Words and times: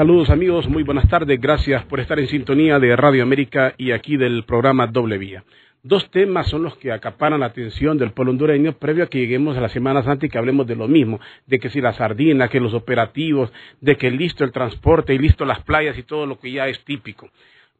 Saludos 0.00 0.30
amigos, 0.30 0.66
muy 0.66 0.82
buenas 0.82 1.10
tardes, 1.10 1.38
gracias 1.38 1.84
por 1.84 2.00
estar 2.00 2.18
en 2.18 2.26
sintonía 2.26 2.78
de 2.78 2.96
Radio 2.96 3.22
América 3.22 3.74
y 3.76 3.90
aquí 3.90 4.16
del 4.16 4.44
programa 4.44 4.86
Doble 4.86 5.18
Vía. 5.18 5.44
Dos 5.82 6.10
temas 6.10 6.46
son 6.48 6.62
los 6.62 6.74
que 6.78 6.90
acaparan 6.90 7.40
la 7.40 7.46
atención 7.46 7.98
del 7.98 8.12
pueblo 8.12 8.32
hondureño 8.32 8.72
previo 8.72 9.04
a 9.04 9.08
que 9.08 9.18
lleguemos 9.18 9.58
a 9.58 9.60
la 9.60 9.68
Semana 9.68 10.02
Santa 10.02 10.24
y 10.24 10.30
que 10.30 10.38
hablemos 10.38 10.66
de 10.66 10.74
lo 10.74 10.88
mismo, 10.88 11.20
de 11.46 11.58
que 11.58 11.68
si 11.68 11.82
la 11.82 11.92
sardina, 11.92 12.48
que 12.48 12.60
los 12.60 12.72
operativos, 12.72 13.52
de 13.82 13.96
que 13.98 14.10
listo 14.10 14.42
el 14.42 14.52
transporte 14.52 15.12
y 15.12 15.18
listo 15.18 15.44
las 15.44 15.62
playas 15.64 15.98
y 15.98 16.02
todo 16.02 16.24
lo 16.24 16.40
que 16.40 16.50
ya 16.50 16.66
es 16.66 16.82
típico, 16.86 17.28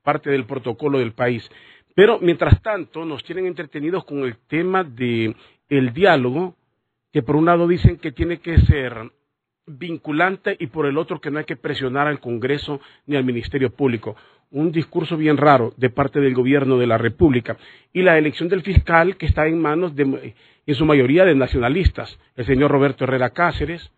parte 0.02 0.29
del 0.29 0.45
protocolo 0.45 0.98
del 0.98 1.12
país. 1.12 1.50
Pero 1.95 2.18
mientras 2.21 2.61
tanto 2.61 3.07
nos 3.07 3.25
tienen 3.25 3.46
entretenidos 3.46 4.05
con 4.05 4.25
el 4.25 4.37
tema 4.46 4.84
de 4.84 5.34
el 5.71 5.95
diálogo, 5.95 6.55
que 7.14 7.23
por 7.23 7.37
un 7.37 7.46
lado 7.46 7.66
dicen 7.66 7.96
que 7.96 8.12
tiene 8.12 8.41
que 8.41 8.59
ser 8.59 9.11
vinculante 9.79 10.57
y 10.59 10.67
por 10.67 10.87
el 10.87 10.99
otro 10.99 11.21
que 11.21 11.31
no 11.31 11.39
hay 11.39 11.45
que 11.45 11.57
presionar 11.57 12.07
al 12.07 12.21
Congreso 12.21 12.81
ni 13.07 13.17
al 13.17 13.25
Ministerio 13.25 13.71
Público. 13.71 14.17
Un 14.51 14.73
discurso 14.73 15.17
bien 15.17 15.37
raro 15.37 15.73
de 15.77 15.91
parte 15.91 16.21
del 16.21 16.35
gobierno 16.35 16.77
de 16.79 16.87
la 16.87 16.99
República. 16.99 17.57
Y 17.93 18.03
la 18.03 18.19
elección 18.19 18.49
del 18.49 18.63
fiscal 18.63 19.17
que 19.17 19.27
está 19.27 19.46
en 19.46 19.61
manos 19.61 19.95
de, 19.95 20.35
en 20.67 20.75
su 20.75 20.85
mayoría 20.85 21.25
de 21.25 21.35
nacionalistas, 21.35 22.19
el 22.37 22.46
señor 22.46 22.71
Roberto 22.71 23.05
Herrera 23.05 23.31
Cáceres, 23.31 23.93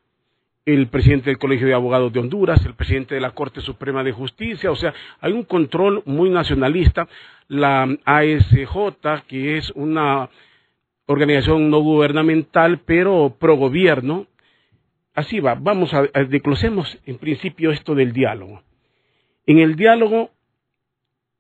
el 0.65 0.87
presidente 0.89 1.31
del 1.31 1.39
Colegio 1.39 1.67
de 1.67 1.75
Abogados 1.75 2.13
de 2.13 2.21
Honduras, 2.21 2.65
el 2.65 2.75
presidente 2.75 3.15
de 3.15 3.21
la 3.21 3.33
Corte 3.33 3.61
Suprema 3.61 4.05
de 4.05 4.13
Justicia, 4.13 4.71
o 4.71 4.77
sea, 4.77 4.95
hay 5.21 5.33
un 5.33 5.45
control 5.45 6.03
muy 6.07 6.31
nacionalista. 6.31 7.09
La 7.49 7.83
ASJ, 8.05 9.25
que 9.27 9.57
es 9.57 9.73
una 9.73 10.31
organización 11.07 11.69
no 11.69 11.81
gubernamental, 11.81 12.81
pero 12.87 13.37
pro 13.39 13.57
gobierno, 13.57 14.27
así 15.15 15.41
va, 15.41 15.55
vamos 15.55 15.93
a, 15.95 16.01
a 16.01 16.21
en 17.05 17.19
principio 17.19 17.71
esto 17.71 17.95
del 17.95 18.13
diálogo. 18.13 18.63
En 19.47 19.59
el 19.59 19.77
diálogo, 19.77 20.31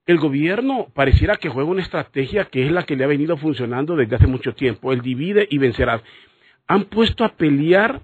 el 0.07 0.19
gobierno 0.19 0.89
pareciera 0.95 1.37
que 1.37 1.49
juega 1.49 1.71
una 1.71 1.83
estrategia 1.83 2.47
que 2.47 2.67
es 2.67 2.73
la 2.73 2.83
que 2.83 2.97
le 2.97 3.05
ha 3.05 3.09
venido 3.09 3.37
funcionando 3.37 3.97
desde 3.97 4.17
hace 4.17 4.27
mucho 4.27 4.55
tiempo, 4.55 4.93
el 4.93 5.01
divide 5.01 5.47
y 5.49 5.59
vencerás. 5.59 6.03
Han 6.67 6.85
puesto 6.85 7.25
a 7.25 7.35
pelear 7.35 8.03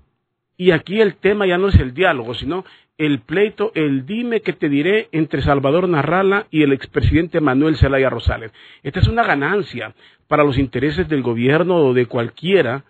y 0.57 0.71
aquí 0.71 1.01
el 1.01 1.17
tema 1.17 1.47
ya 1.47 1.59
no 1.59 1.69
es 1.69 1.75
el 1.77 1.95
diálogo, 1.95 2.35
sino 2.35 2.65
el 2.97 3.21
pleito, 3.21 3.71
el 3.75 4.07
dime 4.07 4.41
que 4.41 4.53
te 4.53 4.69
diré 4.69 5.09
entre 5.13 5.43
Salvador 5.43 5.89
Narrala 5.89 6.47
y 6.51 6.63
el 6.63 6.73
expresidente 6.73 7.41
Manuel 7.41 7.77
Zelaya 7.77 8.11
Rosales. 8.11 8.53
Esta 8.83 9.01
es 9.01 9.07
una 9.07 9.25
ganancia 9.25 9.95
para 10.27 10.43
los 10.43 10.59
intereses 10.59 11.09
del 11.09 11.23
gobierno 11.23 11.77
o 11.77 11.95
de 11.95 12.07
cualquiera 12.07 12.85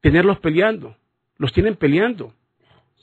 tenerlos 0.00 0.38
peleando 0.38 0.96
los 1.42 1.52
tienen 1.52 1.74
peleando. 1.74 2.34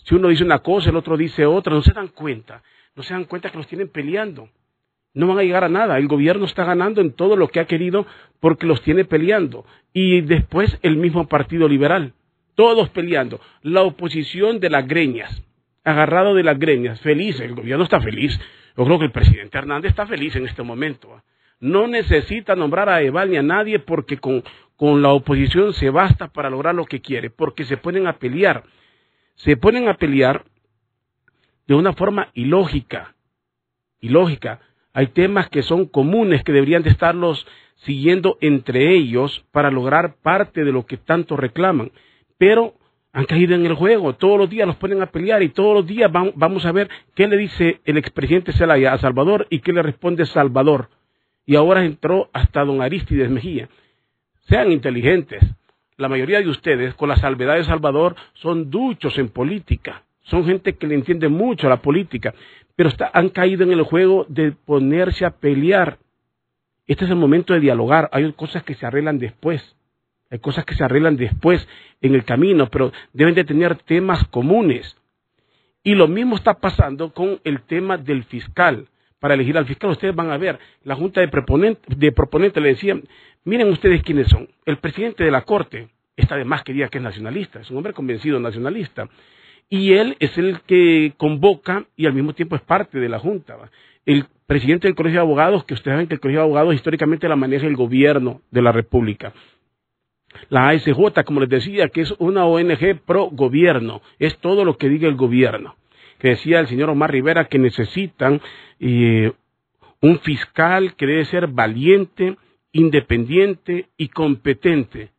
Si 0.06 0.16
uno 0.16 0.30
dice 0.30 0.46
una 0.46 0.60
cosa, 0.60 0.92
el 0.92 0.96
otro 0.96 1.18
dice 1.18 1.46
otra, 1.46 1.74
no 1.74 1.82
se 1.82 1.92
dan 1.92 2.08
cuenta, 2.08 2.64
no 2.96 3.04
se 3.04 3.14
dan 3.14 3.26
cuenta 3.26 3.50
que 3.50 3.58
los 3.58 3.68
tienen 3.68 3.90
peleando. 3.90 4.48
No 5.14 5.28
van 5.28 5.40
a 5.40 5.44
llegar 5.44 5.66
a 5.66 5.70
nada. 5.70 5.98
El 5.98 6.08
gobierno 6.08 6.46
está 6.46 6.64
ganando 6.64 7.02
en 7.02 7.12
todo 7.12 7.36
lo 7.36 7.50
que 7.50 7.60
ha 7.60 7.66
querido 7.66 8.08
porque 8.40 8.66
los 8.66 8.82
tiene 8.82 9.04
peleando. 9.04 9.66
Y 9.92 10.22
después 10.22 10.80
el 10.84 10.96
mismo 10.96 11.28
Partido 11.28 11.68
Liberal. 11.68 12.14
Todos 12.56 12.88
peleando. 12.92 13.42
La 13.62 13.82
oposición 13.82 14.62
de 14.62 14.70
las 14.70 14.88
greñas. 14.88 15.44
Agarrado 15.84 16.34
de 16.34 16.44
las 16.44 16.58
greñas. 16.58 17.02
Feliz. 17.02 17.42
El 17.42 17.56
gobierno 17.56 17.84
está 17.84 18.00
feliz. 18.00 18.40
Yo 18.78 18.86
creo 18.86 19.00
que 19.00 19.06
el 19.06 19.12
presidente 19.12 19.58
Hernández 19.58 19.90
está 19.90 20.08
feliz 20.08 20.34
en 20.38 20.46
este 20.46 20.64
momento. 20.64 21.22
No 21.60 21.88
necesita 21.88 22.56
nombrar 22.56 22.90
a 22.90 23.02
Eval 23.02 23.32
ni 23.32 23.38
a 23.38 23.44
nadie 23.44 23.80
porque 23.80 24.18
con, 24.18 24.44
con 24.76 25.02
la 25.02 25.10
oposición 25.10 25.74
se 25.74 25.90
basta 25.90 26.30
para 26.30 26.50
lograr 26.50 26.74
lo 26.74 26.86
que 26.86 27.02
quiere, 27.02 27.30
porque 27.30 27.66
se 27.66 27.78
ponen 27.78 28.08
a 28.08 28.18
pelear. 28.18 28.64
Se 29.36 29.58
ponen 29.58 29.90
a 29.90 29.96
pelear 29.96 30.46
de 31.68 31.76
una 31.76 31.94
forma 31.94 32.30
ilógica. 32.34 33.16
Ilógica. 34.00 34.62
Hay 34.94 35.08
temas 35.08 35.50
que 35.50 35.62
son 35.62 35.86
comunes 35.86 36.44
que 36.44 36.52
deberían 36.52 36.84
de 36.84 36.90
estarlos 36.90 37.46
siguiendo 37.76 38.38
entre 38.42 38.96
ellos 38.96 39.46
para 39.52 39.72
lograr 39.72 40.16
parte 40.22 40.64
de 40.64 40.72
lo 40.72 40.86
que 40.86 40.98
tanto 40.98 41.38
reclaman. 41.38 41.92
Pero 42.38 42.74
han 43.12 43.26
caído 43.26 43.56
en 43.56 43.66
el 43.66 43.74
juego, 43.74 44.16
todos 44.16 44.38
los 44.38 44.50
días 44.50 44.68
los 44.68 44.76
ponen 44.78 45.02
a 45.02 45.08
pelear 45.08 45.42
y 45.44 45.50
todos 45.50 45.74
los 45.74 45.88
días 45.88 46.12
vamos 46.12 46.66
a 46.66 46.72
ver 46.72 46.90
qué 47.16 47.28
le 47.28 47.38
dice 47.38 47.82
el 47.86 47.98
expresidente 47.98 48.54
Zelaya 48.54 48.94
a 48.94 49.00
Salvador 49.00 49.48
y 49.50 49.60
qué 49.60 49.74
le 49.74 49.82
responde 49.82 50.26
Salvador. 50.26 50.90
Y 51.46 51.56
ahora 51.56 51.84
entró 51.84 52.30
hasta 52.34 52.64
don 52.64 52.82
Aristides 52.82 53.30
Mejía. 53.30 53.70
Sean 54.48 54.72
inteligentes. 54.72 55.44
La 55.98 56.08
mayoría 56.08 56.40
de 56.40 56.50
ustedes, 56.50 56.94
con 56.94 57.10
la 57.10 57.18
salvedad 57.18 57.56
de 57.56 57.64
Salvador, 57.64 58.16
son 58.34 58.70
duchos 58.70 59.18
en 59.18 59.30
política. 59.30 60.04
Son 60.22 60.46
gente 60.46 60.74
que 60.74 60.88
le 60.88 60.96
entiende 60.96 61.28
mucho 61.28 61.68
a 61.68 61.72
la 61.72 61.82
política, 61.82 62.34
pero 62.76 62.92
han 63.14 63.30
caído 63.30 63.64
en 63.64 63.72
el 63.72 63.82
juego 63.82 64.26
de 64.30 64.52
ponerse 64.52 65.26
a 65.26 65.32
pelear. 65.32 65.98
Este 66.88 67.06
es 67.06 67.12
el 67.12 67.18
momento 67.18 67.54
de 67.54 67.60
dialogar. 67.60 68.10
Hay 68.14 68.32
cosas 68.34 68.64
que 68.64 68.76
se 68.76 68.86
arreglan 68.86 69.20
después. 69.20 69.76
Hay 70.30 70.40
cosas 70.40 70.66
que 70.66 70.76
se 70.76 70.84
arreglan 70.84 71.18
después 71.18 71.68
en 72.02 72.16
el 72.16 72.24
camino, 72.24 72.70
pero 72.70 72.92
deben 73.12 73.36
de 73.36 73.44
tener 73.44 73.76
temas 73.76 74.24
comunes. 74.26 74.96
Y 75.84 75.96
lo 75.96 76.08
mismo 76.08 76.36
está 76.36 76.56
pasando 76.56 77.14
con 77.14 77.42
el 77.44 77.62
tema 77.64 77.98
del 77.98 78.24
fiscal. 78.24 78.88
Para 79.20 79.34
elegir 79.34 79.58
al 79.58 79.66
fiscal, 79.66 79.90
ustedes 79.90 80.16
van 80.16 80.32
a 80.32 80.38
ver, 80.38 80.60
la 80.84 80.96
Junta 80.96 81.22
de, 81.22 81.28
Proponentes 81.28 82.64
le 82.64 82.70
decía, 82.70 83.00
Miren 83.46 83.70
ustedes 83.70 84.04
quiénes 84.04 84.28
son. 84.28 84.50
El 84.66 84.78
presidente 84.78 85.24
de 85.24 85.32
la 85.32 85.42
Corte, 85.42 85.90
está 86.16 86.36
de 86.36 86.46
más 86.46 86.64
que 86.64 86.74
diga 86.74 86.90
que 86.90 86.98
es 86.98 87.04
nacionalista, 87.04 87.62
es 87.62 87.72
un 87.72 87.78
hombre 87.78 87.94
convencido 87.94 88.40
nacionalista. 88.40 89.10
Y 89.70 89.94
él 89.94 90.18
es 90.20 90.38
el 90.38 90.62
que 90.62 91.14
convoca 91.18 91.86
y 91.96 92.06
al 92.06 92.14
mismo 92.14 92.34
tiempo 92.34 92.56
es 92.56 92.62
parte 92.62 93.00
de 93.00 93.08
la 93.08 93.20
Junta. 93.20 93.58
El 94.06 94.26
presidente 94.46 94.88
del 94.88 94.96
Colegio 94.96 95.20
de 95.20 95.26
Abogados, 95.26 95.64
que 95.64 95.74
ustedes 95.74 95.96
saben 95.96 96.08
que 96.08 96.16
el 96.16 96.20
Colegio 96.20 96.42
de 96.42 96.46
Abogados 96.46 96.76
históricamente 96.76 97.30
la 97.30 97.36
maneja 97.36 97.68
el 97.68 97.76
gobierno 97.76 98.42
de 98.52 98.62
la 98.62 98.72
República. 98.72 99.34
La 100.50 100.70
ASJ, 100.70 101.24
como 101.26 101.40
les 101.40 101.50
decía, 101.50 101.90
que 101.90 102.02
es 102.02 102.14
una 102.20 102.46
ONG 102.46 103.00
pro 103.06 103.30
gobierno, 103.32 104.02
es 104.18 104.38
todo 104.38 104.66
lo 104.66 104.78
que 104.78 104.90
diga 104.90 105.08
el 105.08 105.16
gobierno. 105.16 105.76
Que 106.20 106.30
decía 106.30 106.60
el 106.60 106.68
señor 106.68 106.90
Omar 106.90 107.12
Rivera 107.12 107.46
que 107.46 107.58
necesitan 107.58 108.42
eh, 108.80 109.32
un 110.02 110.20
fiscal 110.20 110.96
que 110.96 111.08
debe 111.08 111.26
ser 111.26 111.48
valiente, 111.48 112.38
independiente 112.72 113.88
y 113.98 114.10
competente. 114.10 115.12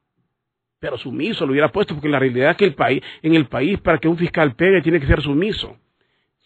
Pero 0.78 0.96
sumiso 0.96 1.44
lo 1.44 1.52
hubiera 1.52 1.70
puesto, 1.70 1.94
porque 1.94 2.08
la 2.08 2.18
realidad 2.18 2.52
es 2.52 2.56
que 2.56 2.64
el 2.64 2.74
país, 2.74 3.02
en 3.22 3.34
el 3.34 3.46
país 3.46 3.78
para 3.80 3.98
que 3.98 4.08
un 4.08 4.16
fiscal 4.16 4.54
pegue 4.54 4.80
tiene 4.80 5.00
que 5.00 5.06
ser 5.06 5.20
sumiso. 5.20 5.76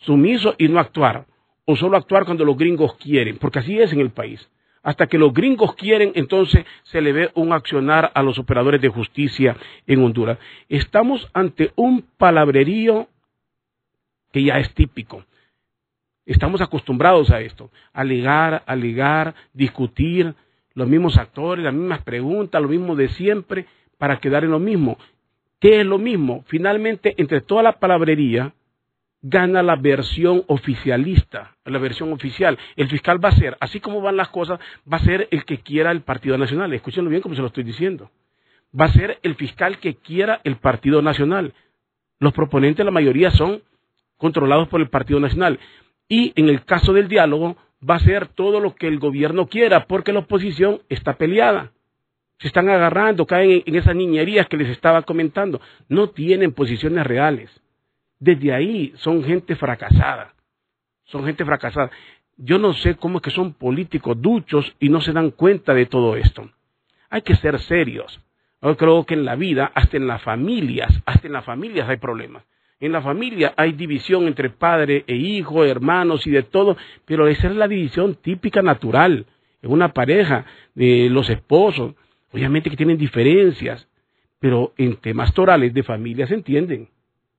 Sumiso 0.01 0.55
y 0.59 0.69
no 0.69 0.81
actuar. 0.81 1.27
O 1.65 1.77
solo 1.77 1.97
actuar 1.97 2.25
cuando 2.25 2.45
los 2.45 2.59
gringos 2.59 2.97
quieren, 2.97 3.39
porque 3.39 3.61
así 3.61 3.79
es 3.79 3.93
en 3.93 4.01
el 4.01 4.11
país. 4.11 4.47
Hasta 4.83 5.07
que 5.07 5.17
los 5.17 5.33
gringos 5.33 5.75
quieren, 5.77 6.13
entonces 6.15 6.67
se 6.83 7.01
le 7.01 7.13
ve 7.13 7.31
un 7.35 7.53
accionar 7.53 8.13
a 8.15 8.23
los 8.23 8.39
operadores 8.39 8.83
de 8.83 8.89
justicia 8.89 9.57
en 9.87 10.05
Honduras. 10.05 10.39
Estamos 10.69 11.31
ante 11.33 11.73
un 11.77 12.05
palabrerío 12.19 13.09
que 14.35 14.43
ya 14.43 14.59
es 14.59 14.75
típico. 14.75 15.25
Estamos 16.27 16.61
acostumbrados 16.61 17.31
a 17.31 17.41
esto, 17.41 17.71
alegar, 17.93 18.65
alegar, 18.67 19.33
discutir, 19.53 20.35
los 20.73 20.89
mismos 20.89 21.17
actores, 21.19 21.65
las 21.65 21.73
mismas 21.73 22.03
preguntas, 22.03 22.61
lo 22.61 22.67
mismo 22.67 22.97
de 22.97 23.11
siempre, 23.11 23.67
para 23.97 24.19
quedar 24.19 24.43
en 24.43 24.51
lo 24.51 24.59
mismo. 24.59 24.99
¿Qué 25.61 25.79
es 25.83 25.87
lo 25.87 25.99
mismo? 25.99 26.43
Finalmente, 26.49 27.15
entre 27.17 27.43
toda 27.43 27.63
la 27.63 27.79
palabrería, 27.79 28.53
gana 29.23 29.63
la 29.63 29.77
versión 29.77 30.43
oficialista, 30.49 31.55
la 31.65 31.79
versión 31.79 32.13
oficial. 32.13 32.59
El 32.75 32.89
fiscal 32.89 33.25
va 33.25 33.29
a 33.29 33.37
ser, 33.37 33.57
así 33.61 33.79
como 33.79 34.01
van 34.01 34.17
las 34.17 34.31
cosas, 34.31 34.59
va 34.93 34.97
a 34.97 35.05
ser 35.05 35.29
el 35.31 35.45
que 35.45 35.59
quiera 35.59 35.93
el 35.93 36.01
Partido 36.01 36.37
Nacional. 36.37 36.75
Escúchenlo 36.75 37.09
bien 37.09 37.23
como 37.23 37.37
se 37.37 37.41
lo 37.41 37.47
estoy 37.47 37.63
diciendo. 37.63 38.11
Va 38.79 38.87
a 38.87 38.93
ser 38.93 39.21
el 39.23 39.37
fiscal 39.37 39.79
que 39.79 39.95
quiera 39.95 40.41
el 40.43 40.57
Partido 40.57 41.03
Nacional. 41.03 41.55
Los 42.19 42.33
proponentes, 42.33 42.85
la 42.85 42.91
mayoría, 42.91 43.31
son 43.31 43.63
controlados 44.25 44.69
por 44.69 44.81
el 44.81 44.89
Partido 44.89 45.21
Nacional. 45.21 45.61
Y 46.09 46.33
en 46.35 46.49
el 46.49 46.65
caso 46.65 46.95
del 46.95 47.09
diálogo, 47.09 47.59
va 47.89 47.97
a 47.97 47.99
ser 47.99 48.29
todo 48.29 48.59
lo 48.59 48.75
que 48.75 48.89
el 48.89 48.99
gobierno 48.99 49.49
quiera, 49.49 49.87
porque 49.87 50.15
la 50.15 50.21
oposición 50.21 50.81
está 50.89 51.19
peleada. 51.19 51.73
Se 52.39 52.49
están 52.49 52.71
agarrando, 52.71 53.27
caen 53.27 53.63
en 53.67 53.75
esas 53.75 53.95
niñerías 53.95 54.49
que 54.49 54.57
les 54.57 54.71
estaba 54.71 55.03
comentando. 55.03 55.61
No 55.91 56.09
tienen 56.09 56.53
posiciones 56.53 57.07
reales. 57.07 57.51
Desde 58.19 58.55
ahí 58.55 58.95
son 58.97 59.23
gente 59.25 59.57
fracasada. 59.57 60.33
Son 61.05 61.27
gente 61.27 61.45
fracasada. 61.45 61.91
Yo 62.39 62.59
no 62.59 62.73
sé 62.73 62.95
cómo 62.95 63.19
es 63.19 63.23
que 63.23 63.31
son 63.31 63.53
políticos 63.53 64.17
duchos 64.23 64.75
y 64.81 64.89
no 64.89 65.03
se 65.03 65.13
dan 65.13 65.33
cuenta 65.33 65.75
de 65.75 65.85
todo 65.85 66.17
esto. 66.17 66.51
Hay 67.11 67.21
que 67.21 67.37
ser 67.37 67.61
serios. 67.61 68.23
Yo 68.63 68.75
creo 68.79 69.05
que 69.05 69.13
en 69.13 69.27
la 69.27 69.37
vida, 69.37 69.71
hasta 69.75 69.99
en 69.99 70.07
las 70.07 70.23
familias, 70.23 70.91
hasta 71.05 71.27
en 71.27 71.35
las 71.35 71.45
familias 71.45 71.87
hay 71.91 71.99
problemas. 71.99 72.43
En 72.85 72.93
la 72.93 73.01
familia 73.01 73.55
hay 73.57 73.73
división 73.73 74.27
entre 74.27 74.51
padre 74.51 75.05
e 75.07 75.17
hijo, 75.17 75.65
hermanos 75.65 76.27
y 76.27 76.31
de 76.31 76.43
todo, 76.43 76.77
pero 77.07 77.29
esa 77.29 77.47
es 77.47 77.57
la 77.57 77.67
división 77.67 78.15
típica 78.17 78.61
natural. 78.61 79.25
En 79.63 79.73
una 79.73 79.95
pareja, 79.95 80.45
de 80.75 81.09
los 81.09 81.31
esposos, 81.31 81.95
obviamente 82.31 82.69
que 82.69 82.77
tienen 82.77 82.99
diferencias, 82.99 83.89
pero 84.39 84.75
en 84.77 84.97
temas 84.97 85.33
torales 85.33 85.73
de 85.73 85.83
familia 85.83 86.27
se 86.27 86.35
entienden. 86.35 86.91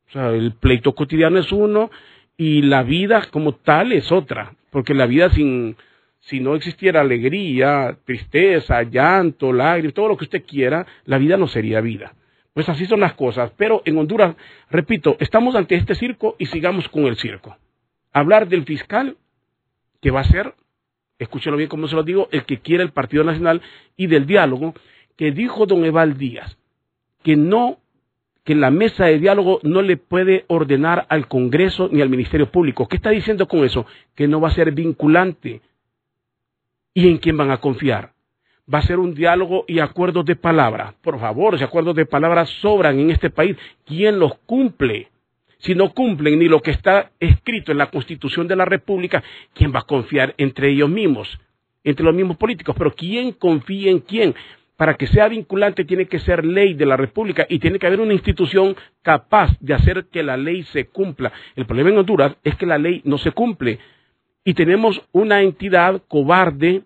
O 0.09 0.13
sea, 0.13 0.31
el 0.31 0.53
pleito 0.53 0.95
cotidiano 0.95 1.37
es 1.37 1.51
uno 1.51 1.91
y 2.35 2.63
la 2.63 2.81
vida 2.81 3.21
como 3.29 3.53
tal 3.53 3.91
es 3.91 4.11
otra, 4.11 4.55
porque 4.71 4.95
la 4.95 5.05
vida 5.05 5.29
sin, 5.29 5.75
si 6.21 6.39
no 6.39 6.55
existiera 6.55 7.01
alegría, 7.01 7.95
tristeza, 8.03 8.81
llanto, 8.81 9.53
lágrimas, 9.53 9.93
todo 9.93 10.07
lo 10.07 10.17
que 10.17 10.23
usted 10.23 10.43
quiera, 10.43 10.87
la 11.05 11.19
vida 11.19 11.37
no 11.37 11.47
sería 11.47 11.81
vida. 11.81 12.15
Pues 12.55 12.69
así 12.69 12.85
son 12.85 13.01
las 13.01 13.15
cosas. 13.15 13.51
Pero 13.57 13.81
en 13.83 13.97
Honduras, 13.97 14.33
repito, 14.71 15.17
estamos 15.19 15.55
ante 15.55 15.75
este 15.75 15.93
circo 15.93 16.37
y 16.39 16.45
sigamos 16.45 16.87
con 16.87 17.03
el 17.03 17.17
circo. 17.17 17.57
Hablar 18.13 18.47
del 18.47 18.63
fiscal, 18.63 19.17
que 20.01 20.09
va 20.09 20.21
a 20.21 20.23
ser, 20.23 20.55
escúchelo 21.19 21.57
bien 21.57 21.67
como 21.67 21.89
se 21.89 21.95
lo 21.95 22.03
digo, 22.03 22.29
el 22.31 22.45
que 22.45 22.61
quiere 22.61 22.81
el 22.81 22.93
Partido 22.93 23.25
Nacional, 23.25 23.61
y 23.97 24.07
del 24.07 24.25
diálogo, 24.25 24.73
que 25.17 25.33
dijo 25.33 25.65
don 25.65 25.83
Eval 25.83 26.17
Díaz, 26.17 26.57
que 27.23 27.35
no 27.35 27.79
que 28.45 28.55
la 28.55 28.71
mesa 28.71 29.05
de 29.05 29.19
diálogo 29.19 29.59
no 29.63 29.81
le 29.81 29.97
puede 29.97 30.45
ordenar 30.47 31.07
al 31.09 31.27
Congreso 31.27 31.89
ni 31.91 32.01
al 32.01 32.09
Ministerio 32.09 32.51
Público. 32.51 32.87
¿Qué 32.87 32.95
está 32.95 33.09
diciendo 33.09 33.49
con 33.49 33.65
eso? 33.65 33.85
Que 34.15 34.29
no 34.29 34.39
va 34.39 34.47
a 34.47 34.53
ser 34.53 34.71
vinculante. 34.71 35.61
¿Y 36.93 37.09
en 37.09 37.17
quién 37.17 37.35
van 37.35 37.51
a 37.51 37.57
confiar? 37.57 38.14
Va 38.71 38.79
a 38.79 38.83
ser 38.83 38.97
un 38.97 39.13
diálogo 39.13 39.65
y 39.67 39.79
acuerdos 39.79 40.25
de 40.25 40.35
palabra. 40.35 40.95
Por 41.01 41.19
favor, 41.19 41.53
los 41.53 41.61
acuerdos 41.61 41.95
de 41.95 42.05
palabra 42.05 42.45
sobran 42.45 42.99
en 42.99 43.11
este 43.11 43.29
país. 43.29 43.55
¿Quién 43.85 44.17
los 44.17 44.35
cumple? 44.45 45.09
Si 45.59 45.75
no 45.75 45.93
cumplen 45.93 46.39
ni 46.39 46.47
lo 46.47 46.61
que 46.61 46.71
está 46.71 47.11
escrito 47.19 47.71
en 47.71 47.77
la 47.77 47.91
Constitución 47.91 48.47
de 48.47 48.55
la 48.55 48.65
República, 48.65 49.23
¿quién 49.53 49.73
va 49.73 49.79
a 49.79 49.85
confiar 49.85 50.33
entre 50.37 50.69
ellos 50.69 50.89
mismos? 50.89 51.39
Entre 51.83 52.03
los 52.03 52.15
mismos 52.15 52.37
políticos. 52.37 52.75
Pero 52.77 52.95
¿quién 52.95 53.33
confía 53.33 53.91
en 53.91 53.99
quién? 53.99 54.35
para 54.77 54.95
que 54.95 55.07
sea 55.07 55.27
vinculante 55.27 55.85
tiene 55.85 56.07
que 56.07 56.19
ser 56.19 56.45
ley 56.45 56.73
de 56.73 56.85
la 56.85 56.97
República 56.97 57.45
y 57.49 57.59
tiene 57.59 57.79
que 57.79 57.87
haber 57.87 58.01
una 58.01 58.13
institución 58.13 58.75
capaz 59.01 59.57
de 59.59 59.73
hacer 59.73 60.07
que 60.11 60.23
la 60.23 60.37
ley 60.37 60.63
se 60.63 60.87
cumpla. 60.87 61.31
El 61.55 61.65
problema 61.65 61.91
en 61.91 61.97
Honduras 61.97 62.35
es 62.43 62.55
que 62.55 62.65
la 62.65 62.77
ley 62.77 63.01
no 63.05 63.17
se 63.17 63.31
cumple 63.31 63.79
y 64.43 64.53
tenemos 64.53 65.01
una 65.11 65.41
entidad 65.41 66.01
cobarde 66.07 66.83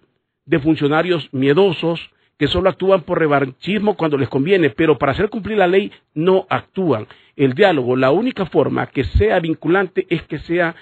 de 0.49 0.59
funcionarios 0.59 1.29
miedosos 1.31 2.09
que 2.39 2.47
solo 2.47 2.69
actúan 2.69 3.01
por 3.01 3.19
revanchismo 3.19 3.95
cuando 3.95 4.17
les 4.17 4.29
conviene, 4.29 4.71
pero 4.71 4.97
para 4.97 5.11
hacer 5.11 5.29
cumplir 5.29 5.57
la 5.59 5.67
ley 5.67 5.91
no 6.15 6.47
actúan. 6.49 7.05
El 7.35 7.53
diálogo, 7.53 7.95
la 7.95 8.09
única 8.09 8.47
forma 8.47 8.87
que 8.87 9.03
sea 9.03 9.39
vinculante 9.39 10.07
es 10.09 10.23
que 10.23 10.39
sea 10.39 10.75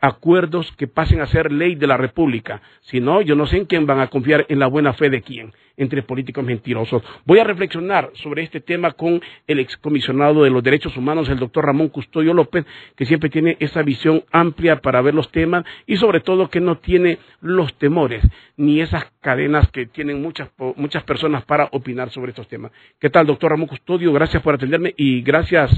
acuerdos 0.00 0.72
que 0.72 0.86
pasen 0.86 1.20
a 1.20 1.26
ser 1.26 1.52
ley 1.52 1.74
de 1.74 1.86
la 1.86 1.96
República. 1.96 2.62
Si 2.80 3.00
no, 3.00 3.20
yo 3.20 3.36
no 3.36 3.46
sé 3.46 3.58
en 3.58 3.66
quién 3.66 3.86
van 3.86 4.00
a 4.00 4.08
confiar 4.08 4.46
en 4.48 4.58
la 4.58 4.66
buena 4.66 4.94
fe 4.94 5.10
de 5.10 5.22
quién, 5.22 5.52
entre 5.76 6.02
políticos 6.02 6.44
mentirosos. 6.44 7.02
Voy 7.26 7.38
a 7.38 7.44
reflexionar 7.44 8.10
sobre 8.14 8.42
este 8.42 8.60
tema 8.60 8.92
con 8.92 9.20
el 9.46 9.58
excomisionado 9.58 10.42
de 10.42 10.50
los 10.50 10.62
derechos 10.62 10.96
humanos, 10.96 11.28
el 11.28 11.38
doctor 11.38 11.66
Ramón 11.66 11.88
Custodio 11.88 12.32
López, 12.32 12.64
que 12.96 13.06
siempre 13.06 13.30
tiene 13.30 13.56
esa 13.60 13.82
visión 13.82 14.24
amplia 14.32 14.80
para 14.80 15.02
ver 15.02 15.14
los 15.14 15.30
temas 15.30 15.64
y 15.86 15.96
sobre 15.96 16.20
todo 16.20 16.48
que 16.48 16.60
no 16.60 16.78
tiene 16.78 17.18
los 17.40 17.74
temores 17.74 18.22
ni 18.56 18.80
esas 18.80 19.04
cadenas 19.20 19.70
que 19.70 19.86
tienen 19.86 20.22
muchas, 20.22 20.50
muchas 20.76 21.02
personas 21.04 21.44
para 21.44 21.68
opinar 21.72 22.10
sobre 22.10 22.30
estos 22.30 22.48
temas. 22.48 22.72
¿Qué 22.98 23.10
tal, 23.10 23.26
doctor 23.26 23.50
Ramón 23.50 23.68
Custodio? 23.68 24.12
Gracias 24.12 24.42
por 24.42 24.54
atenderme 24.54 24.94
y 24.96 25.22
gracias 25.22 25.70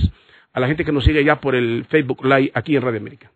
a 0.52 0.60
la 0.60 0.68
gente 0.68 0.84
que 0.84 0.92
nos 0.92 1.04
sigue 1.04 1.24
ya 1.24 1.40
por 1.40 1.54
el 1.54 1.86
Facebook 1.88 2.24
Live 2.24 2.52
aquí 2.54 2.76
en 2.76 2.82
Radio 2.82 3.00
América. 3.00 3.30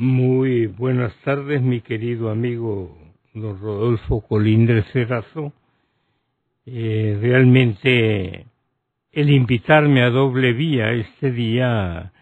Muy 0.00 0.68
buenas 0.68 1.12
tardes, 1.24 1.60
mi 1.60 1.80
querido 1.80 2.30
amigo 2.30 2.96
don 3.34 3.58
Rodolfo 3.60 4.20
Colindre 4.20 4.84
Serrazo. 4.92 5.52
Eh, 6.66 7.18
realmente 7.20 8.46
el 9.10 9.30
invitarme 9.30 10.02
a 10.02 10.10
doble 10.10 10.52
vía 10.52 10.92
este 10.92 11.32
día 11.32 12.12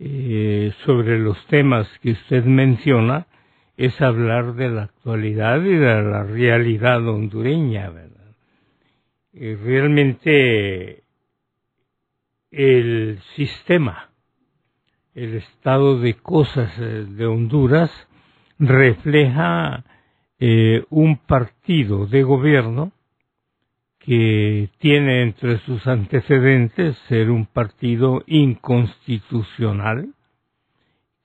eh, 0.00 0.72
sobre 0.84 1.20
los 1.20 1.38
temas 1.46 1.86
que 2.02 2.10
usted 2.10 2.42
menciona 2.46 3.28
es 3.76 4.00
hablar 4.00 4.56
de 4.56 4.68
la 4.68 4.82
actualidad 4.82 5.62
y 5.62 5.76
de 5.76 6.02
la 6.02 6.24
realidad 6.24 7.06
hondureña, 7.06 7.90
¿verdad? 7.90 8.34
Eh, 9.34 9.56
realmente 9.62 11.04
el 12.50 13.20
sistema 13.36 14.09
el 15.20 15.34
estado 15.34 15.98
de 15.98 16.14
cosas 16.14 16.72
eh, 16.78 17.04
de 17.06 17.26
Honduras 17.26 17.90
refleja 18.58 19.84
eh, 20.38 20.82
un 20.88 21.18
partido 21.18 22.06
de 22.06 22.22
gobierno 22.22 22.92
que 23.98 24.70
tiene 24.78 25.20
entre 25.22 25.58
sus 25.58 25.86
antecedentes 25.86 26.96
ser 27.08 27.30
un 27.30 27.44
partido 27.44 28.22
inconstitucional 28.26 30.08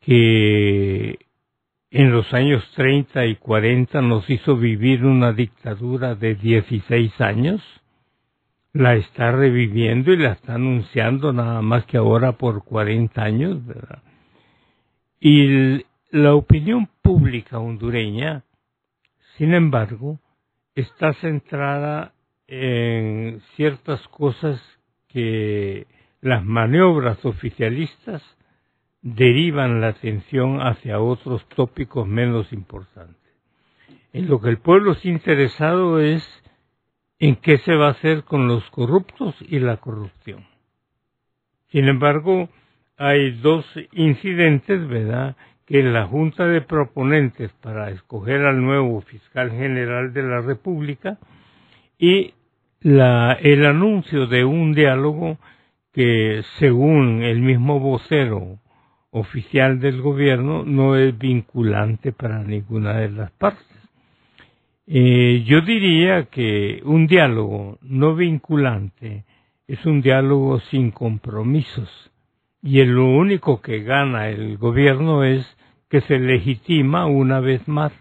que 0.01 1.18
en 1.89 2.12
los 2.12 2.33
años 2.33 2.69
30 2.75 3.27
y 3.27 3.38
40 3.38 4.01
nos 4.01 4.30
hizo 4.30 4.57
vivir 4.57 5.06
una 5.06 5.31
dictadura 5.31 6.15
de 6.15 6.36
16 6.36 7.21
años 7.21 7.62
la 8.75 8.95
está 8.95 9.31
reviviendo 9.31 10.12
y 10.12 10.18
la 10.18 10.33
está 10.33 10.56
anunciando 10.56 11.31
nada 11.31 11.62
más 11.62 11.86
que 11.86 11.95
ahora 11.95 12.33
por 12.33 12.66
40 12.66 13.24
años, 13.24 13.66
¿verdad? 13.66 14.04
Y 15.18 15.86
la 16.12 16.36
opinión 16.36 16.89
pública 17.01 17.57
hondureña, 17.57 18.44
sin 19.38 19.54
embargo, 19.54 20.19
está 20.75 21.13
centrada 21.13 22.12
en 22.48 23.39
ciertas 23.56 24.06
cosas 24.10 24.62
que 25.07 25.88
las 26.19 26.44
maniobras 26.44 27.24
oficialistas 27.24 28.21
derivan 29.01 29.80
la 29.80 29.88
atención 29.88 30.60
hacia 30.60 31.00
otros 31.00 31.48
tópicos 31.56 32.06
menos 32.06 32.51
importantes. 32.51 33.16
En 34.12 34.28
lo 34.28 34.42
que 34.42 34.50
el 34.50 34.57
pueblo 34.57 34.92
está 34.92 35.07
interesado 35.07 36.01
es 36.01 36.21
en 37.19 37.35
qué 37.38 37.57
se 37.59 37.75
va 37.75 37.88
a 37.88 37.91
hacer 37.91 38.23
con 38.23 38.47
los 38.47 38.63
corruptos 38.71 39.35
y 39.41 39.59
la 39.59 39.77
corrupción. 39.77 40.45
Sin 41.69 41.88
embargo, 41.88 42.50
hay 42.97 43.31
dos 43.41 43.65
incidentes, 43.91 44.88
¿verdad?, 44.88 45.35
que 45.65 45.81
la 45.81 46.06
Junta 46.06 46.45
de 46.45 46.62
Proponentes 46.62 47.51
para 47.62 47.89
escoger 47.89 48.45
al 48.45 48.62
nuevo 48.62 49.01
fiscal 49.01 49.50
general 49.51 50.13
de 50.13 50.21
la 50.21 50.41
República 50.41 51.17
y 51.97 52.33
la, 52.81 53.33
el 53.33 53.65
anuncio 53.65 54.27
de 54.27 54.45
un 54.45 54.73
diálogo 54.73 55.39
que, 55.91 56.44
según 56.59 57.23
el 57.23 57.39
mismo 57.39 57.79
vocero 57.79 58.59
oficial 59.09 59.80
del 59.80 60.01
gobierno, 60.01 60.63
no 60.66 60.95
es 60.95 61.18
vinculante 61.18 62.11
para 62.11 62.44
ninguna 62.44 62.94
de 62.97 63.09
las 63.09 63.31
partes. 63.31 63.74
Eh, 64.87 65.44
yo 65.47 65.61
diría 65.61 66.25
que 66.25 66.81
un 66.85 67.07
diálogo 67.07 67.80
no 67.81 68.15
vinculante 68.15 69.25
es 69.68 69.83
un 69.87 70.01
diálogo 70.01 70.59
sin 70.59 70.92
compromisos 70.92 72.11
y 72.61 72.83
lo 72.85 73.06
único 73.06 73.61
que 73.61 73.81
gana 73.81 74.30
el 74.30 74.57
gobierno 74.57 75.23
es 75.23 75.44
que 75.89 76.01
se 76.01 76.19
legitima 76.19 77.07
una 77.07 77.39
vez 77.39 77.68
más, 77.68 77.94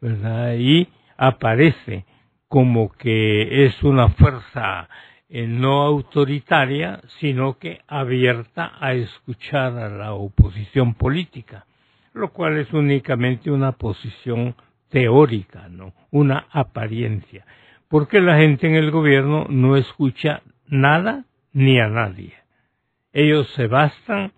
¿verdad? 0.00 0.54
Y 0.56 0.88
aparece 1.16 2.04
como 2.46 2.92
que 2.92 3.66
es 3.66 3.82
una 3.82 4.10
fuerza 4.10 4.88
eh, 5.28 5.48
no 5.48 5.82
autoritaria, 5.82 7.00
sino 7.18 7.58
que 7.58 7.80
abierta 7.88 8.72
a 8.78 8.94
escuchar 8.94 9.78
a 9.78 9.88
la 9.88 10.12
oposición 10.12 10.94
política, 10.94 11.66
lo 12.12 12.32
cual 12.32 12.58
es 12.58 12.72
únicamente 12.72 13.50
una 13.50 13.72
posición 13.72 14.54
teórica, 14.88 15.68
¿no? 15.68 15.92
Una 16.10 16.46
apariencia. 16.50 17.46
Porque 17.88 18.20
la 18.20 18.38
gente 18.38 18.66
en 18.66 18.74
el 18.74 18.90
gobierno 18.90 19.46
no 19.48 19.76
escucha 19.76 20.42
nada 20.66 21.24
ni 21.52 21.78
a 21.78 21.88
nadie. 21.88 22.34
Ellos 23.12 23.48
se 23.54 23.66
bastan 23.66 24.32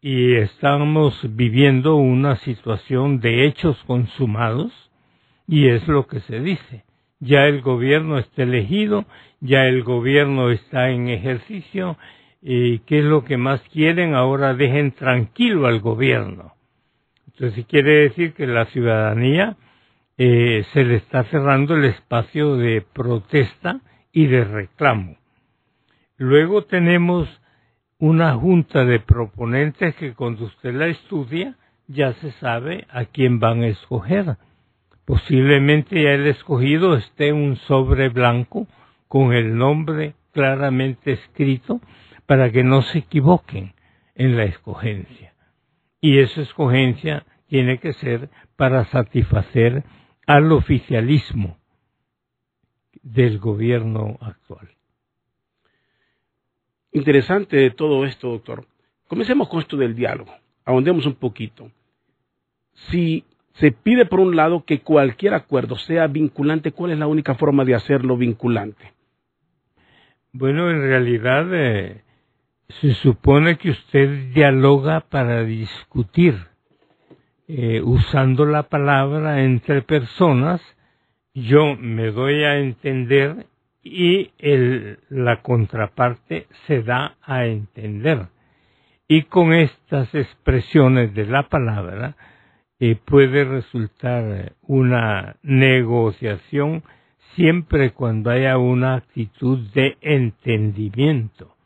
y 0.00 0.34
estamos 0.34 1.18
viviendo 1.36 1.96
una 1.96 2.36
situación 2.36 3.20
de 3.20 3.46
hechos 3.46 3.82
consumados 3.86 4.72
y 5.46 5.68
es 5.68 5.86
lo 5.88 6.06
que 6.06 6.20
se 6.20 6.40
dice. 6.40 6.84
Ya 7.18 7.46
el 7.46 7.60
gobierno 7.60 8.18
está 8.18 8.44
elegido, 8.44 9.04
ya 9.40 9.66
el 9.66 9.82
gobierno 9.82 10.50
está 10.50 10.90
en 10.90 11.08
ejercicio 11.08 11.98
y 12.40 12.78
qué 12.80 13.00
es 13.00 13.04
lo 13.04 13.24
que 13.24 13.36
más 13.36 13.60
quieren 13.68 14.14
ahora 14.14 14.54
dejen 14.54 14.92
tranquilo 14.92 15.66
al 15.66 15.80
gobierno. 15.80 16.54
Entonces 17.26 17.66
quiere 17.66 18.08
decir 18.08 18.32
que 18.32 18.46
la 18.46 18.66
ciudadanía 18.66 19.56
eh, 20.22 20.66
se 20.74 20.84
le 20.84 20.96
está 20.96 21.24
cerrando 21.24 21.74
el 21.74 21.86
espacio 21.86 22.58
de 22.58 22.82
protesta 22.82 23.80
y 24.12 24.26
de 24.26 24.44
reclamo. 24.44 25.16
Luego 26.18 26.64
tenemos 26.64 27.26
una 27.96 28.34
junta 28.34 28.84
de 28.84 29.00
proponentes 29.00 29.94
que 29.94 30.12
cuando 30.12 30.44
usted 30.44 30.74
la 30.74 30.88
estudia 30.88 31.56
ya 31.86 32.12
se 32.12 32.32
sabe 32.32 32.86
a 32.90 33.06
quién 33.06 33.40
van 33.40 33.62
a 33.62 33.68
escoger. 33.68 34.36
Posiblemente 35.06 36.02
ya 36.02 36.10
el 36.10 36.26
escogido 36.26 36.98
esté 36.98 37.32
un 37.32 37.56
sobre 37.56 38.10
blanco 38.10 38.66
con 39.08 39.32
el 39.32 39.56
nombre 39.56 40.16
claramente 40.32 41.12
escrito 41.12 41.80
para 42.26 42.52
que 42.52 42.62
no 42.62 42.82
se 42.82 42.98
equivoquen 42.98 43.72
en 44.14 44.36
la 44.36 44.44
escogencia. 44.44 45.32
y 46.02 46.18
esa 46.18 46.42
escogencia 46.42 47.24
tiene 47.48 47.78
que 47.78 47.94
ser 47.94 48.28
para 48.56 48.84
satisfacer 48.86 49.82
al 50.30 50.52
oficialismo 50.52 51.58
del 53.02 53.40
gobierno 53.40 54.16
actual. 54.20 54.68
Interesante 56.92 57.68
todo 57.72 58.04
esto, 58.04 58.28
doctor. 58.28 58.64
Comencemos 59.08 59.48
con 59.48 59.58
esto 59.58 59.76
del 59.76 59.96
diálogo. 59.96 60.32
Ahondemos 60.64 61.04
un 61.04 61.16
poquito. 61.16 61.72
Si 62.90 63.24
se 63.54 63.72
pide, 63.72 64.06
por 64.06 64.20
un 64.20 64.36
lado, 64.36 64.64
que 64.64 64.82
cualquier 64.82 65.34
acuerdo 65.34 65.74
sea 65.74 66.06
vinculante, 66.06 66.70
¿cuál 66.70 66.92
es 66.92 66.98
la 66.98 67.08
única 67.08 67.34
forma 67.34 67.64
de 67.64 67.74
hacerlo 67.74 68.16
vinculante? 68.16 68.92
Bueno, 70.32 70.70
en 70.70 70.80
realidad 70.80 71.48
eh, 71.52 72.04
se 72.80 72.94
supone 72.94 73.58
que 73.58 73.70
usted 73.70 74.32
dialoga 74.32 75.00
para 75.00 75.42
discutir, 75.42 76.49
eh, 77.52 77.82
usando 77.82 78.46
la 78.46 78.64
palabra 78.64 79.42
entre 79.42 79.82
personas, 79.82 80.60
yo 81.34 81.74
me 81.74 82.12
doy 82.12 82.44
a 82.44 82.58
entender 82.58 83.46
y 83.82 84.30
el, 84.38 85.00
la 85.08 85.42
contraparte 85.42 86.46
se 86.68 86.84
da 86.84 87.16
a 87.22 87.46
entender. 87.46 88.28
Y 89.08 89.22
con 89.22 89.52
estas 89.52 90.14
expresiones 90.14 91.12
de 91.14 91.26
la 91.26 91.48
palabra 91.48 92.14
eh, 92.78 92.94
puede 93.04 93.44
resultar 93.44 94.52
una 94.62 95.34
negociación 95.42 96.84
siempre 97.34 97.90
cuando 97.90 98.30
haya 98.30 98.58
una 98.58 98.94
actitud 98.94 99.58
de 99.74 99.96
entendimiento. 100.02 101.56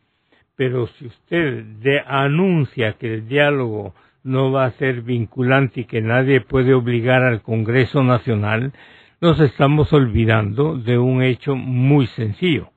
Pero 0.56 0.86
si 0.86 1.08
usted 1.08 1.66
anuncia 2.06 2.94
que 2.94 3.12
el 3.12 3.28
diálogo 3.28 3.94
no 4.24 4.50
va 4.50 4.64
a 4.64 4.72
ser 4.72 5.02
vinculante 5.02 5.82
y 5.82 5.84
que 5.84 6.00
nadie 6.00 6.40
puede 6.40 6.74
obligar 6.74 7.22
al 7.22 7.42
Congreso 7.42 8.02
Nacional, 8.02 8.72
nos 9.20 9.38
estamos 9.38 9.92
olvidando 9.92 10.76
de 10.76 10.98
un 10.98 11.22
hecho 11.22 11.54
muy 11.54 12.06
sencillo. 12.08 12.70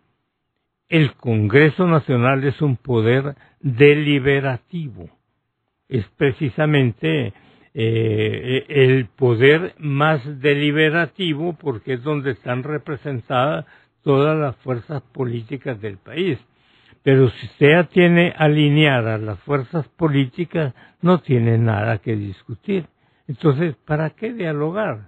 El 0.89 1.13
Congreso 1.15 1.87
Nacional 1.87 2.43
es 2.43 2.61
un 2.61 2.77
poder 2.77 3.35
deliberativo. 3.59 5.09
Es 5.89 6.05
precisamente 6.17 7.33
eh, 7.73 8.65
el 8.67 9.07
poder 9.07 9.73
más 9.77 10.21
deliberativo 10.41 11.53
porque 11.53 11.93
es 11.93 12.03
donde 12.03 12.31
están 12.31 12.63
representadas 12.63 13.65
todas 14.03 14.37
las 14.37 14.55
fuerzas 14.57 15.01
políticas 15.13 15.79
del 15.81 15.97
país. 15.97 16.39
Pero 17.07 17.29
si 17.29 17.45
usted 17.45 17.85
tiene 17.93 18.33
alineadas 18.35 19.21
las 19.21 19.39
fuerzas 19.39 19.87
políticas, 19.87 20.73
no 21.01 21.21
tiene 21.21 21.57
nada 21.57 21.99
que 21.99 22.17
discutir. 22.17 22.85
Entonces, 23.29 23.77
¿para 23.85 24.09
qué 24.09 24.33
dialogar? 24.33 25.07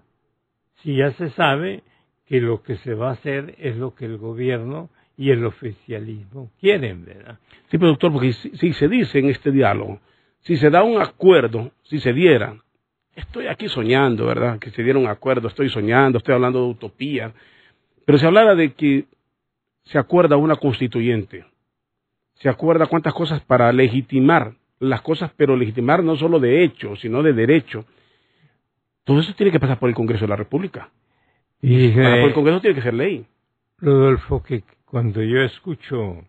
Si 0.75 0.95
ya 0.95 1.11
se 1.11 1.29
sabe 1.31 1.83
que 2.25 2.39
lo 2.39 2.63
que 2.63 2.77
se 2.77 2.93
va 2.93 3.09
a 3.09 3.13
hacer 3.15 3.53
es 3.57 3.75
lo 3.75 3.95
que 3.95 4.05
el 4.05 4.17
gobierno 4.17 4.89
y 5.17 5.31
el 5.31 5.43
oficialismo 5.45 6.49
quieren, 6.61 7.03
¿verdad? 7.03 7.37
Sí, 7.69 7.77
pero 7.77 7.87
doctor, 7.87 8.13
porque 8.13 8.31
si 8.31 8.71
se 8.71 8.87
dice 8.87 9.19
en 9.19 9.29
este 9.31 9.51
diálogo 9.51 9.99
si 10.39 10.55
se 10.55 10.69
da 10.69 10.83
un 10.83 11.01
acuerdo, 11.01 11.71
si 11.83 11.99
se 11.99 12.13
diera, 12.13 12.55
estoy 13.13 13.47
aquí 13.47 13.67
soñando, 13.67 14.25
¿verdad? 14.25 14.57
Que 14.57 14.71
se 14.71 14.83
diera 14.83 14.97
un 14.97 15.07
acuerdo, 15.07 15.49
estoy 15.49 15.67
soñando, 15.67 16.19
estoy 16.19 16.33
hablando 16.33 16.63
de 16.63 16.69
utopía, 16.69 17.33
pero 18.05 18.17
se 18.17 18.25
hablara 18.25 18.55
de 18.55 18.71
que 18.71 19.03
se 19.83 19.97
acuerda 19.97 20.37
una 20.37 20.55
constituyente, 20.55 21.43
se 22.39 22.49
acuerda 22.49 22.87
cuántas 22.87 23.13
cosas 23.13 23.41
para 23.41 23.71
legitimar 23.71 24.53
las 24.79 25.01
cosas, 25.01 25.31
pero 25.35 25.55
legitimar 25.55 26.03
no 26.03 26.15
solo 26.15 26.39
de 26.39 26.63
hecho, 26.63 26.95
sino 26.95 27.21
de 27.21 27.33
derecho. 27.33 27.85
Todo 29.03 29.19
eso 29.19 29.33
tiene 29.35 29.51
que 29.51 29.59
pasar 29.59 29.79
por 29.79 29.89
el 29.89 29.95
Congreso 29.95 30.25
de 30.25 30.29
la 30.29 30.35
República. 30.35 30.89
Y, 31.61 31.89
por 31.89 32.03
el 32.03 32.33
Congreso 32.33 32.61
tiene 32.61 32.75
que 32.75 32.81
ser 32.81 32.93
ley. 32.93 33.25
Rodolfo, 33.77 34.41
que 34.41 34.63
cuando 34.85 35.21
yo 35.21 35.41
escucho 35.41 36.23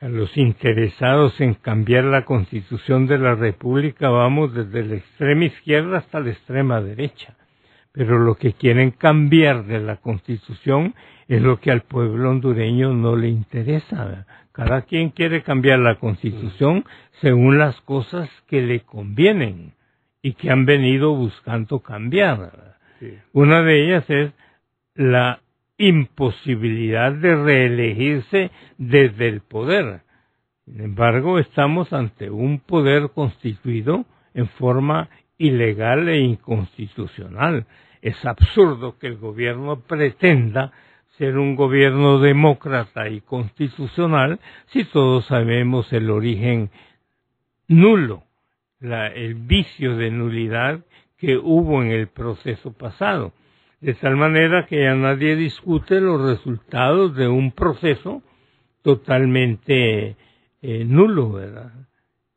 a 0.00 0.08
los 0.08 0.36
interesados 0.36 1.40
en 1.40 1.54
cambiar 1.54 2.04
la 2.04 2.24
constitución 2.24 3.06
de 3.06 3.18
la 3.18 3.34
República 3.34 4.08
vamos 4.08 4.54
desde 4.54 4.84
la 4.84 4.94
extrema 4.96 5.44
izquierda 5.44 5.98
hasta 5.98 6.20
la 6.20 6.30
extrema 6.30 6.80
derecha. 6.80 7.36
Pero 7.92 8.18
lo 8.18 8.36
que 8.36 8.52
quieren 8.52 8.92
cambiar 8.92 9.64
de 9.64 9.80
la 9.80 9.96
constitución 9.96 10.94
es 11.26 11.42
lo 11.42 11.58
que 11.60 11.70
al 11.70 11.82
pueblo 11.82 12.30
hondureño 12.30 12.92
no 12.92 13.16
le 13.16 13.28
interesa. 13.28 14.26
Cada 14.58 14.82
quien 14.82 15.10
quiere 15.10 15.44
cambiar 15.44 15.78
la 15.78 16.00
constitución 16.00 16.84
según 17.20 17.58
las 17.58 17.80
cosas 17.82 18.28
que 18.48 18.60
le 18.60 18.80
convienen 18.80 19.74
y 20.20 20.32
que 20.32 20.50
han 20.50 20.66
venido 20.66 21.14
buscando 21.14 21.78
cambiar. 21.78 22.74
Una 23.32 23.62
de 23.62 23.84
ellas 23.84 24.10
es 24.10 24.32
la 24.96 25.42
imposibilidad 25.76 27.12
de 27.12 27.36
reelegirse 27.36 28.50
desde 28.78 29.28
el 29.28 29.42
poder. 29.42 30.00
Sin 30.64 30.80
embargo, 30.80 31.38
estamos 31.38 31.92
ante 31.92 32.28
un 32.28 32.58
poder 32.58 33.10
constituido 33.14 34.06
en 34.34 34.48
forma 34.48 35.08
ilegal 35.36 36.08
e 36.08 36.18
inconstitucional. 36.18 37.64
Es 38.02 38.26
absurdo 38.26 38.98
que 38.98 39.06
el 39.06 39.18
gobierno 39.18 39.82
pretenda 39.82 40.72
ser 41.18 41.36
un 41.36 41.56
gobierno 41.56 42.20
demócrata 42.20 43.08
y 43.08 43.20
constitucional 43.20 44.40
si 44.68 44.84
todos 44.84 45.26
sabemos 45.26 45.92
el 45.92 46.10
origen 46.10 46.70
nulo, 47.66 48.22
el 48.80 49.34
vicio 49.34 49.96
de 49.96 50.10
nulidad 50.10 50.80
que 51.18 51.36
hubo 51.36 51.82
en 51.82 51.90
el 51.90 52.08
proceso 52.08 52.72
pasado 52.72 53.32
de 53.80 53.94
tal 53.94 54.16
manera 54.16 54.66
que 54.66 54.82
ya 54.82 54.94
nadie 54.94 55.36
discute 55.36 56.00
los 56.00 56.20
resultados 56.20 57.14
de 57.14 57.28
un 57.28 57.52
proceso 57.52 58.22
totalmente 58.82 60.16
eh, 60.62 60.84
nulo, 60.84 61.32
¿verdad? 61.32 61.72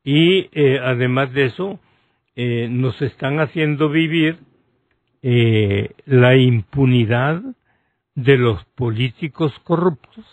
Y 0.03 0.49
eh, 0.51 0.79
además 0.83 1.33
de 1.33 1.45
eso, 1.45 1.79
eh, 2.35 2.67
nos 2.69 3.01
están 3.01 3.39
haciendo 3.39 3.89
vivir 3.89 4.37
la 5.23 6.35
impunidad 6.35 7.43
de 8.15 8.37
los 8.37 8.63
políticos 8.75 9.53
corruptos 9.63 10.25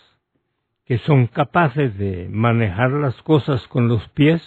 que 0.85 0.97
son 0.99 1.27
capaces 1.27 1.97
de 1.97 2.27
manejar 2.29 2.91
las 2.91 3.15
cosas 3.21 3.67
con 3.67 3.87
los 3.87 4.07
pies 4.09 4.41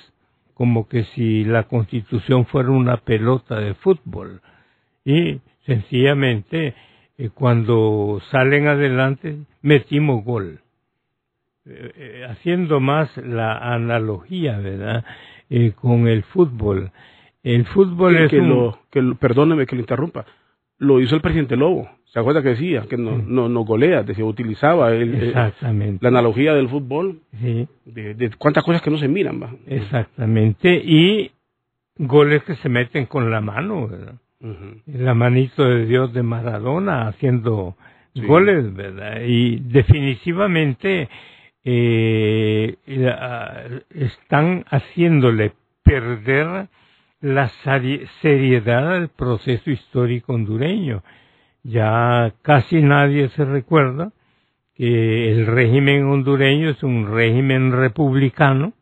como 0.55 0.89
que 0.89 1.05
si 1.15 1.45
la 1.45 1.65
constitución 1.65 2.47
fuera 2.47 2.71
una 2.71 2.99
pelota 2.99 3.59
de 3.59 3.75
fútbol 3.75 4.43
y 5.05 5.41
sencillamente 5.67 6.75
eh, 7.19 7.31
cuando 7.33 8.21
salen 8.31 8.69
adelante 8.69 9.39
metimos 9.61 10.25
gol. 10.25 10.61
Eh, 11.65 11.93
eh, 11.95 12.27
haciendo 12.29 12.81
más 12.81 13.17
la 13.17 13.57
analogía, 13.57 14.59
¿verdad? 14.59 15.05
con 15.77 16.09
el 16.09 16.25
fútbol. 16.25 16.91
El 17.43 17.67
fútbol 17.67 18.17
es 18.17 18.31
que 18.31 18.39
lo, 18.39 18.79
que 18.91 19.03
perdóneme 19.21 19.67
que 19.67 19.77
lo 19.77 19.83
interrumpa. 19.83 20.25
Lo 20.83 21.01
hizo 21.01 21.15
el 21.15 21.21
presidente 21.21 21.57
Lobo. 21.57 21.89
¿Se 22.07 22.19
acuerda 22.19 22.43
que 22.43 22.51
decía? 22.51 22.87
Que 22.91 22.97
no, 22.97 23.17
no, 23.17 23.49
no 23.49 23.61
golea, 23.65 24.03
decía, 24.03 24.25
utilizaba 24.25 24.93
el, 24.93 25.33
la 25.33 26.09
analogía 26.09 26.55
del 26.55 26.69
fútbol. 26.69 27.21
Sí. 27.41 27.69
De, 27.85 28.15
de, 28.15 28.31
cuántas 28.37 28.65
cosas 28.65 28.83
que 28.83 28.91
no 28.91 28.99
se 28.99 29.07
miran. 29.07 29.41
¿va? 29.41 29.55
Exactamente. 29.67 30.75
Y 30.75 31.31
goles 31.97 32.43
que 32.43 32.57
se 32.57 32.69
meten 32.69 33.07
con 33.07 33.31
la 33.31 33.41
mano, 33.41 33.87
¿verdad? 33.87 34.15
la 34.87 35.15
manito 35.15 35.65
de 35.65 35.87
Dios 35.87 36.13
de 36.13 36.25
Maradona 36.25 37.07
haciendo 37.07 37.77
goles, 38.15 38.75
¿verdad? 38.75 39.21
Y 39.25 39.61
definitivamente 39.61 41.09
eh, 41.65 42.77
están 43.95 44.65
haciéndole 44.69 45.53
perder 45.85 46.67
la 47.23 47.49
seriedad 48.21 48.93
del 48.93 49.09
proceso 49.09 49.71
histórico 49.71 50.35
hondureño. 50.35 51.03
Ya 51.63 52.35
casi 52.43 52.83
nadie 52.83 53.29
se 53.31 53.45
recuerda 53.45 54.13
que 54.75 55.31
el 55.31 55.47
régimen 55.47 56.05
hondureño 56.05 56.71
es 56.71 56.83
un 56.83 57.15
régimen 57.15 57.73
republicano, 57.73 58.73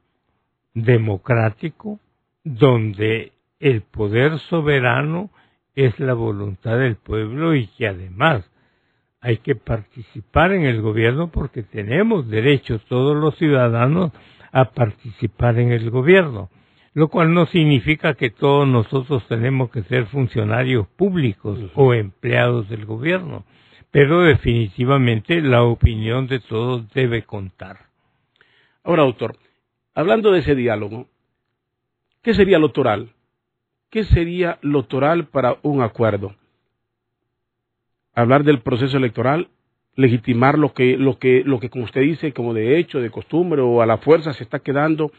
democrático, 0.73 2.01
donde 2.43 3.33
el 3.59 3.83
poder 3.83 4.39
soberano 4.39 5.31
es 5.75 6.01
la 6.01 6.15
voluntad 6.15 6.79
del 6.79 6.97
pueblo 6.97 7.55
y 7.55 7.67
que 7.67 7.89
además 7.89 8.51
hay 9.21 9.37
que 9.39 9.55
participar 9.55 10.53
en 10.53 10.63
el 10.63 10.81
gobierno 10.81 11.31
porque 11.31 11.63
tenemos 11.63 12.29
derecho 12.29 12.79
todos 12.89 13.15
los 13.15 13.37
ciudadanos 13.37 14.13
a 14.51 14.71
participar 14.71 15.59
en 15.59 15.73
el 15.73 15.91
gobierno, 15.91 16.49
lo 16.95 17.09
cual 17.09 17.33
no 17.33 17.47
significa 17.47 18.15
que 18.15 18.31
todos 18.31 18.67
nosotros 18.67 19.27
tenemos 19.29 19.71
que 19.71 19.83
ser 19.85 20.07
funcionarios 20.07 20.87
públicos 20.89 21.59
o 21.75 21.95
empleados 21.95 22.69
del 22.69 22.85
gobierno, 22.85 23.45
pero 23.91 24.23
definitivamente 24.23 25.41
la 25.41 25.63
opinión 25.63 26.27
de 26.27 26.41
todos 26.41 26.89
debe 26.93 27.23
contar. 27.23 27.87
Ahora, 28.83 29.03
autor, 29.03 29.37
hablando 29.95 30.33
de 30.33 30.41
ese 30.41 30.55
diálogo, 30.55 31.09
¿qué 32.23 32.35
sería 32.35 32.59
lo 32.59 32.71
toral? 32.71 33.13
¿qué 33.91 34.05
sería 34.05 34.59
lo 34.63 34.85
toral 34.85 35.27
para 35.27 35.59
un 35.63 35.83
acuerdo? 35.83 36.35
Hablar 38.15 38.45
del 38.45 38.61
proceso 38.61 38.97
electoral, 38.97 39.49
legitimar 39.97 40.59
lo 40.59 40.73
que, 40.73 40.97
lo 40.97 41.19
que, 41.19 41.43
lo 41.45 41.61
que 41.61 41.69
como 41.69 41.85
usted 41.85 42.03
dice, 42.03 42.33
como 42.33 42.55
de 42.55 42.79
hecho, 42.79 43.01
de 43.01 43.11
costumbre 43.11 43.61
o 43.61 43.83
a 43.83 43.87
la 43.87 43.99
fuerza 43.99 44.33
se 44.33 44.45
está 44.45 44.61
quedando 44.61 45.13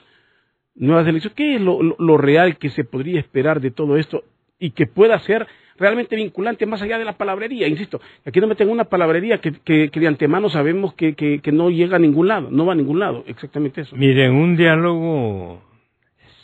nuevas 0.75 1.08
elecciones. 1.08 1.36
¿Qué 1.36 1.56
es 1.56 1.62
lo, 1.62 2.18
real 2.18 2.58
que 2.58 2.70
se 2.70 2.84
podría 2.84 3.20
esperar 3.20 3.62
de 3.62 3.72
todo 3.72 3.98
esto 3.98 4.24
y 4.60 4.72
que 4.72 4.88
pueda 4.88 5.18
ser 5.20 5.48
realmente 5.78 6.16
vinculante 6.16 6.66
más 6.66 6.82
allá 6.82 6.98
de 6.98 7.06
la 7.06 7.18
palabrería? 7.18 7.68
Insisto, 7.68 8.01
aquí 8.25 8.40
no 8.40 8.48
me 8.48 8.56
tengo 8.56 8.72
una 8.72 8.86
palabrería 8.86 9.40
que, 9.40 9.54
que, 9.63 9.90
de 9.92 10.08
antemano 10.08 10.50
sabemos 10.50 10.94
que, 10.94 11.16
que, 11.16 11.51
no 11.51 11.70
llega 11.70 11.98
a 11.98 12.00
ningún 12.00 12.28
lado, 12.28 12.50
no 12.51 12.66
va 12.66 12.74
a 12.74 12.78
ningún 12.78 13.00
lado, 13.00 13.24
exactamente 13.28 13.82
eso. 13.82 13.96
Miren, 13.96 14.34
un 14.34 14.56
diálogo 14.56 15.62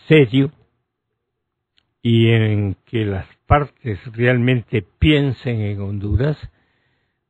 serio 0.07 0.51
y 2.01 2.29
en 2.29 2.75
que 2.85 3.05
las 3.05 3.27
partes 3.47 3.99
realmente 4.15 4.85
piensen 4.99 5.61
en 5.61 5.81
Honduras, 5.81 6.37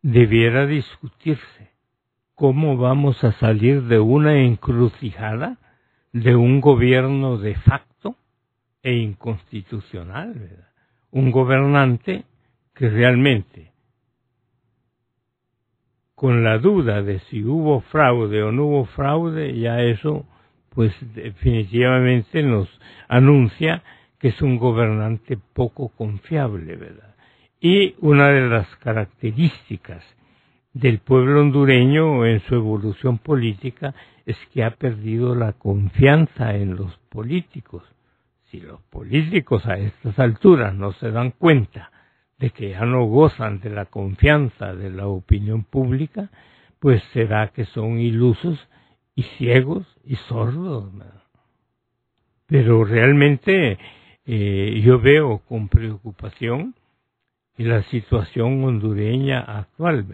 debiera 0.01 0.65
discutirse 0.65 1.71
cómo 2.35 2.77
vamos 2.77 3.23
a 3.23 3.31
salir 3.33 3.83
de 3.83 3.99
una 3.99 4.39
encrucijada 4.43 5.57
de 6.13 6.35
un 6.35 6.61
gobierno 6.61 7.37
de 7.37 7.55
facto 7.55 8.15
e 8.81 8.93
inconstitucional, 8.93 10.33
¿verdad? 10.33 10.67
un 11.11 11.31
gobernante 11.31 12.25
que 12.73 12.89
realmente, 12.89 13.71
con 16.15 16.43
la 16.43 16.57
duda 16.57 17.01
de 17.01 17.19
si 17.21 17.43
hubo 17.43 17.81
fraude 17.81 18.43
o 18.43 18.51
no 18.51 18.65
hubo 18.65 18.85
fraude, 18.85 19.57
ya 19.59 19.81
eso 19.81 20.25
pues 20.69 20.93
definitivamente 21.15 22.43
nos 22.43 22.69
anuncia 23.07 23.81
que 24.19 24.29
es 24.29 24.41
un 24.41 24.57
gobernante 24.57 25.37
poco 25.53 25.89
confiable, 25.89 26.75
¿verdad? 26.75 27.15
Y 27.59 27.95
una 27.99 28.29
de 28.29 28.47
las 28.47 28.67
características 28.77 30.03
del 30.73 30.99
pueblo 30.99 31.41
hondureño 31.41 32.25
en 32.25 32.41
su 32.41 32.55
evolución 32.55 33.17
política 33.17 33.95
es 34.27 34.37
que 34.53 34.61
ha 34.65 34.71
perdido 34.71 35.35
la 35.35 35.53
confianza 35.53 36.53
en 36.53 36.75
los 36.75 36.97
políticos. 37.09 37.83
Si 38.51 38.59
los 38.59 38.81
políticos 38.81 39.65
a 39.65 39.77
estas 39.77 40.19
alturas 40.19 40.75
no 40.75 40.91
se 40.91 41.11
dan 41.11 41.31
cuenta 41.31 41.91
de 42.37 42.49
que 42.49 42.71
ya 42.71 42.85
no 42.85 43.05
gozan 43.05 43.61
de 43.61 43.69
la 43.69 43.85
confianza 43.85 44.75
de 44.75 44.89
la 44.89 45.07
opinión 45.07 45.63
pública, 45.63 46.29
pues 46.79 47.01
será 47.13 47.47
que 47.53 47.63
son 47.65 47.99
ilusos 47.99 48.59
y 49.15 49.23
ciegos 49.37 49.87
y 50.03 50.15
sordos. 50.15 50.91
Pero 52.47 52.83
realmente 52.83 53.79
eh, 54.25 54.81
yo 54.83 54.99
veo 54.99 55.39
con 55.47 55.69
preocupación 55.69 56.75
la 57.55 57.81
situación 57.83 58.61
hondureña 58.65 59.39
actual. 59.39 60.05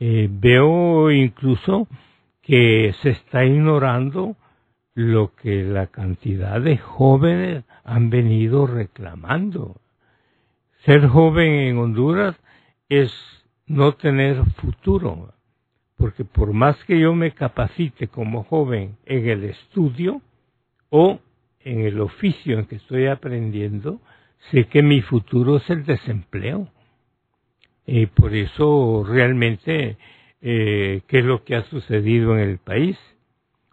Eh, 0.00 0.28
veo 0.30 1.10
incluso 1.10 1.86
que 2.48 2.94
se 3.02 3.10
está 3.10 3.44
ignorando 3.44 4.34
lo 4.94 5.34
que 5.34 5.64
la 5.64 5.88
cantidad 5.88 6.58
de 6.62 6.78
jóvenes 6.78 7.64
han 7.84 8.08
venido 8.08 8.66
reclamando. 8.66 9.76
Ser 10.86 11.08
joven 11.08 11.52
en 11.52 11.76
Honduras 11.76 12.36
es 12.88 13.12
no 13.66 13.92
tener 13.96 14.42
futuro, 14.62 15.34
porque 15.98 16.24
por 16.24 16.54
más 16.54 16.82
que 16.84 16.98
yo 16.98 17.14
me 17.14 17.32
capacite 17.32 18.08
como 18.08 18.44
joven 18.44 18.96
en 19.04 19.28
el 19.28 19.44
estudio 19.44 20.22
o 20.88 21.20
en 21.60 21.80
el 21.80 22.00
oficio 22.00 22.58
en 22.58 22.64
que 22.64 22.76
estoy 22.76 23.08
aprendiendo, 23.08 24.00
sé 24.50 24.64
que 24.68 24.82
mi 24.82 25.02
futuro 25.02 25.58
es 25.58 25.68
el 25.68 25.84
desempleo. 25.84 26.66
Y 27.84 28.06
por 28.06 28.32
eso 28.32 29.04
realmente, 29.06 29.98
eh, 30.40 31.02
¿qué 31.08 31.18
es 31.18 31.24
lo 31.24 31.44
que 31.44 31.56
ha 31.56 31.62
sucedido 31.64 32.34
en 32.34 32.40
el 32.40 32.58
país? 32.58 32.98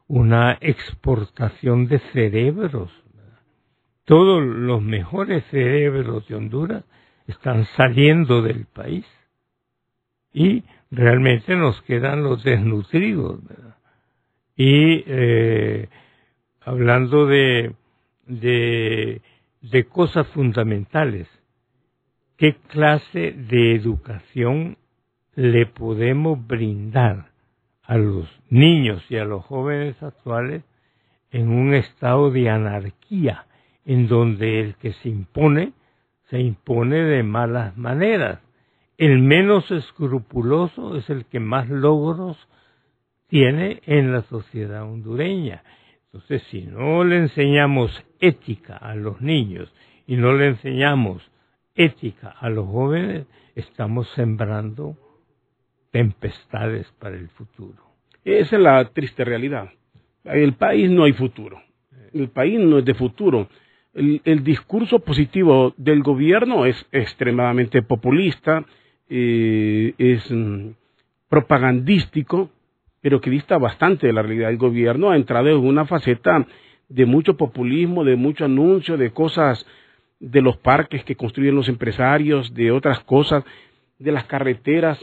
Una 0.08 0.58
exportación 0.62 1.88
de 1.88 2.00
cerebros. 2.14 2.92
Todos 4.06 4.44
los 4.44 4.82
mejores 4.82 5.44
cerebros 5.50 6.28
de 6.28 6.36
Honduras 6.36 6.84
están 7.28 7.66
saliendo 7.76 8.42
del 8.42 8.66
país. 8.66 9.06
Y 10.32 10.64
realmente 10.92 11.56
nos 11.56 11.82
quedan 11.84 12.24
los 12.24 12.44
desnutridos. 12.44 13.40
Y 14.56 15.04
eh, 15.08 15.90
hablando 16.62 17.26
de, 17.26 17.74
de, 18.26 19.22
de 19.62 19.86
cosas 19.86 20.28
fundamentales. 20.28 21.28
¿Qué 22.38 22.56
clase 22.68 23.32
de 23.32 23.76
educación 23.76 24.78
le 25.36 25.66
podemos 25.66 26.46
brindar 26.48 27.28
a 27.84 27.98
los 27.98 28.28
niños 28.50 29.04
y 29.10 29.18
a 29.18 29.26
los 29.26 29.44
jóvenes 29.46 30.02
actuales 30.02 30.64
en 31.32 31.50
un 31.50 31.74
estado 31.74 32.32
de 32.32 32.50
anarquía, 32.50 33.46
en 33.86 34.08
donde 34.08 34.62
el 34.62 34.76
que 34.76 34.94
se 34.94 35.10
impone, 35.10 35.74
se 36.30 36.40
impone 36.40 37.04
de 37.04 37.24
malas 37.24 37.78
maneras? 37.78 38.40
El 38.98 39.20
menos 39.20 39.70
escrupuloso 39.72 40.96
es 40.96 41.10
el 41.10 41.26
que 41.26 41.42
más 41.42 41.70
logros 41.70 42.38
tiene 43.28 43.82
en 43.86 44.14
la 44.14 44.22
sociedad 44.22 44.84
hondureña. 44.84 45.64
Entonces, 46.06 46.44
si 46.50 46.62
no 46.62 47.04
le 47.04 47.18
enseñamos 47.18 48.06
ética 48.22 48.78
a 48.78 48.96
los 48.96 49.20
niños 49.20 49.74
y 50.08 50.16
no 50.16 50.32
le 50.34 50.48
enseñamos 50.48 51.30
ética 51.76 52.30
a 52.30 52.50
los 52.50 52.66
jóvenes, 52.68 53.28
estamos 53.56 54.08
sembrando 54.16 54.96
tempestades 55.96 56.86
para 57.00 57.16
el 57.16 57.30
futuro. 57.30 57.82
Esa 58.26 58.58
es 58.58 58.62
la 58.62 58.84
triste 58.90 59.24
realidad. 59.24 59.70
En 60.26 60.42
el 60.42 60.52
país 60.56 60.92
no 60.92 61.06
hay 61.06 61.14
futuro. 61.14 61.62
El 62.14 62.28
país 62.28 62.60
no 62.60 62.80
es 62.80 62.84
de 62.84 62.94
futuro. 62.96 63.48
El, 63.94 64.44
discurso 64.44 65.00
positivo 65.00 65.74
del 65.78 66.04
gobierno 66.04 66.66
es 66.66 66.76
extremadamente 66.92 67.82
populista, 67.82 68.66
eh, 69.08 69.94
es 69.98 70.30
mm, 70.30 70.72
propagandístico, 71.30 72.50
pero 73.00 73.22
que 73.22 73.30
dista 73.30 73.58
bastante 73.58 74.08
de 74.08 74.12
la 74.12 74.22
realidad. 74.22 74.50
El 74.50 74.58
gobierno 74.58 75.12
ha 75.12 75.16
entrado 75.16 75.48
en 75.48 75.66
una 75.66 75.86
faceta 75.86 76.46
de 76.90 77.06
mucho 77.06 77.38
populismo, 77.38 78.04
de 78.04 78.18
mucho 78.18 78.44
anuncio, 78.44 78.98
de 78.98 79.12
cosas 79.12 79.66
de 80.20 80.42
los 80.42 80.58
parques 80.58 81.06
que 81.06 81.16
construyen 81.16 81.56
los 81.56 81.70
empresarios, 81.70 82.54
de 82.54 82.72
otras 82.72 83.00
cosas, 83.06 83.46
de 83.98 84.12
las 84.12 84.26
carreteras, 84.26 85.00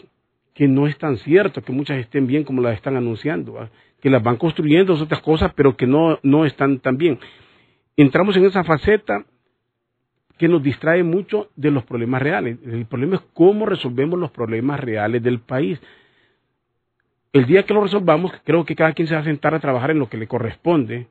que 0.55 0.69
no 0.69 0.87
es 0.87 0.99
tan 0.99 1.17
cierto 1.19 1.63
que 1.63 1.73
muchas 1.73 1.99
estén 1.99 2.27
bien 2.27 2.45
como 2.45 2.61
las 2.63 2.75
están 2.75 2.97
anunciando, 2.97 3.69
que 4.01 4.11
las 4.11 4.23
van 4.23 4.37
construyendo 4.37 4.95
otras 4.95 5.21
cosas, 5.23 5.53
pero 5.55 5.77
que 5.77 5.87
no, 5.87 6.19
no 6.23 6.45
están 6.45 6.81
tan 6.81 6.97
bien. 6.97 7.19
Entramos 7.97 8.37
en 8.37 8.45
esa 8.45 8.65
faceta 8.65 9.25
que 10.39 10.49
nos 10.49 10.63
distrae 10.63 11.03
mucho 11.03 11.51
de 11.57 11.71
los 11.71 11.85
problemas 11.85 12.23
reales. 12.23 12.59
El 12.65 12.87
problema 12.87 13.17
es 13.17 13.23
cómo 13.33 13.67
resolvemos 13.67 14.19
los 14.19 14.31
problemas 14.31 14.81
reales 14.81 15.23
del 15.23 15.41
país 15.41 15.81
el 17.33 17.47
día 17.47 17.63
que 17.63 17.73
lo 17.73 17.83
resolvamos, 17.83 18.33
creo 18.45 18.65
que 18.65 18.77
cada 18.77 18.93
quien 18.93 19.09
se 19.09 19.15
va 19.15 19.21
a 19.21 19.25
sentar 19.25 19.55
a 19.55 19.61
trabajar 19.61 19.91
en 19.91 19.99
lo 19.99 20.09
que 20.09 20.19
le 20.19 20.27
corresponde, 20.27 21.09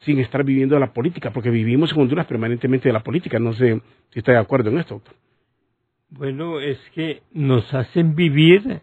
sin 0.00 0.18
estar 0.18 0.42
viviendo 0.42 0.74
de 0.74 0.80
la 0.80 0.92
política, 0.92 1.30
porque 1.30 1.50
vivimos 1.50 1.92
en 1.92 2.00
Honduras 2.00 2.26
permanentemente 2.26 2.88
de 2.88 2.92
la 2.92 3.04
política. 3.04 3.38
No 3.38 3.52
sé 3.52 3.80
si 4.10 4.18
está 4.18 4.32
de 4.32 4.38
acuerdo 4.38 4.70
en 4.70 4.78
esto, 4.78 4.94
doctor. 4.94 5.14
Bueno, 6.10 6.60
es 6.60 6.78
que 6.94 7.22
nos 7.32 7.72
hacen 7.72 8.14
vivir 8.14 8.82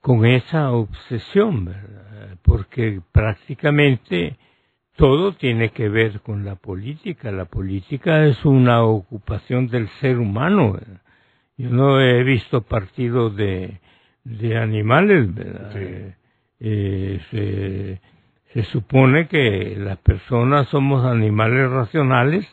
con 0.00 0.26
esa 0.26 0.72
obsesión, 0.72 1.64
¿verdad? 1.64 2.38
Porque 2.42 3.00
prácticamente 3.12 4.36
todo 4.96 5.32
tiene 5.32 5.70
que 5.70 5.88
ver 5.88 6.20
con 6.20 6.44
la 6.44 6.56
política. 6.56 7.30
La 7.30 7.46
política 7.46 8.24
es 8.26 8.44
una 8.44 8.82
ocupación 8.82 9.68
del 9.68 9.88
ser 10.00 10.18
humano. 10.18 10.78
Yo 11.56 11.70
no 11.70 12.00
he 12.00 12.22
visto 12.24 12.62
partidos 12.62 13.36
de 13.36 13.80
de 14.24 14.56
animales, 14.56 15.34
¿verdad? 15.34 15.72
Eh, 16.62 17.20
se, 17.30 18.00
se 18.52 18.70
supone 18.70 19.28
que 19.28 19.76
las 19.78 19.98
personas 19.98 20.68
somos 20.68 21.04
animales 21.04 21.70
racionales 21.70 22.46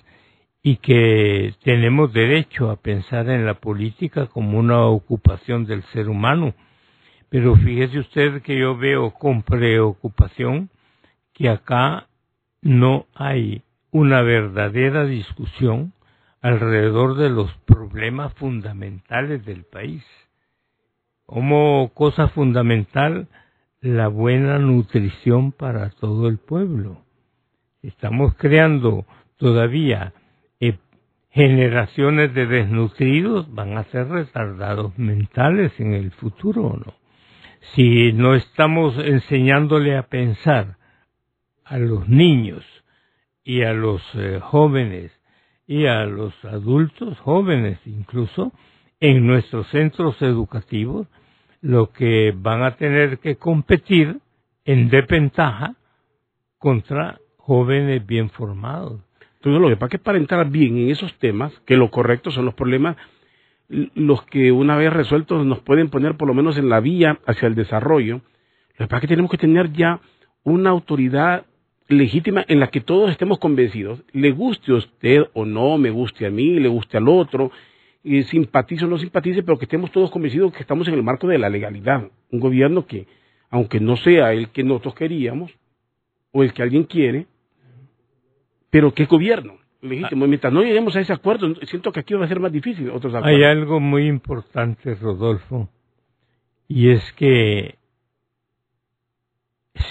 y 0.62 0.78
que 0.78 1.54
tenemos 1.63 2.13
derecho 2.13 2.70
a 2.70 2.78
pensar 2.78 3.30
en 3.30 3.46
la 3.46 3.56
política 3.56 4.28
como 4.28 4.60
una 4.60 4.86
ocupación 4.86 5.65
del 5.65 5.84
ser 5.93 6.10
humano. 6.10 6.54
Pero 7.30 7.56
fíjese 7.56 8.00
usted 8.00 8.41
que 8.41 8.58
yo 8.58 8.78
veo 8.78 9.12
con 9.12 9.43
preocupación 9.43 10.70
que 11.34 11.50
acá 11.50 12.08
no 12.62 13.06
hay 13.13 13.62
una 13.91 14.22
verdadera 14.22 15.06
discusión 15.06 15.93
alrededor 16.41 17.15
de 17.15 17.30
los 17.30 17.52
problemas 17.65 18.34
fundamentales 18.34 19.46
del 19.46 19.63
país 19.63 20.04
como 21.28 21.91
cosa 21.93 22.30
fundamental 22.30 23.28
la 23.82 24.08
buena 24.08 24.58
nutrición 24.60 25.52
para 25.52 25.89
todo 25.89 26.30
el 26.30 26.38
pueblo. 26.38 27.04
Estamos 27.84 28.34
creando 28.36 29.06
todavía 29.36 30.13
generaciones 31.38 32.34
de 32.34 32.47
desnutridos 32.47 33.54
van 33.54 33.78
a 33.78 33.84
ser 33.91 34.08
retardados 34.08 34.97
mentales 34.97 35.71
en 35.80 35.93
el 35.93 36.10
futuro 36.10 36.63
o 36.63 36.78
no. 36.78 36.95
Si 37.76 38.12
no 38.13 38.34
estamos 38.34 38.97
enseñándole 38.97 39.97
a 39.97 40.08
pensar 40.08 40.78
a 41.63 41.78
los 41.78 42.10
niños 42.10 42.65
y 43.43 43.62
a 43.62 43.73
los 43.73 44.02
eh, 44.15 44.39
jóvenes 44.41 45.12
y 45.67 45.86
a 45.86 46.06
los 46.06 46.34
adultos 46.43 47.19
jóvenes 47.19 47.78
incluso 47.86 48.52
en 49.00 49.28
nuestros 49.28 49.67
centros 49.67 50.19
educativos, 50.23 51.06
lo 51.62 51.91
que 51.91 52.34
van 52.36 52.63
a 52.63 52.78
tener 52.78 53.19
que 53.19 53.36
competir 53.36 54.21
en 54.65 54.89
desventaja 54.89 55.76
contra 56.58 57.19
jóvenes 57.38 58.04
bien 58.08 58.32
formados. 58.32 59.07
Entonces, 59.38 59.62
lo 59.62 59.69
que 59.69 59.76
pasa 59.76 59.86
es 59.86 59.91
que 59.91 60.04
para 60.04 60.17
entrar 60.17 60.50
bien 60.50 60.78
en 60.78 60.89
esos 60.89 61.13
temas, 61.19 61.54
que 61.65 61.78
lo 61.78 61.91
correcto 61.91 62.32
son 62.32 62.45
los 62.45 62.54
problemas, 62.54 62.97
los 63.69 64.23
que 64.23 64.52
una 64.52 64.78
vez 64.78 64.91
resueltos 64.91 65.45
nos 65.45 65.60
pueden 65.60 65.89
poner 65.89 66.17
por 66.17 66.28
lo 66.28 66.34
menos 66.34 66.58
en 66.58 66.69
la 66.69 66.80
vía 66.80 67.19
hacia 67.26 67.47
el 67.47 67.56
desarrollo, 67.56 68.15
lo 68.15 68.86
que 68.86 68.88
pasa 68.88 68.97
es 68.97 69.02
que 69.02 69.08
tenemos 69.08 69.32
que 69.32 69.38
tener 69.38 69.73
ya 69.73 70.00
una 70.43 70.69
autoridad 70.69 71.45
legítima 71.88 72.43
en 72.47 72.60
la 72.60 72.67
que 72.67 72.82
todos 72.82 73.12
estemos 73.12 73.39
convencidos, 73.39 74.04
le 74.12 74.32
guste 74.32 74.71
a 74.71 74.76
usted 74.76 75.28
o 75.34 75.45
no, 75.45 75.78
me 75.78 75.89
guste 75.89 76.26
a 76.26 76.30
mí, 76.30 76.60
le 76.60 76.67
guste 76.67 76.97
al 76.97 77.08
otro, 77.08 77.52
y 78.04 78.23
simpatice 78.23 78.86
o 78.86 78.88
no 78.88 78.97
simpatice, 78.97 79.43
pero 79.43 79.58
que 79.58 79.65
estemos 79.65 79.91
todos 79.91 80.10
convencidos 80.12 80.54
que 80.54 80.62
estamos 80.62 80.88
en 80.88 80.93
el 80.93 81.04
marco 81.04 81.28
de 81.28 81.38
la 81.38 81.50
legalidad. 81.50 82.10
Un 82.32 82.39
gobierno 82.39 82.86
que, 82.86 83.08
aunque 83.50 83.80
no 83.80 83.97
sea 83.97 84.34
el 84.34 84.50
que 84.50 84.63
nosotros 84.63 84.95
queríamos, 84.95 85.52
o 86.32 86.43
el 86.43 86.54
que 86.54 86.63
alguien 86.63 86.84
quiere, 86.84 87.28
pero 88.69 88.93
¿qué 88.93 89.06
gobierno? 89.06 89.58
Legítimo. 89.82 90.25
Ah. 90.25 90.27
Mientras 90.27 90.53
no 90.53 90.63
lleguemos 90.63 90.95
a 90.95 91.01
ese 91.01 91.13
acuerdo, 91.13 91.53
siento 91.63 91.91
que 91.91 91.99
aquí 91.99 92.13
va 92.13 92.25
a 92.25 92.27
ser 92.27 92.39
más 92.39 92.51
difícil 92.51 92.89
otros 92.89 93.13
Hay 93.23 93.43
algo 93.43 93.80
muy 93.80 94.08
importante, 94.08 94.95
Rodolfo, 94.95 95.69
y 96.67 96.89
es 96.89 97.13
que 97.13 97.77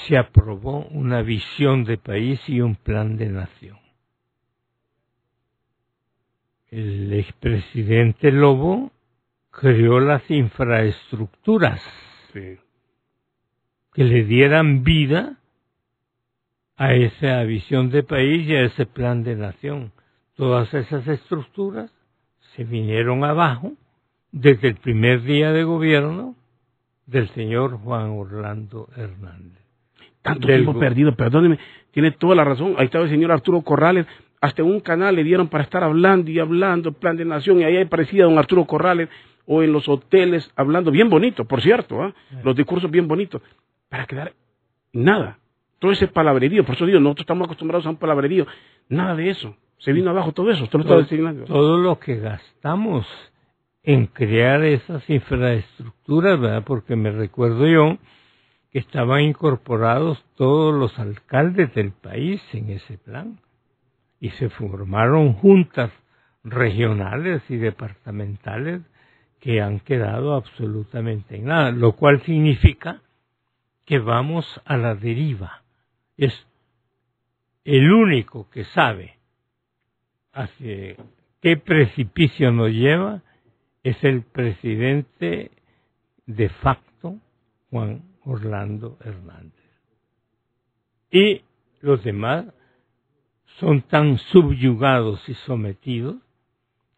se 0.07 0.17
aprobó 0.17 0.87
una 0.87 1.23
visión 1.23 1.85
de 1.85 1.99
país 1.99 2.41
y 2.49 2.61
un 2.61 2.75
plan 2.75 3.17
de 3.17 3.29
nación. 3.29 3.79
El 6.69 7.13
expresidente 7.13 8.33
Lobo 8.33 8.91
creó 9.51 10.01
las 10.01 10.29
infraestructuras 10.31 11.81
que 12.33 14.05
le 14.05 14.25
dieran 14.25 14.83
vida 14.83 15.39
a 16.77 16.95
esa 16.95 17.43
visión 17.45 17.91
de 17.91 18.03
país 18.03 18.47
y 18.47 18.55
a 18.55 18.63
ese 18.65 18.87
plan 18.87 19.25
de 19.25 19.35
nación. 19.35 19.93
Todas 20.35 20.73
esas 20.75 21.07
estructuras 21.09 21.91
se 22.55 22.65
vinieron 22.65 23.25
abajo 23.25 23.73
desde 24.31 24.69
el 24.69 24.77
primer 24.77 25.23
día 25.23 25.53
de 25.53 25.65
gobierno 25.65 26.35
del 27.07 27.29
señor 27.31 27.79
Juan 27.79 28.11
Orlando 28.11 28.89
Hernández. 28.95 29.63
Tanto 30.21 30.49
tiempo 30.49 30.79
perdido, 30.79 31.15
perdóneme, 31.15 31.59
tiene 31.93 32.11
toda 32.11 32.35
la 32.35 32.45
razón. 32.45 32.75
Ahí 32.77 32.87
estaba 32.87 33.05
el 33.05 33.11
señor 33.11 33.33
Arturo 33.33 33.63
Corrales, 33.63 34.07
hasta 34.41 34.63
un 34.63 34.81
canal 34.81 35.15
le 35.15 35.25
dieron 35.25 35.49
para 35.49 35.65
estar 35.65 35.83
hablando 35.83 36.31
y 36.31 36.39
hablando, 36.39 36.93
plan 36.93 37.17
de 37.17 37.25
nación, 37.25 37.61
y 37.61 37.65
ahí 37.65 37.79
aparecía 37.79 38.25
don 38.25 38.37
Arturo 38.37 38.67
Corrales, 38.67 39.09
o 39.47 39.63
en 39.63 39.73
los 39.73 39.89
hoteles, 39.89 40.51
hablando 40.57 40.91
bien 40.91 41.09
bonito, 41.09 41.45
por 41.45 41.63
cierto, 41.63 42.03
¿ah? 42.03 42.13
los 42.43 42.57
discursos 42.57 42.91
bien 42.91 43.07
bonitos, 43.07 43.41
para 43.89 44.05
quedar 44.05 44.35
nada 44.93 45.39
todo 45.79 45.93
ese 45.93 46.09
palabrerío, 46.09 46.65
por 46.65 46.75
eso 46.75 46.87
digo, 46.87 47.01
nosotros 47.01 47.25
estamos 47.25 47.47
acostumbrados 47.47 47.87
a 47.87 47.91
un 47.91 47.97
palabrerío, 47.97 48.47
nada 48.89 49.15
de 49.15 49.31
eso, 49.31 49.57
se 49.79 49.93
vino 49.93 50.11
abajo 50.11 50.33
todo 50.33 50.51
eso, 50.51 50.67
todo, 50.69 50.85
todo 51.47 51.79
lo 51.79 51.99
que 51.99 52.17
gastamos 52.17 53.07
en 53.83 54.07
crear 54.07 54.65
esas 54.65 55.09
infraestructuras, 55.09 56.41
¿verdad? 56.41 56.65
Porque 56.65 56.97
me 56.97 57.13
recuerdo 57.13 57.69
yo 57.69 57.99
que 58.73 58.81
estaban 58.81 59.21
incorporados 59.21 60.25
todos 60.35 60.75
los 60.75 60.99
alcaldes 60.99 61.73
del 61.75 61.93
país 61.93 62.43
en 62.53 62.71
ese 62.71 62.99
plan. 62.99 63.39
Y 64.19 64.31
se 64.31 64.49
formaron 64.49 65.35
juntas 65.35 65.93
regionales 66.43 67.43
y 67.49 67.57
departamentales 67.57 68.83
que 69.41 69.61
han 69.61 69.79
quedado 69.79 70.35
absolutamente 70.35 71.37
en 71.37 71.45
nada, 71.45 71.71
lo 71.71 71.93
cual 71.93 72.23
significa 72.23 73.03
que 73.85 74.01
vamos 74.01 74.45
a 74.65 74.77
la 74.77 74.97
deriva 74.97 75.63
es 76.17 76.47
el 77.65 77.93
único 77.93 78.49
que 78.51 78.65
sabe 78.65 79.19
hacia 80.33 80.97
qué 81.41 81.57
precipicio 81.57 82.53
nos 82.53 82.71
lleva 82.71 83.23
es 83.83 84.03
el 84.05 84.23
presidente 84.23 85.51
de 86.27 86.49
facto 86.49 87.19
Juan 87.71 88.03
Orlando 88.25 88.99
Hernández. 89.01 89.53
Y 91.11 91.43
los 91.81 92.03
demás 92.03 92.47
son 93.59 93.83
tan 93.83 94.19
subyugados 94.19 95.29
y 95.29 95.35
sometidos 95.35 96.17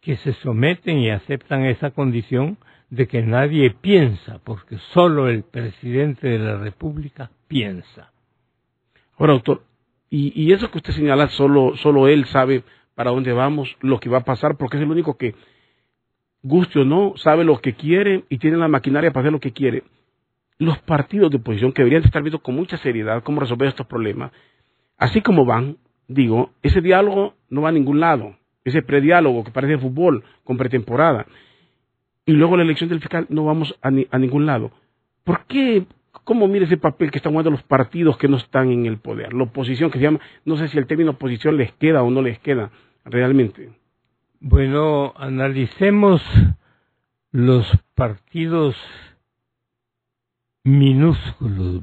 que 0.01 0.17
se 0.17 0.33
someten 0.35 0.99
y 0.99 1.11
aceptan 1.11 1.65
esa 1.65 1.91
condición 1.91 2.59
de 2.91 3.07
que 3.07 3.23
nadie 3.23 3.71
piensa, 3.71 4.39
porque 4.39 4.79
solo 4.95 5.29
el 5.29 5.43
presidente 5.43 6.29
de 6.29 6.39
la 6.39 6.57
República 6.57 7.31
piensa. 7.47 8.13
Ahora, 9.19 9.33
doctor, 9.35 9.63
y, 10.11 10.53
eso 10.53 10.71
que 10.71 10.79
usted 10.79 10.95
señala, 10.95 11.29
solo, 11.29 11.77
solo 11.77 12.09
él 12.09 12.25
sabe 12.27 12.63
para 12.95 13.11
dónde 13.11 13.33
vamos, 13.33 13.77
lo 13.81 14.01
que 14.01 14.09
va 14.09 14.19
a 14.19 14.25
pasar, 14.25 14.57
porque 14.57 14.77
es 14.79 14.83
el 14.83 14.91
único 14.91 15.19
que, 15.19 15.35
guste 16.43 16.81
o 16.81 16.85
no, 16.85 17.15
sabe 17.17 17.45
lo 17.45 17.59
que 17.59 17.75
quiere 17.75 18.25
y 18.29 18.39
tiene 18.39 18.57
la 18.57 18.69
maquinaria 18.69 19.11
para 19.11 19.25
hacer 19.25 19.33
lo 19.33 19.41
que 19.41 19.53
quiere. 19.53 19.83
Los 20.59 20.79
partidos 20.79 21.31
de 21.31 21.37
oposición 21.37 21.73
que 21.73 21.83
deberían 21.83 22.05
estar 22.05 22.23
viendo 22.23 22.41
con 22.41 22.55
mucha 22.55 22.79
seriedad 22.79 23.23
cómo 23.23 23.41
resolver 23.41 23.69
estos 23.69 23.87
problemas, 23.87 24.33
así 24.97 25.21
como 25.21 25.45
van, 25.45 25.77
digo, 26.07 26.51
ese 26.63 26.81
diálogo 26.81 27.35
no 27.51 27.63
va 27.63 27.69
a 27.69 27.73
ningún 27.73 28.01
lado, 28.01 28.37
ese 28.65 28.83
prediálogo 28.83 29.45
que 29.45 29.51
parece 29.51 29.79
fútbol 29.79 30.25
con 30.45 30.57
pretemporada, 30.57 31.27
y 32.25 32.33
luego 32.33 32.57
la 32.57 32.63
elección 32.63 32.89
del 32.89 33.01
fiscal 33.01 33.27
no 33.29 33.45
vamos 33.45 33.79
a, 33.83 33.89
a 33.89 34.19
ningún 34.19 34.47
lado. 34.47 34.71
¿Por 35.25 35.45
qué 35.47 35.87
¿Cómo 36.29 36.47
mire 36.47 36.67
ese 36.67 36.77
papel 36.77 37.11
que 37.11 37.17
están 37.17 37.33
jugando 37.33 37.53
los 37.53 37.63
partidos 37.63 38.19
que 38.19 38.29
no 38.29 38.37
están 38.37 38.71
en 38.71 38.85
el 38.85 38.99
poder? 38.99 39.33
La 39.33 39.45
oposición 39.45 39.91
que 39.91 39.97
se 39.97 40.05
llama, 40.05 40.21
no 40.45 40.59
sé 40.59 40.69
si 40.69 40.77
el 40.77 40.87
término 40.87 41.13
oposición 41.13 41.57
les 41.57 41.73
queda 41.73 42.03
o 42.03 42.11
no 42.11 42.21
les 42.21 42.39
queda 42.41 42.71
realmente. 43.07 43.71
Bueno, 44.39 45.15
analicemos 45.17 46.23
los 47.31 47.67
partidos 47.95 48.77
minúsculos, 50.65 51.83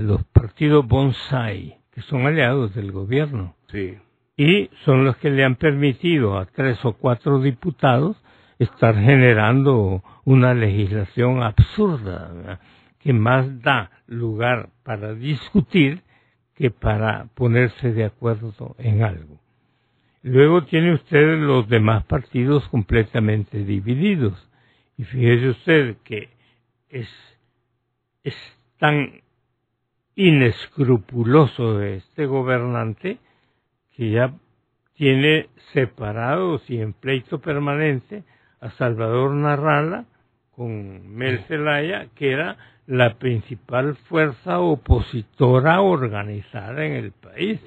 los 0.00 0.24
partidos 0.32 0.88
bonsai, 0.88 1.76
que 1.92 2.00
son 2.00 2.26
aliados 2.26 2.74
del 2.74 2.90
gobierno. 2.90 3.54
Sí. 3.70 3.98
Y 4.38 4.70
son 4.86 5.04
los 5.04 5.18
que 5.18 5.28
le 5.28 5.44
han 5.44 5.56
permitido 5.56 6.38
a 6.38 6.46
tres 6.46 6.82
o 6.86 6.94
cuatro 6.94 7.38
diputados 7.38 8.16
estar 8.58 8.94
generando 8.94 10.02
una 10.24 10.54
legislación 10.54 11.42
absurda 11.42 12.60
que 13.04 13.12
más 13.12 13.60
da 13.60 13.90
lugar 14.06 14.70
para 14.82 15.14
discutir 15.14 16.02
que 16.54 16.70
para 16.70 17.26
ponerse 17.34 17.92
de 17.92 18.06
acuerdo 18.06 18.74
en 18.78 19.02
algo. 19.02 19.38
Luego 20.22 20.64
tiene 20.64 20.94
usted 20.94 21.38
los 21.38 21.68
demás 21.68 22.04
partidos 22.04 22.66
completamente 22.70 23.62
divididos. 23.62 24.48
Y 24.96 25.04
fíjese 25.04 25.48
usted 25.50 25.96
que 26.02 26.30
es, 26.88 27.08
es 28.22 28.34
tan 28.78 29.20
inescrupuloso 30.14 31.82
este 31.82 32.24
gobernante 32.24 33.18
que 33.94 34.12
ya 34.12 34.32
tiene 34.94 35.50
separados 35.74 36.62
y 36.70 36.80
en 36.80 36.94
pleito 36.94 37.38
permanente 37.40 38.24
a 38.60 38.70
Salvador 38.70 39.32
Narrala 39.32 40.06
con 40.52 41.14
Mel 41.14 41.40
Zelaya, 41.48 42.06
que 42.14 42.32
era 42.32 42.56
la 42.86 43.14
principal 43.18 43.96
fuerza 44.08 44.60
opositora 44.60 45.80
organizada 45.80 46.84
en 46.84 46.92
el 46.92 47.12
país. 47.12 47.60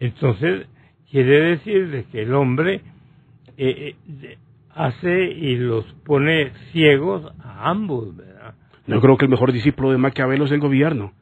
Entonces, 0.00 0.66
quiere 1.10 1.40
decir 1.56 2.06
que 2.10 2.22
el 2.22 2.34
hombre 2.34 2.82
eh, 3.56 3.94
eh, 4.22 4.38
hace 4.70 5.24
y 5.24 5.56
los 5.56 5.84
pone 6.04 6.52
ciegos 6.72 7.32
a 7.40 7.70
ambos, 7.70 8.16
¿verdad? 8.16 8.54
Yo 8.86 9.00
creo 9.00 9.16
que 9.16 9.26
el 9.26 9.30
mejor 9.30 9.52
discípulo 9.52 9.92
de 9.92 9.98
Maquiavelo 9.98 10.44
es 10.44 10.50
el 10.50 10.60
gobierno. 10.60 11.12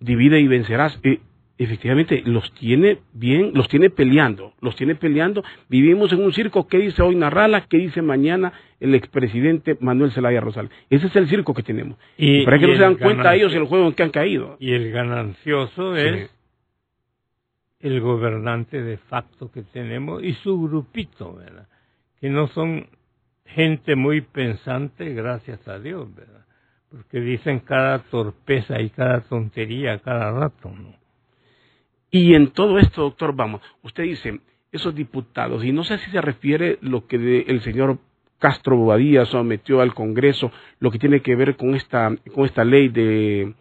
Divide 0.00 0.40
y 0.40 0.46
vencerás. 0.46 0.98
Eh, 1.02 1.20
efectivamente 1.58 2.22
los 2.24 2.52
tiene 2.54 2.98
bien, 3.12 3.50
los 3.54 3.68
tiene 3.68 3.90
peleando, 3.90 4.54
los 4.60 4.76
tiene 4.76 4.94
peleando. 4.94 5.42
Vivimos 5.68 6.12
en 6.12 6.22
un 6.22 6.32
circo, 6.32 6.68
¿qué 6.68 6.78
dice 6.78 7.02
hoy 7.02 7.16
Narrala? 7.16 7.66
¿Qué 7.66 7.78
dice 7.78 8.00
mañana 8.00 8.52
el 8.80 8.94
expresidente 8.94 9.76
Manuel 9.80 10.12
Zelaya 10.12 10.40
Rosal? 10.40 10.70
Ese 10.88 11.08
es 11.08 11.16
el 11.16 11.28
circo 11.28 11.54
que 11.54 11.64
tenemos. 11.64 11.98
Y, 12.16 12.44
para 12.44 12.58
que 12.58 12.68
no 12.68 12.74
se 12.74 12.82
dan 12.82 12.94
cuenta 12.94 13.34
ellos 13.34 13.52
el 13.54 13.64
juego 13.64 13.88
en 13.88 13.92
que 13.92 14.02
han 14.04 14.10
caído. 14.10 14.56
Y 14.60 14.72
el 14.72 14.90
ganancioso 14.92 15.96
es 15.96 16.30
el 17.80 18.00
gobernante 18.00 18.82
de 18.82 18.96
facto 18.96 19.50
que 19.50 19.62
tenemos 19.62 20.22
y 20.22 20.34
su 20.34 20.62
grupito, 20.62 21.34
¿verdad? 21.34 21.68
Que 22.20 22.30
no 22.30 22.48
son 22.48 22.86
gente 23.44 23.96
muy 23.96 24.20
pensante, 24.20 25.12
gracias 25.12 25.66
a 25.66 25.78
Dios, 25.78 26.12
¿verdad? 26.14 26.44
Porque 26.90 27.20
dicen 27.20 27.60
cada 27.60 27.98
torpeza 27.98 28.80
y 28.80 28.90
cada 28.90 29.20
tontería 29.22 29.98
cada 29.98 30.30
rato, 30.32 30.70
¿no? 30.70 30.94
Y 32.10 32.34
en 32.34 32.48
todo 32.52 32.78
esto, 32.78 33.02
doctor, 33.02 33.34
vamos, 33.34 33.60
usted 33.82 34.04
dice, 34.04 34.40
esos 34.72 34.94
diputados, 34.94 35.64
y 35.64 35.72
no 35.72 35.84
sé 35.84 35.98
si 35.98 36.10
se 36.10 36.20
refiere 36.20 36.78
lo 36.80 37.06
que 37.06 37.44
el 37.46 37.60
señor 37.62 37.98
Castro 38.38 38.76
Bobadilla 38.76 39.24
sometió 39.26 39.80
al 39.80 39.94
Congreso, 39.94 40.52
lo 40.80 40.90
que 40.90 40.98
tiene 40.98 41.20
que 41.20 41.34
ver 41.34 41.56
con 41.56 41.74
esta, 41.74 42.14
con 42.34 42.44
esta 42.44 42.64
ley 42.64 42.88
de 42.88 43.54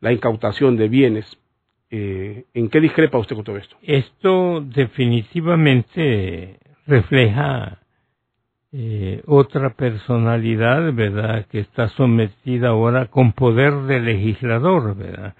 la 0.00 0.12
incautación 0.12 0.76
de 0.76 0.88
bienes. 0.88 1.38
Eh, 1.90 2.44
¿En 2.54 2.68
qué 2.70 2.80
discrepa 2.80 3.18
usted 3.18 3.36
con 3.36 3.44
todo 3.44 3.58
esto? 3.58 3.76
Esto 3.82 4.62
definitivamente 4.62 6.58
refleja 6.86 7.78
eh, 8.72 9.22
otra 9.26 9.74
personalidad, 9.74 10.94
¿verdad?, 10.94 11.46
que 11.46 11.58
está 11.60 11.88
sometida 11.90 12.68
ahora 12.68 13.06
con 13.06 13.32
poder 13.32 13.74
de 13.82 14.00
legislador, 14.00 14.96
¿verdad? 14.96 15.34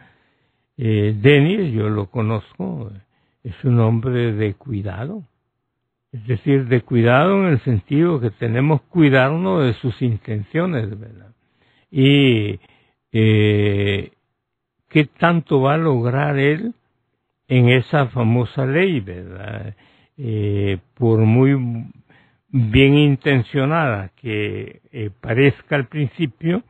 Eh, 0.77 1.15
Denis, 1.21 1.73
yo 1.73 1.89
lo 1.89 2.07
conozco, 2.07 2.91
es 3.43 3.65
un 3.65 3.81
hombre 3.81 4.33
de 4.33 4.55
cuidado, 4.55 5.23
es 6.13 6.27
decir, 6.27 6.67
de 6.67 6.83
cuidado 6.83 7.43
en 7.43 7.53
el 7.53 7.61
sentido 7.61 8.21
que 8.21 8.31
tenemos 8.31 8.83
cuidarnos 8.83 9.65
de 9.65 9.75
sus 9.75 10.01
intenciones, 10.03 10.99
¿verdad? 10.99 11.35
Y 11.91 12.61
eh, 13.13 14.13
qué 14.89 15.05
tanto 15.19 15.61
va 15.61 15.75
a 15.75 15.79
lograr 15.79 16.39
él 16.39 16.75
en 17.49 17.69
esa 17.69 18.07
famosa 18.09 18.67
ley, 18.67 19.01
¿verdad? 19.01 19.75
Eh, 20.17 20.79
por 20.95 21.21
muy 21.21 21.87
bien 22.49 22.99
intencionada 22.99 24.11
que 24.17 24.81
eh, 24.93 25.11
parezca 25.21 25.77
al 25.77 25.89
principio, 25.89 26.63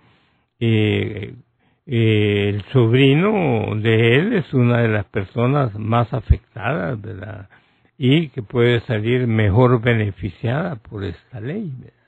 eh, 1.94 2.48
el 2.48 2.64
sobrino 2.72 3.74
de 3.76 4.16
él 4.16 4.32
es 4.32 4.54
una 4.54 4.80
de 4.80 4.88
las 4.88 5.04
personas 5.04 5.78
más 5.78 6.10
afectadas, 6.14 6.98
¿verdad? 6.98 7.50
Y 7.98 8.28
que 8.28 8.42
puede 8.42 8.80
salir 8.80 9.26
mejor 9.26 9.82
beneficiada 9.82 10.76
por 10.76 11.04
esta 11.04 11.38
ley, 11.38 11.70
¿verdad? 11.78 12.02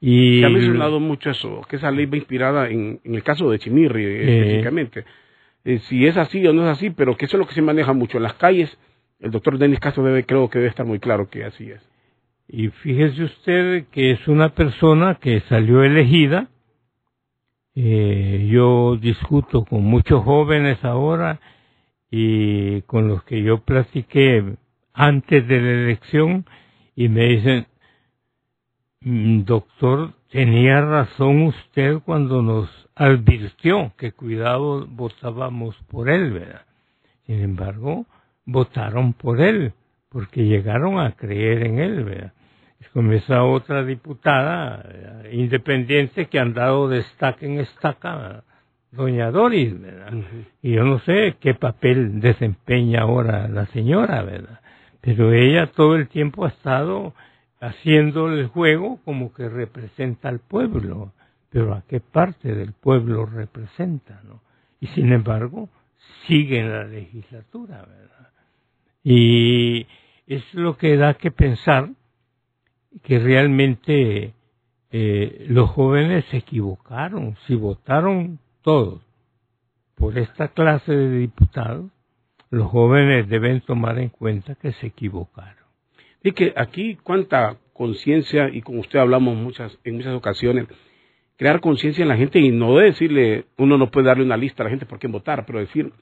Y 0.00 0.38
Se 0.38 0.46
ha 0.46 0.50
mencionado 0.50 1.00
mucho 1.00 1.30
eso, 1.30 1.62
que 1.68 1.74
esa 1.74 1.90
ley 1.90 2.06
va 2.06 2.16
inspirada 2.16 2.68
en, 2.68 3.00
el 3.02 3.24
caso 3.24 3.50
de 3.50 3.58
Chimirri 3.58 4.04
específicamente. 4.04 5.04
si 5.88 6.06
es 6.06 6.16
así 6.16 6.46
o 6.46 6.52
no 6.52 6.62
es 6.62 6.76
así, 6.76 6.90
pero 6.90 7.16
que 7.16 7.24
eso 7.24 7.36
es 7.36 7.40
lo 7.40 7.48
que 7.48 7.54
se 7.54 7.62
maneja 7.62 7.92
mucho 7.92 8.18
en 8.18 8.22
las 8.22 8.34
calles. 8.34 8.78
El 9.18 9.32
doctor 9.32 9.58
Denis 9.58 9.80
Castro 9.80 10.04
debe, 10.04 10.24
creo 10.26 10.48
que 10.48 10.60
debe 10.60 10.68
estar 10.68 10.86
muy 10.86 11.00
claro 11.00 11.28
que 11.28 11.42
así 11.42 11.72
es. 11.72 11.82
Y 12.46 12.68
fíjese 12.68 13.24
usted 13.24 13.86
que 13.90 14.12
es 14.12 14.28
una 14.28 14.50
persona 14.50 15.16
que 15.16 15.40
salió 15.48 15.82
elegida. 15.82 16.48
Eh, 17.80 18.48
yo 18.50 18.96
discuto 18.96 19.64
con 19.64 19.84
muchos 19.84 20.24
jóvenes 20.24 20.84
ahora 20.84 21.38
y 22.10 22.82
con 22.82 23.06
los 23.06 23.22
que 23.22 23.40
yo 23.40 23.58
platiqué 23.58 24.56
antes 24.92 25.46
de 25.46 25.60
la 25.60 25.70
elección 25.70 26.44
y 26.96 27.08
me 27.08 27.26
dicen, 27.26 27.66
mm, 29.02 29.42
doctor, 29.44 30.14
tenía 30.28 30.80
razón 30.80 31.42
usted 31.42 32.00
cuando 32.04 32.42
nos 32.42 32.68
advirtió 32.96 33.92
que 33.96 34.10
cuidado 34.10 34.84
votábamos 34.88 35.76
por 35.88 36.10
él, 36.10 36.32
¿verdad? 36.32 36.66
Sin 37.26 37.40
embargo, 37.42 38.06
votaron 38.44 39.12
por 39.12 39.40
él 39.40 39.72
porque 40.08 40.46
llegaron 40.46 40.98
a 40.98 41.12
creer 41.12 41.64
en 41.64 41.78
él, 41.78 42.02
¿verdad? 42.02 42.32
Como 42.92 43.12
esa 43.12 43.44
otra 43.44 43.84
diputada 43.84 44.84
eh, 44.84 45.30
independiente 45.32 46.26
que 46.26 46.38
han 46.38 46.54
dado 46.54 46.88
de 46.88 46.98
estaca 47.00 47.44
en 47.44 47.60
estaca, 47.60 48.44
doña 48.90 49.30
Doris, 49.30 49.78
¿verdad? 49.80 50.12
Y 50.62 50.72
yo 50.72 50.84
no 50.84 50.98
sé 51.00 51.36
qué 51.40 51.54
papel 51.54 52.20
desempeña 52.20 53.02
ahora 53.02 53.48
la 53.48 53.66
señora, 53.66 54.22
¿verdad? 54.22 54.60
Pero 55.00 55.32
ella 55.32 55.66
todo 55.66 55.96
el 55.96 56.08
tiempo 56.08 56.44
ha 56.44 56.48
estado 56.48 57.14
haciendo 57.60 58.28
el 58.28 58.46
juego 58.46 59.00
como 59.04 59.32
que 59.32 59.48
representa 59.48 60.28
al 60.28 60.40
pueblo, 60.40 61.12
pero 61.50 61.74
a 61.74 61.82
qué 61.88 62.00
parte 62.00 62.54
del 62.54 62.72
pueblo 62.72 63.26
representa, 63.26 64.20
¿no? 64.24 64.40
Y 64.80 64.86
sin 64.88 65.12
embargo, 65.12 65.68
sigue 66.26 66.60
en 66.60 66.70
la 66.72 66.84
legislatura, 66.84 67.84
¿verdad? 67.86 68.30
Y 69.02 69.86
es 70.26 70.42
lo 70.54 70.76
que 70.76 70.96
da 70.96 71.14
que 71.14 71.30
pensar 71.30 71.90
que 73.02 73.18
realmente 73.18 74.34
eh, 74.90 75.46
los 75.48 75.70
jóvenes 75.70 76.24
se 76.30 76.38
equivocaron. 76.38 77.36
Si 77.46 77.54
votaron 77.54 78.38
todos 78.62 79.00
por 79.94 80.16
esta 80.18 80.48
clase 80.48 80.92
de 80.92 81.18
diputados, 81.18 81.90
los 82.50 82.68
jóvenes 82.68 83.28
deben 83.28 83.60
tomar 83.60 83.98
en 83.98 84.08
cuenta 84.08 84.54
que 84.54 84.72
se 84.72 84.86
equivocaron. 84.86 85.54
Y 86.22 86.32
que 86.32 86.52
aquí 86.56 86.96
cuánta 87.02 87.56
conciencia, 87.72 88.48
y 88.48 88.62
con 88.62 88.78
usted 88.78 88.98
hablamos 88.98 89.36
muchas, 89.36 89.78
en 89.84 89.96
muchas 89.96 90.14
ocasiones, 90.14 90.66
crear 91.36 91.60
conciencia 91.60 92.02
en 92.02 92.08
la 92.08 92.16
gente 92.16 92.40
y 92.40 92.50
no 92.50 92.76
decirle, 92.76 93.46
uno 93.56 93.78
no 93.78 93.90
puede 93.90 94.08
darle 94.08 94.24
una 94.24 94.36
lista 94.36 94.62
a 94.62 94.64
la 94.64 94.70
gente 94.70 94.86
por 94.86 94.98
qué 94.98 95.06
votar, 95.06 95.46
pero 95.46 95.60
decir, 95.60 95.92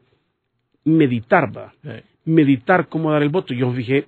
meditar, 0.84 1.54
va. 1.54 1.74
Meditar 2.24 2.88
cómo 2.88 3.12
dar 3.12 3.22
el 3.22 3.28
voto. 3.28 3.52
Yo 3.54 3.70
fijé, 3.72 4.06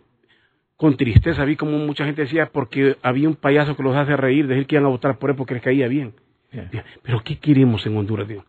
con 0.79 0.97
tristeza 0.97 1.45
vi 1.45 1.57
como 1.57 1.77
mucha 1.77 2.05
gente 2.05 2.23
decía 2.23 2.51
porque 2.53 2.97
había 3.03 3.29
un 3.29 3.35
payaso 3.35 3.77
que 3.77 3.83
los 3.83 3.97
hace 3.97 4.17
reír, 4.17 4.47
decir 4.47 4.65
que 4.67 4.77
iban 4.77 4.87
a 4.87 4.91
votar 4.91 5.19
por 5.19 5.29
él 5.29 5.37
porque 5.37 5.55
les 5.55 5.63
caía 5.63 5.89
bien. 5.89 6.15
Pero 7.03 7.21
¿qué 7.25 7.37
queremos 7.37 7.85
en 7.85 7.97
Honduras, 7.97 8.29
Dios? 8.29 8.45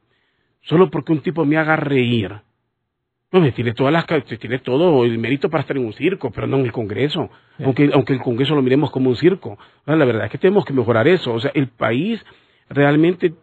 Solo 0.61 0.91
porque 0.91 1.11
un 1.11 1.21
tipo 1.21 1.43
me 1.43 1.57
haga 1.57 1.75
reír. 1.75 2.31
Pues 3.31 3.41
me 3.41 3.51
tiene 3.51 3.73
todas 3.73 3.91
las 3.91 4.05
tiene 4.05 4.59
todo 4.59 5.05
el 5.05 5.17
mérito 5.17 5.49
para 5.49 5.61
estar 5.61 5.75
en 5.75 5.85
un 5.85 5.93
circo, 5.93 6.29
pero 6.29 6.45
no 6.45 6.57
en 6.57 6.65
el 6.65 6.71
Congreso. 6.71 7.31
Aunque, 7.57 7.89
aunque 7.91 8.13
el 8.13 8.19
Congreso 8.19 8.53
lo 8.53 8.61
miremos 8.61 8.91
como 8.91 9.09
un 9.09 9.15
circo. 9.15 9.57
La 9.87 10.05
verdad 10.05 10.25
es 10.25 10.31
que 10.31 10.37
tenemos 10.37 10.65
que 10.65 10.73
mejorar 10.73 11.07
eso. 11.07 11.33
O 11.33 11.39
sea, 11.39 11.49
el 11.55 11.69
país 11.69 12.23
realmente 12.69 13.33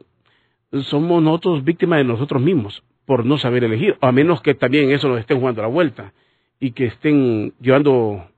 somos 0.82 1.20
nosotros 1.20 1.64
víctimas 1.64 1.98
de 1.98 2.04
nosotros 2.04 2.40
mismos 2.40 2.84
por 3.04 3.26
no 3.26 3.36
saber 3.36 3.64
elegir, 3.64 3.96
a 4.00 4.12
menos 4.12 4.40
que 4.42 4.54
también 4.54 4.92
eso 4.92 5.08
nos 5.08 5.18
estén 5.18 5.40
jugando 5.40 5.62
la 5.62 5.68
vuelta 5.68 6.12
y 6.60 6.70
que 6.70 6.86
estén 6.86 7.52
llevando 7.60 8.28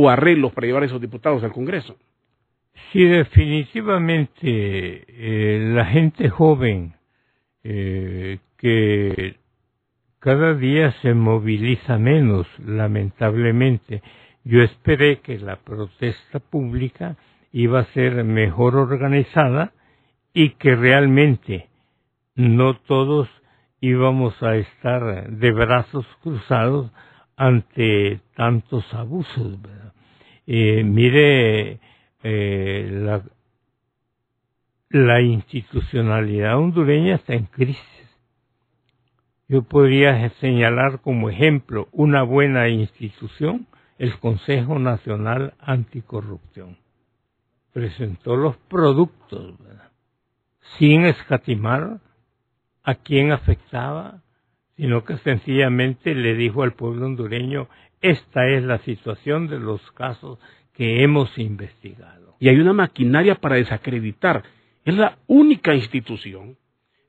o 0.00 0.08
arreglos 0.08 0.52
para 0.52 0.68
llevar 0.68 0.84
a 0.84 0.86
esos 0.86 1.00
diputados 1.00 1.42
al 1.42 1.52
Congreso. 1.52 1.96
Sí, 2.92 3.02
definitivamente 3.04 4.44
eh, 4.44 5.72
la 5.74 5.86
gente 5.86 6.28
joven 6.28 6.94
eh, 7.64 8.38
que 8.58 9.34
cada 10.20 10.54
día 10.54 10.92
se 11.02 11.14
moviliza 11.14 11.98
menos, 11.98 12.46
lamentablemente. 12.64 14.00
Yo 14.44 14.62
esperé 14.62 15.18
que 15.18 15.36
la 15.38 15.56
protesta 15.56 16.38
pública 16.38 17.16
iba 17.50 17.80
a 17.80 17.92
ser 17.92 18.22
mejor 18.22 18.76
organizada 18.76 19.72
y 20.32 20.50
que 20.50 20.76
realmente 20.76 21.66
no 22.36 22.74
todos 22.74 23.28
íbamos 23.80 24.40
a 24.44 24.54
estar 24.54 25.28
de 25.28 25.50
brazos 25.50 26.06
cruzados 26.22 26.92
ante 27.36 28.20
tantos 28.36 28.84
abusos. 28.94 29.58
Eh, 30.50 30.82
mire, 30.82 31.78
eh, 32.22 33.20
la, 34.88 35.20
institucionalidad 35.20 36.56
hondureña 36.56 37.16
está 37.16 37.34
en 37.34 37.44
crisis. 37.44 38.18
Yo 39.46 39.60
podría 39.60 40.30
señalar 40.40 41.02
como 41.02 41.28
ejemplo 41.28 41.88
una 41.92 42.22
buena 42.22 42.70
institución, 42.70 43.66
el 43.98 44.18
Consejo 44.20 44.78
Nacional 44.78 45.52
Anticorrupción. 45.60 46.78
Presentó 47.74 48.34
los 48.34 48.56
productos, 48.56 49.54
sin 50.78 51.04
escatimar 51.04 52.00
a 52.84 52.94
quién 52.94 53.32
afectaba, 53.32 54.22
sino 54.76 55.04
que 55.04 55.18
sencillamente 55.18 56.14
le 56.14 56.34
dijo 56.34 56.62
al 56.62 56.72
pueblo 56.72 57.04
hondureño, 57.04 57.68
esta 58.00 58.48
es 58.48 58.62
la 58.62 58.78
situación 58.78 59.48
de 59.48 59.58
los 59.58 59.80
casos 59.92 60.38
que 60.74 61.02
hemos 61.02 61.36
investigado. 61.38 62.36
Y 62.38 62.48
hay 62.48 62.58
una 62.58 62.72
maquinaria 62.72 63.34
para 63.34 63.56
desacreditar. 63.56 64.44
Es 64.84 64.94
la 64.94 65.18
única 65.26 65.74
institución. 65.74 66.56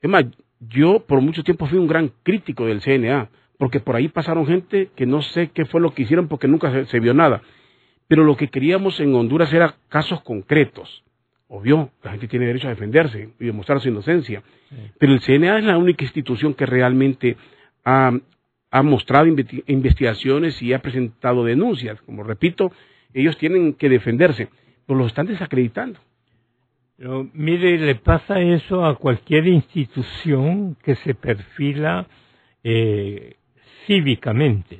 Es 0.02 0.10
más, 0.10 0.25
yo 0.60 1.06
por 1.06 1.21
mucho 1.21 1.43
tiempo 1.43 1.67
fui 1.67 1.78
un 1.78 1.88
gran 1.88 2.12
crítico 2.23 2.65
del 2.65 2.82
CNA, 2.82 3.30
porque 3.58 3.80
por 3.80 3.95
ahí 3.95 4.08
pasaron 4.08 4.47
gente 4.47 4.89
que 4.95 5.06
no 5.06 5.21
sé 5.21 5.52
qué 5.54 5.65
fue 5.65 5.82
lo 5.82 5.93
que 5.93 6.04
hicieron 6.04 6.28
porque 6.28 6.47
nunca 6.47 6.86
se, 6.86 6.99
vio 6.99 7.13
nada. 7.13 7.41
Pero 8.08 8.23
lo 8.23 8.36
que 8.36 8.47
queríamos 8.47 8.99
en 8.99 9.13
Honduras 9.13 9.54
era 9.54 9.75
casos 9.89 10.21
concretos. 10.21 11.04
Obvio, 11.47 11.91
la 12.04 12.12
gente 12.12 12.28
tiene 12.28 12.45
derecho 12.45 12.67
a 12.67 12.71
defenderse 12.71 13.30
y 13.39 13.45
demostrar 13.45 13.82
su 13.82 13.89
inocencia. 13.89 14.41
Pero 14.97 15.13
el 15.13 15.21
CNA 15.21 15.60
es 15.60 15.65
la 15.65 15.78
única 15.78 16.04
institución 16.04 16.54
que 16.54 16.65
realmente 16.65 17.38
ha, 17.86 18.12
ha 18.71 18.84
mostrado 18.84 19.27
investigaciones 19.67 20.62
y 20.62 20.73
ha 20.73 20.79
presentado 20.79 21.43
denuncias. 21.43 22.01
Como 22.01 22.23
repito, 22.23 22.71
ellos 23.13 23.38
tienen 23.38 23.73
que 23.73 23.89
defenderse, 23.89 24.49
pero 24.86 24.99
los 24.99 25.08
están 25.08 25.27
desacreditando. 25.27 25.99
Pero, 26.97 27.29
mire, 27.34 27.77
le 27.77 27.95
pasa 27.95 28.39
eso 28.41 28.86
a 28.86 28.95
cualquier 28.97 29.47
institución 29.47 30.75
que 30.84 30.95
se 30.95 31.15
perfila 31.15 32.08
eh, 32.63 33.36
cívicamente. 33.88 34.79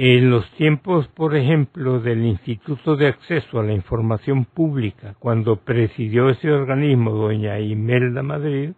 En 0.00 0.30
los 0.30 0.48
tiempos, 0.52 1.08
por 1.08 1.34
ejemplo, 1.34 1.98
del 1.98 2.24
Instituto 2.24 2.94
de 2.94 3.08
Acceso 3.08 3.58
a 3.58 3.64
la 3.64 3.72
Información 3.72 4.44
Pública, 4.44 5.16
cuando 5.18 5.56
presidió 5.56 6.28
ese 6.28 6.52
organismo 6.52 7.10
doña 7.10 7.58
Imelda 7.58 8.22
Madrid, 8.22 8.74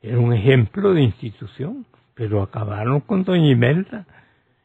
era 0.00 0.18
un 0.18 0.32
ejemplo 0.32 0.94
de 0.94 1.02
institución, 1.02 1.84
pero 2.16 2.42
acabaron 2.42 3.00
con 3.00 3.22
doña 3.24 3.50
Imelda. 3.50 4.06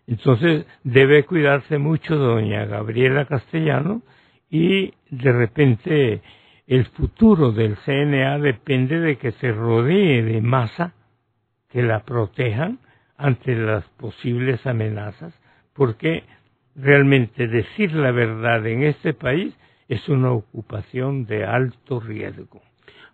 Entonces 0.08 0.66
debe 0.84 1.26
cuidarse 1.26 1.78
mucho 1.78 2.16
doña 2.16 2.66
Gabriela 2.66 3.26
Castellano 3.26 4.02
y 4.50 4.94
de 5.10 5.32
repente 5.32 6.22
el 6.66 6.86
futuro 6.86 7.52
del 7.52 7.76
CNA 7.86 8.40
depende 8.40 9.00
de 9.00 9.18
que 9.18 9.34
se 9.34 9.52
rodee 9.52 10.24
de 10.24 10.42
masa 10.42 10.94
que 11.70 11.84
la 11.84 12.04
protejan 12.04 12.80
ante 13.18 13.56
las 13.56 13.86
posibles 13.98 14.66
amenazas, 14.66 15.34
porque 15.74 16.24
realmente 16.76 17.48
decir 17.48 17.94
la 17.94 18.12
verdad 18.12 18.66
en 18.66 18.84
este 18.84 19.14
país 19.14 19.54
es 19.90 20.08
una 20.08 20.32
ocupación 20.32 21.26
de 21.26 21.46
alto 21.46 22.00
riesgo. 22.00 22.62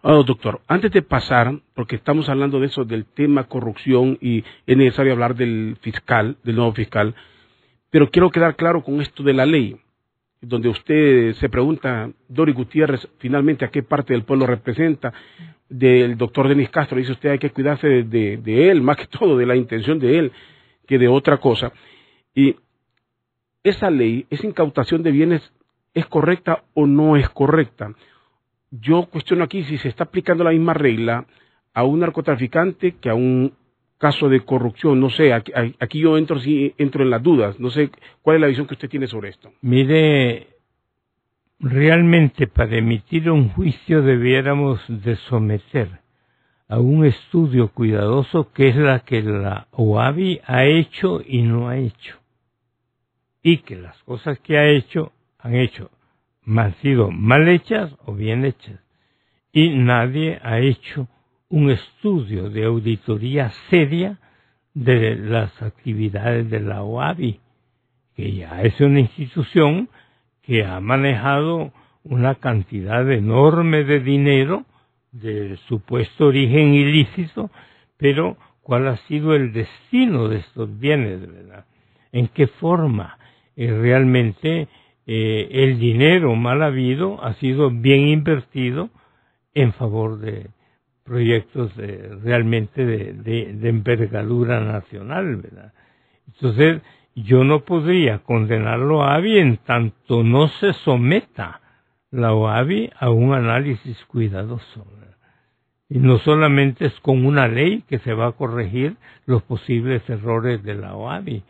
Oh, 0.02 0.24
doctor, 0.24 0.62
antes 0.68 0.92
de 0.92 1.02
pasar, 1.02 1.60
porque 1.74 1.96
estamos 1.96 2.30
hablando 2.30 2.60
de 2.60 2.68
eso, 2.68 2.86
del 2.86 3.06
tema 3.06 3.46
corrupción 3.46 4.18
y 4.22 4.44
es 4.68 4.78
necesario 4.78 5.12
hablar 5.12 5.36
del 5.36 5.76
fiscal, 5.82 6.38
del 6.44 6.56
nuevo 6.56 6.72
fiscal, 6.74 7.16
pero 7.90 8.12
quiero 8.12 8.30
quedar 8.30 8.56
claro 8.56 8.84
con 8.84 9.02
esto 9.02 9.24
de 9.24 9.34
la 9.34 9.48
ley, 9.48 9.76
donde 10.40 10.70
usted 10.70 11.34
se 11.34 11.50
pregunta, 11.50 12.12
Dori 12.28 12.54
Gutiérrez, 12.54 13.08
finalmente 13.18 13.66
a 13.66 13.70
qué 13.70 13.82
parte 13.82 14.14
del 14.14 14.24
pueblo 14.24 14.46
representa, 14.46 15.14
del 15.68 16.16
doctor 16.16 16.48
Denis 16.48 16.70
Castro, 16.70 17.00
dice 17.00 17.14
usted 17.14 17.32
hay 17.32 17.40
que 17.40 17.50
cuidarse 17.50 17.88
de 18.04 18.70
él, 18.70 18.82
más 18.84 18.98
que 18.98 19.08
todo 19.08 19.36
de 19.36 19.48
la 19.48 19.56
intención 19.56 19.98
de 19.98 20.20
él, 20.20 20.32
que 20.86 21.00
de 21.00 21.08
otra 21.08 21.38
cosa. 21.38 21.74
Y 22.36 22.56
esa 23.64 23.90
ley, 23.90 24.28
esa 24.30 24.46
incautación 24.46 25.02
de 25.02 25.12
bienes, 25.12 25.54
¿es 25.96 26.06
correcta 26.06 26.64
o 26.76 26.86
no 26.86 27.18
es 27.18 27.28
correcta? 27.30 27.94
Yo 28.72 29.08
cuestiono 29.08 29.44
aquí 29.44 29.64
si 29.64 29.78
se 29.78 29.90
está 29.90 30.06
aplicando 30.06 30.44
la 30.44 30.52
misma 30.52 30.74
regla 30.74 31.26
a 31.74 31.84
un 31.84 32.00
narcotraficante 32.00 32.96
que 32.96 33.10
a 33.10 33.14
un 33.14 33.54
caso 33.98 34.30
de 34.30 34.42
corrupción. 34.42 35.00
No 35.00 35.10
sé, 35.10 35.34
aquí, 35.34 36.00
yo 36.00 36.18
entro, 36.18 36.40
sí, 36.40 36.74
entro 36.78 37.04
en 37.04 37.10
las 37.10 37.24
dudas. 37.24 37.60
No 37.60 37.70
sé 37.70 37.90
cuál 38.22 38.38
es 38.38 38.42
la 38.42 38.48
visión 38.48 38.68
que 38.68 38.74
usted 38.74 38.90
tiene 38.90 39.08
sobre 39.08 39.30
esto. 39.30 39.52
Mire, 39.62 40.48
realmente 41.60 42.48
para 42.48 42.78
emitir 42.78 43.30
un 43.30 43.50
juicio 43.50 44.02
debiéramos 44.02 44.84
de 44.88 45.16
someter 45.16 46.02
a 46.68 46.80
un 46.80 47.06
estudio 47.06 47.70
cuidadoso 47.70 48.52
que 48.52 48.70
es 48.70 48.76
la 48.76 49.00
que 49.00 49.22
la 49.22 49.68
OABI 49.72 50.42
ha 50.46 50.66
hecho 50.66 51.22
y 51.26 51.42
no 51.42 51.70
ha 51.70 51.78
hecho. 51.78 52.18
Y 53.42 53.60
que 53.60 53.78
las 53.78 53.98
cosas 54.04 54.40
que 54.40 54.58
ha 54.58 54.68
hecho 54.68 55.14
han 55.40 55.56
hecho 55.56 55.90
han 56.56 56.76
sido 56.76 57.12
mal 57.12 57.48
hechas 57.50 57.96
o 58.06 58.14
bien 58.14 58.46
hechas. 58.46 58.80
Y 59.52 59.70
nadie 59.70 60.40
ha 60.44 60.60
hecho 60.60 61.08
un 61.50 61.72
estudio 61.72 62.50
de 62.50 62.66
auditoría 62.66 63.52
seria 63.70 64.20
de 64.74 65.16
las 65.16 65.62
actividades 65.62 66.50
de 66.50 66.60
la 66.60 66.84
OABI, 66.84 67.40
que 68.16 68.32
ya 68.34 68.62
es 68.62 68.80
una 68.80 69.00
institución 69.00 69.90
que 70.44 70.66
ha 70.66 70.80
manejado 70.80 71.72
una 72.04 72.36
cantidad 72.36 73.10
enorme 73.12 73.84
de 73.84 74.00
dinero 74.00 74.66
de 75.12 75.58
supuesto 75.68 76.28
origen 76.28 76.74
ilícito, 76.74 77.50
pero 77.98 78.38
cuál 78.62 78.88
ha 78.88 78.98
sido 79.08 79.34
el 79.34 79.52
destino 79.52 80.28
de 80.28 80.38
estos 80.38 80.78
bienes, 80.80 81.22
¿verdad? 81.22 81.66
¿En 82.12 82.28
qué 82.28 82.48
forma 82.48 83.18
realmente 83.56 84.68
eh, 85.08 85.48
el 85.52 85.80
dinero 85.80 86.36
mal 86.36 86.62
habido 86.62 87.24
ha 87.24 87.34
sido 87.36 87.72
bien 87.72 88.08
invertido 88.08 88.90
en 89.54 89.74
favor 89.74 90.20
de 90.20 90.50
proyectos 91.04 91.72
realmente 91.76 92.86
de, 92.86 93.70
envergadura 93.70 94.60
nacional, 94.60 95.38
¿verdad? 95.38 95.74
Entonces, 96.28 96.82
yo 97.16 97.44
no 97.44 97.62
podría 97.62 98.20
condenarlo 98.20 99.02
a 99.02 99.16
ABI 99.16 99.40
en 99.40 99.58
tanto 99.58 100.24
no 100.24 100.50
se 100.50 100.74
someta 100.74 101.62
la 102.12 102.34
OABI 102.34 102.92
a 103.00 103.10
un 103.10 103.34
análisis 103.34 103.98
cuidadoso. 104.06 104.86
Y 105.90 106.00
no 106.00 106.20
solamente 106.20 106.86
es 106.86 107.00
con 107.00 107.26
una 107.26 107.48
ley 107.48 107.84
que 107.88 108.00
se 108.00 108.14
va 108.14 108.28
a 108.28 108.32
corregir 108.34 108.98
los 109.26 109.42
posibles 109.44 110.08
errores 110.10 110.62
de 110.64 110.76
la 110.76 110.96
OABI, 110.96 111.44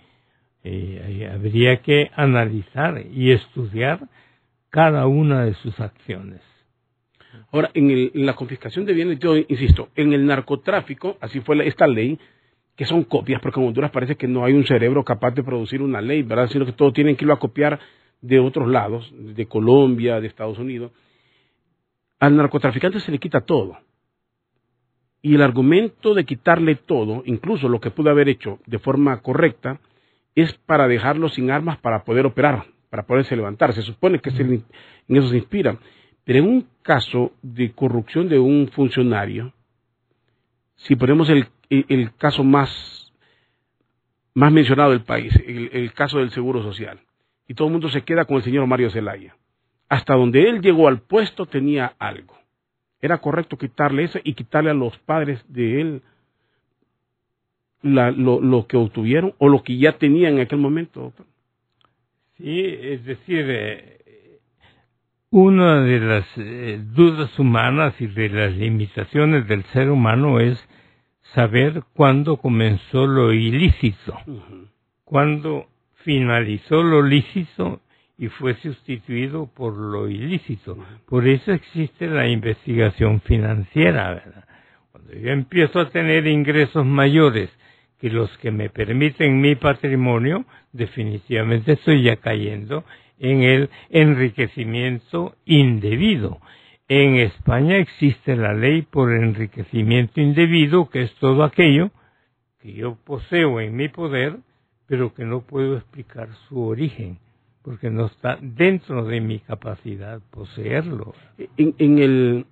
eh, 0.69 1.30
habría 1.34 1.77
que 1.77 2.12
analizar 2.15 3.03
y 3.12 3.32
estudiar 3.32 3.99
cada 4.69 5.08
una 5.08 5.45
de 5.45 5.53
sus 5.56 5.80
acciones. 5.80 6.41
Ahora, 7.51 7.71
en, 7.73 8.12
la 8.25 8.36
confiscación 8.36 8.86
de 8.86 8.93
bienes, 8.93 9.19
yo 9.19 9.36
insisto, 9.38 9.89
en 9.95 10.13
el 10.13 10.25
narcotráfico, 10.25 11.17
así 11.21 11.39
fue 11.41 11.65
esta 11.67 11.88
ley, 11.88 12.19
que 12.75 12.86
son 12.86 13.03
copias, 13.03 13.41
porque 13.41 13.60
en 13.60 13.67
Honduras 13.67 13.91
parece 13.91 14.15
que 14.15 14.27
no 14.27 14.43
hay 14.43 14.53
un 14.53 14.65
cerebro 14.65 15.03
capaz 15.03 15.32
de 15.32 15.43
producir 15.43 15.82
una 15.82 16.01
ley, 16.01 16.23
¿verdad? 16.23 16.49
Sino 16.49 16.65
que 16.65 16.73
todos 16.73 16.93
tienen 16.93 17.15
que 17.15 17.23
irlo 17.23 17.34
a 17.34 17.39
copiar 17.39 17.80
de 18.21 18.39
otros 18.39 18.67
lados, 18.67 19.12
de 19.15 19.47
Colombia, 19.47 20.19
de 20.19 20.27
Estados 20.27 20.60
Unidos. 20.60 20.91
Al 22.19 22.36
narcotraficante 22.36 22.99
se 22.99 23.12
le 23.12 23.19
quita 23.19 23.41
todo. 23.41 23.77
Y 25.21 25.36
el 25.36 25.41
argumento 25.41 26.13
de 26.13 26.25
quitarle 26.25 26.75
todo, 26.75 27.23
incluso 27.25 27.67
lo 27.67 27.80
que 27.80 27.91
pudo 27.91 28.10
haber 28.10 28.30
hecho 28.30 28.60
de 28.65 28.80
forma 28.80 29.21
correcta, 29.21 29.80
es 30.38 30.54
para 30.54 30.88
dejarlo 30.88 31.30
sin 31.30 31.50
armas 31.50 31.80
para 31.80 32.04
poder 32.04 32.28
operar, 32.28 32.67
para 32.91 33.08
poderse 33.08 33.36
levantar. 33.36 33.73
Se 33.73 33.82
supone 33.82 34.19
que 34.19 34.30
en 34.30 34.63
eso 35.10 35.30
se 35.30 35.38
inspira. 35.38 35.80
Pero 36.23 36.39
en 36.39 36.45
un 36.45 36.67
caso 36.84 37.32
de 37.41 37.71
corrupción 37.71 38.30
de 38.30 38.38
un 38.38 38.69
funcionario, 38.71 39.52
si 40.76 40.95
ponemos 40.95 41.28
el, 41.32 41.47
caso 42.17 42.43
más, 42.43 43.12
más 44.36 44.52
mencionado 44.52 44.91
del 44.91 45.02
país, 45.02 45.34
el, 45.36 45.91
caso 45.93 46.19
del 46.19 46.30
Seguro 46.30 46.62
Social, 46.62 47.00
y 47.47 47.56
todo 47.56 47.69
el 47.69 47.71
mundo 47.71 47.89
se 47.89 48.04
queda 48.04 48.26
con 48.26 48.38
el 48.38 48.43
señor 48.43 48.67
Mario 48.67 48.91
Zelaya, 48.91 49.36
hasta 49.89 50.13
donde 50.13 50.47
él 50.47 50.62
llegó 50.62 50.88
al 50.88 51.00
puesto 51.00 51.47
tenía 51.47 51.93
algo. 51.97 52.38
Era 53.02 53.17
correcto 53.17 53.58
quitarle 53.58 54.04
eso 54.04 54.19
y 54.23 54.34
quitarle 54.34 54.69
a 54.69 54.76
los 54.76 54.95
padres 55.00 55.43
de 55.47 55.82
él 55.82 56.04
lo, 57.95 58.67
que 58.67 58.78
obtuvieron 58.78 59.34
o 59.38 59.50
lo 59.50 59.63
que 59.63 59.78
ya 59.78 59.93
tenían 59.97 60.36
en 60.36 60.41
aquel 60.41 60.60
momento, 60.60 61.13
Sí, 62.38 62.63
es 62.63 63.04
decir, 63.04 63.45
eh, 63.50 63.97
una 65.32 65.82
de 65.82 66.00
las 66.00 66.26
eh, 66.38 66.80
dudas 66.93 67.38
humanas 67.39 68.00
y 68.00 68.06
de 68.06 68.30
las 68.30 68.54
limitaciones 68.54 69.47
del 69.47 69.63
ser 69.73 69.89
humano 69.89 70.39
es 70.39 70.63
saber 71.34 71.84
cuándo 71.93 72.38
comenzó 72.38 73.08
lo 73.08 73.34
ilícito, 73.34 74.17
cuándo 75.04 75.67
finalizó 76.04 76.84
lo 76.84 77.02
lícito 77.02 77.82
y 78.17 78.28
fue 78.28 78.56
sustituido 78.56 79.47
por 79.47 79.76
lo 79.76 80.08
ilícito. 80.08 80.78
Por 81.08 81.28
eso 81.28 81.52
existe 81.52 82.08
la 82.08 82.28
investigación 82.28 83.21
financiera, 83.21 84.13
¿verdad? 84.13 84.46
Cuando 84.92 85.13
yo 85.13 85.29
empiezo 85.29 85.79
a 85.79 85.90
tener 85.90 86.25
ingresos 86.27 86.85
mayores 86.85 87.50
que 88.00 88.10
los 88.10 88.35
que 88.37 88.52
me 88.52 88.69
permiten 88.69 89.41
mi 89.41 89.56
patrimonio, 89.56 90.45
definitivamente 90.71 91.73
estoy 91.73 92.04
ya 92.04 92.17
cayendo 92.17 92.83
en 93.19 93.43
el 93.43 93.69
enriquecimiento 93.89 95.35
indebido. 95.45 96.39
En 96.87 97.15
España 97.15 97.77
existe 97.77 98.35
la 98.35 98.54
ley 98.54 98.83
por 98.83 99.12
enriquecimiento 99.12 100.21
indebido, 100.21 100.89
que 100.89 101.02
es 101.04 101.13
todo 101.15 101.43
aquello 101.43 101.91
que 102.62 102.73
yo 102.73 102.95
poseo 103.04 103.60
en 103.60 103.75
mi 103.75 103.89
poder, 103.89 104.37
pero 104.87 105.13
que 105.13 105.25
no 105.25 105.41
puedo 105.41 105.75
explicar 105.77 106.29
su 106.48 106.62
origen, 106.62 107.19
porque 107.62 107.89
no 107.89 108.06
está 108.06 108.37
dentro 108.41 109.04
de 109.06 109.19
mi 109.19 109.39
capacidad 109.39 110.21
poseerlo. 110.31 111.13
En, 111.58 112.00
el, 112.00 112.45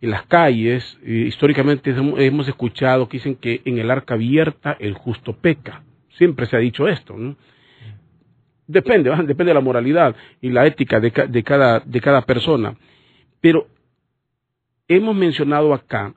en 0.00 0.10
las 0.10 0.26
calles, 0.26 0.98
históricamente 1.04 1.90
hemos 1.90 2.48
escuchado 2.48 3.08
que 3.08 3.18
dicen 3.18 3.36
que 3.36 3.62
en 3.64 3.78
el 3.78 3.90
arca 3.90 4.14
abierta 4.14 4.76
el 4.78 4.94
justo 4.94 5.34
peca. 5.34 5.82
Siempre 6.10 6.46
se 6.46 6.56
ha 6.56 6.60
dicho 6.60 6.86
esto. 6.88 7.16
¿no? 7.16 7.36
Depende, 8.66 9.10
depende 9.10 9.50
de 9.50 9.54
la 9.54 9.60
moralidad 9.60 10.14
y 10.40 10.50
la 10.50 10.66
ética 10.66 11.00
de, 11.00 11.10
de, 11.28 11.42
cada, 11.42 11.80
de 11.80 12.00
cada 12.00 12.22
persona. 12.22 12.76
Pero 13.40 13.66
hemos 14.86 15.16
mencionado 15.16 15.74
acá 15.74 16.14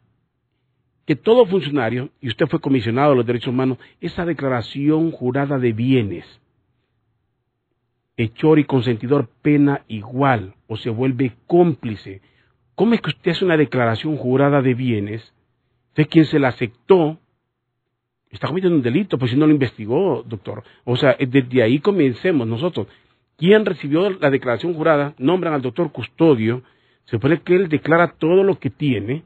que 1.05 1.15
todo 1.15 1.45
funcionario, 1.45 2.09
y 2.21 2.27
usted 2.27 2.47
fue 2.47 2.59
comisionado 2.59 3.11
de 3.11 3.17
los 3.17 3.25
derechos 3.25 3.49
humanos, 3.49 3.77
esa 3.99 4.25
declaración 4.25 5.11
jurada 5.11 5.57
de 5.57 5.73
bienes, 5.73 6.25
hechor 8.17 8.59
y 8.59 8.65
consentidor 8.65 9.29
pena 9.41 9.84
igual 9.88 10.55
o 10.67 10.77
se 10.77 10.89
vuelve 10.89 11.34
cómplice. 11.47 12.21
¿Cómo 12.82 12.95
es 12.95 13.01
que 13.01 13.11
usted 13.11 13.29
hace 13.29 13.45
una 13.45 13.57
declaración 13.57 14.17
jurada 14.17 14.63
de 14.63 14.73
bienes 14.73 15.36
de 15.95 16.07
quien 16.07 16.25
se 16.25 16.39
la 16.39 16.47
aceptó? 16.47 17.19
Está 18.32 18.47
cometiendo 18.47 18.75
un 18.75 18.82
delito, 18.82 19.19
pues 19.19 19.29
si 19.29 19.38
no 19.38 19.45
lo 19.45 19.53
investigó, 19.53 20.23
doctor. 20.27 20.63
O 20.84 20.95
sea, 20.95 21.15
desde 21.19 21.61
ahí 21.61 21.77
comencemos 21.77 22.47
nosotros. 22.47 22.88
¿Quién 23.38 23.67
recibió 23.67 24.09
la 24.09 24.32
declaración 24.32 24.73
jurada? 24.73 25.13
Nombran 25.19 25.53
al 25.53 25.61
doctor 25.61 25.91
Custodio. 25.91 26.63
Se 27.05 27.17
supone 27.17 27.41
que 27.41 27.55
él 27.55 27.69
declara 27.69 28.15
todo 28.17 28.43
lo 28.43 28.57
que 28.57 28.71
tiene. 28.71 29.25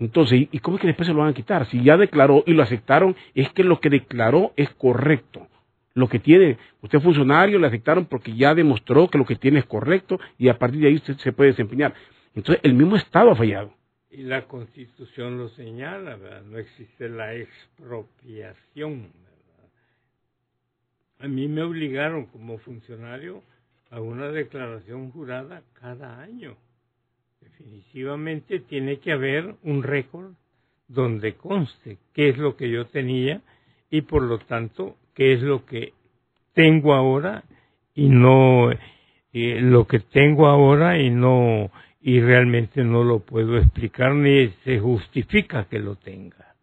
Entonces, 0.00 0.48
¿y 0.50 0.58
cómo 0.58 0.76
es 0.76 0.80
que 0.80 0.88
después 0.88 1.06
se 1.06 1.14
lo 1.14 1.20
van 1.20 1.28
a 1.28 1.34
quitar? 1.34 1.66
Si 1.66 1.80
ya 1.80 1.96
declaró 1.96 2.42
y 2.44 2.54
lo 2.54 2.64
aceptaron, 2.64 3.14
es 3.36 3.50
que 3.50 3.62
lo 3.62 3.78
que 3.78 3.88
declaró 3.88 4.52
es 4.56 4.68
correcto 4.70 5.46
lo 5.94 6.08
que 6.08 6.18
tiene, 6.18 6.58
usted 6.82 6.98
es 6.98 7.04
funcionario, 7.04 7.58
le 7.58 7.68
aceptaron 7.68 8.06
porque 8.06 8.34
ya 8.34 8.54
demostró 8.54 9.08
que 9.08 9.16
lo 9.16 9.24
que 9.24 9.36
tiene 9.36 9.60
es 9.60 9.64
correcto 9.64 10.18
y 10.38 10.48
a 10.48 10.58
partir 10.58 10.80
de 10.80 10.88
ahí 10.88 10.96
usted 10.96 11.16
se 11.18 11.32
puede 11.32 11.50
desempeñar. 11.50 11.94
Entonces, 12.34 12.64
el 12.64 12.74
mismo 12.74 12.96
Estado 12.96 13.30
ha 13.30 13.36
fallado. 13.36 13.72
Y 14.10 14.22
la 14.22 14.46
Constitución 14.46 15.38
lo 15.38 15.48
señala, 15.50 16.16
¿verdad? 16.16 16.42
No 16.42 16.58
existe 16.58 17.08
la 17.08 17.34
expropiación, 17.34 19.02
¿verdad? 19.02 19.70
A 21.20 21.28
mí 21.28 21.48
me 21.48 21.62
obligaron 21.62 22.26
como 22.26 22.58
funcionario 22.58 23.42
a 23.90 24.00
una 24.00 24.28
declaración 24.28 25.10
jurada 25.10 25.62
cada 25.80 26.20
año. 26.20 26.56
Definitivamente 27.40 28.60
tiene 28.60 28.98
que 28.98 29.12
haber 29.12 29.54
un 29.62 29.82
récord 29.82 30.32
donde 30.88 31.34
conste 31.34 31.98
qué 32.12 32.28
es 32.28 32.38
lo 32.38 32.56
que 32.56 32.70
yo 32.70 32.86
tenía 32.86 33.40
y 33.90 34.02
por 34.02 34.22
lo 34.22 34.38
tanto 34.38 34.96
qué 35.14 35.32
es 35.32 35.42
lo 35.42 35.64
que 35.64 35.92
tengo 36.52 36.94
ahora 36.94 37.44
y 37.94 38.08
no 38.08 38.70
lo 39.32 39.86
que 39.86 40.00
tengo 40.00 40.46
ahora 40.46 40.98
y 40.98 41.10
no 41.10 41.70
y 42.06 42.20
realmente 42.20 42.84
no 42.84 43.02
lo 43.02 43.20
puedo 43.20 43.56
explicar 43.56 44.14
ni 44.14 44.48
se 44.62 44.78
justifica 44.78 45.64
que 45.64 45.78
lo 45.78 45.96
tenga. 45.96 46.54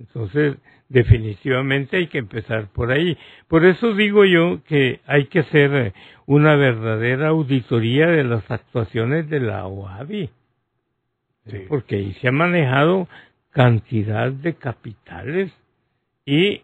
Entonces, 0.00 0.56
definitivamente 0.88 1.96
hay 1.96 2.08
que 2.08 2.18
empezar 2.18 2.66
por 2.72 2.90
ahí. 2.90 3.16
Por 3.46 3.64
eso 3.64 3.94
digo 3.94 4.24
yo 4.24 4.60
que 4.64 5.00
hay 5.06 5.26
que 5.26 5.38
hacer 5.40 5.92
una 6.26 6.56
verdadera 6.56 7.28
auditoría 7.28 8.08
de 8.08 8.24
las 8.24 8.50
actuaciones 8.50 9.30
de 9.30 9.38
la 9.38 9.64
OAVI. 9.64 10.30
Porque 11.68 11.94
ahí 11.94 12.12
se 12.14 12.26
ha 12.26 12.32
manejado 12.32 13.08
cantidad 13.50 14.32
de 14.32 14.54
capitales 14.54 15.52
y 16.26 16.62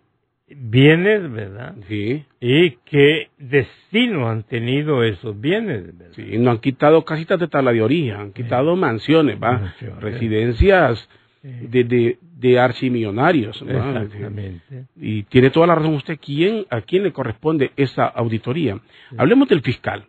bienes, 0.56 1.30
¿verdad? 1.30 1.74
Sí. 1.88 2.24
Y 2.40 2.70
qué 2.84 3.28
destino 3.38 4.28
han 4.28 4.44
tenido 4.44 5.02
esos 5.02 5.40
bienes, 5.40 5.86
¿verdad? 5.86 6.12
Sí, 6.14 6.38
no 6.38 6.50
han 6.50 6.58
quitado 6.58 7.04
casitas 7.04 7.38
de 7.40 7.48
taladeoría, 7.48 8.20
han 8.20 8.32
quitado 8.32 8.76
mansiones, 8.76 9.38
¿va? 9.42 9.74
Residencias 10.00 11.08
de, 11.42 11.84
de, 11.84 12.18
de 12.20 12.58
archimillonarios. 12.58 13.62
Exactamente. 13.62 14.86
Y 14.96 15.24
tiene 15.24 15.50
toda 15.50 15.66
la 15.66 15.74
razón 15.74 15.94
usted. 15.94 16.18
¿Quién, 16.20 16.66
¿A 16.70 16.80
quién 16.80 17.02
le 17.02 17.12
corresponde 17.12 17.72
esa 17.76 18.06
auditoría? 18.06 18.80
Hablemos 19.16 19.48
del 19.48 19.60
fiscal. 19.60 20.06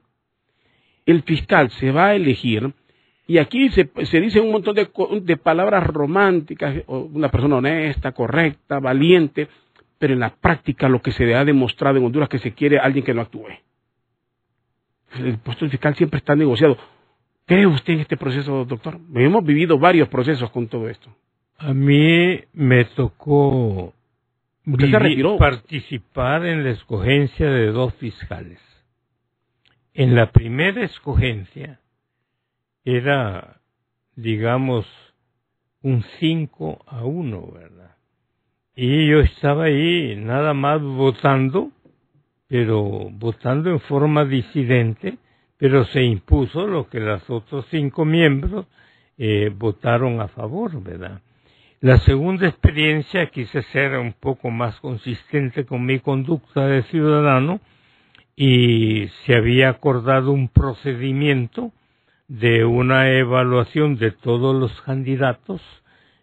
El 1.06 1.24
fiscal 1.24 1.70
se 1.72 1.92
va 1.92 2.08
a 2.08 2.16
elegir 2.16 2.74
y 3.28 3.40
aquí 3.40 3.70
se, 3.70 3.90
se 4.04 4.22
dice 4.22 4.40
un 4.40 4.52
montón 4.52 4.76
de, 4.76 4.88
de 5.22 5.38
palabras 5.38 5.86
románticas, 5.86 6.84
una 6.88 7.30
persona 7.30 7.58
honesta, 7.58 8.12
correcta, 8.12 8.80
valiente, 8.80 9.48
pero 10.06 10.14
en 10.14 10.20
la 10.20 10.36
práctica 10.36 10.88
lo 10.88 11.02
que 11.02 11.12
se 11.12 11.34
ha 11.34 11.44
demostrado 11.44 11.98
en 11.98 12.06
Honduras 12.06 12.28
es 12.28 12.30
que 12.30 12.50
se 12.50 12.54
quiere 12.54 12.78
alguien 12.78 13.04
que 13.04 13.16
no 13.16 13.22
actúe. 13.22 13.48
El 15.18 15.40
puesto 15.40 15.68
fiscal 15.68 15.96
siempre 15.96 16.20
está 16.20 16.36
negociado. 16.36 16.78
¿Cree 17.48 17.66
usted 17.66 17.94
en 17.94 18.02
este 18.02 18.16
proceso, 18.16 18.66
doctor? 18.66 19.00
Hemos 19.16 19.44
vivido 19.44 19.80
varios 19.80 20.08
procesos 20.08 20.52
con 20.52 20.68
todo 20.68 20.90
esto. 20.90 21.10
A 21.58 21.74
mí 21.74 22.40
me 22.54 22.86
tocó 22.86 23.96
participar 25.40 26.46
en 26.46 26.64
la 26.64 26.70
escogencia 26.70 27.50
de 27.50 27.72
dos 27.72 27.96
fiscales. 27.96 28.60
En 29.96 30.14
la 30.14 30.32
primera 30.32 30.86
escogencia 30.86 31.80
era, 32.84 33.60
digamos, 34.16 34.86
un 35.82 36.04
5 36.20 36.86
a 36.86 37.04
1, 37.06 37.52
¿verdad? 37.54 37.95
Y 38.76 39.08
yo 39.08 39.22
estaba 39.22 39.66
ahí 39.66 40.16
nada 40.18 40.54
más 40.54 40.82
votando, 40.82 41.72
pero 42.48 43.10
votando 43.12 43.70
en 43.70 43.80
forma 43.80 44.26
disidente, 44.26 45.18
pero 45.58 45.86
se 45.86 46.04
impuso 46.04 46.68
lo 46.68 46.90
que 46.90 47.00
los 47.00 47.30
otros 47.30 47.66
cinco 47.72 48.04
miembros 48.04 48.66
eh, 49.18 49.50
votaron 49.56 50.20
a 50.20 50.28
favor, 50.28 50.84
¿verdad? 50.84 51.22
La 51.80 52.00
segunda 52.00 52.48
experiencia 52.48 53.28
quise 53.28 53.62
ser 53.64 53.98
un 53.98 54.12
poco 54.14 54.50
más 54.50 54.78
consistente 54.82 55.66
con 55.66 55.86
mi 55.86 56.00
conducta 56.00 56.68
de 56.68 56.84
ciudadano 56.84 57.62
y 58.36 59.08
se 59.26 59.36
había 59.36 59.70
acordado 59.70 60.32
un 60.32 60.50
procedimiento 60.50 61.72
de 62.28 62.66
una 62.66 63.12
evaluación 63.12 63.98
de 63.98 64.12
todos 64.12 64.54
los 64.54 64.82
candidatos 64.82 65.62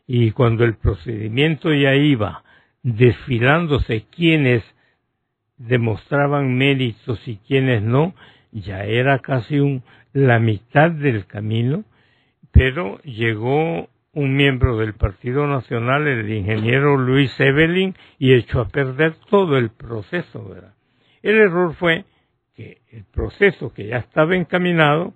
y 0.06 0.32
cuando 0.32 0.64
el 0.64 0.74
procedimiento 0.74 1.72
ya 1.72 1.94
iba 1.94 2.42
desfilándose 2.82 4.06
quienes 4.14 4.62
demostraban 5.56 6.56
méritos 6.56 7.20
y 7.26 7.36
quienes 7.36 7.82
no, 7.82 8.14
ya 8.50 8.84
era 8.84 9.20
casi 9.20 9.60
un, 9.60 9.82
la 10.12 10.38
mitad 10.38 10.90
del 10.90 11.26
camino, 11.26 11.84
pero 12.50 12.98
llegó 13.02 13.88
un 14.12 14.36
miembro 14.36 14.76
del 14.76 14.94
Partido 14.94 15.46
Nacional, 15.46 16.06
el 16.06 16.30
ingeniero 16.30 16.98
Luis 16.98 17.32
Evelyn, 17.40 17.94
y 18.18 18.34
echó 18.34 18.60
a 18.60 18.68
perder 18.68 19.14
todo 19.30 19.56
el 19.56 19.70
proceso. 19.70 20.48
¿verdad? 20.48 20.74
El 21.22 21.36
error 21.36 21.74
fue 21.74 22.04
que 22.54 22.82
el 22.90 23.04
proceso 23.04 23.72
que 23.72 23.86
ya 23.86 23.98
estaba 23.98 24.36
encaminado 24.36 25.14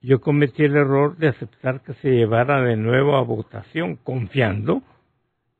yo 0.00 0.20
cometí 0.20 0.64
el 0.64 0.76
error 0.76 1.16
de 1.16 1.28
aceptar 1.28 1.82
que 1.82 1.94
se 1.94 2.10
llevara 2.10 2.60
de 2.62 2.76
nuevo 2.76 3.16
a 3.16 3.22
votación, 3.22 3.96
confiando 3.96 4.82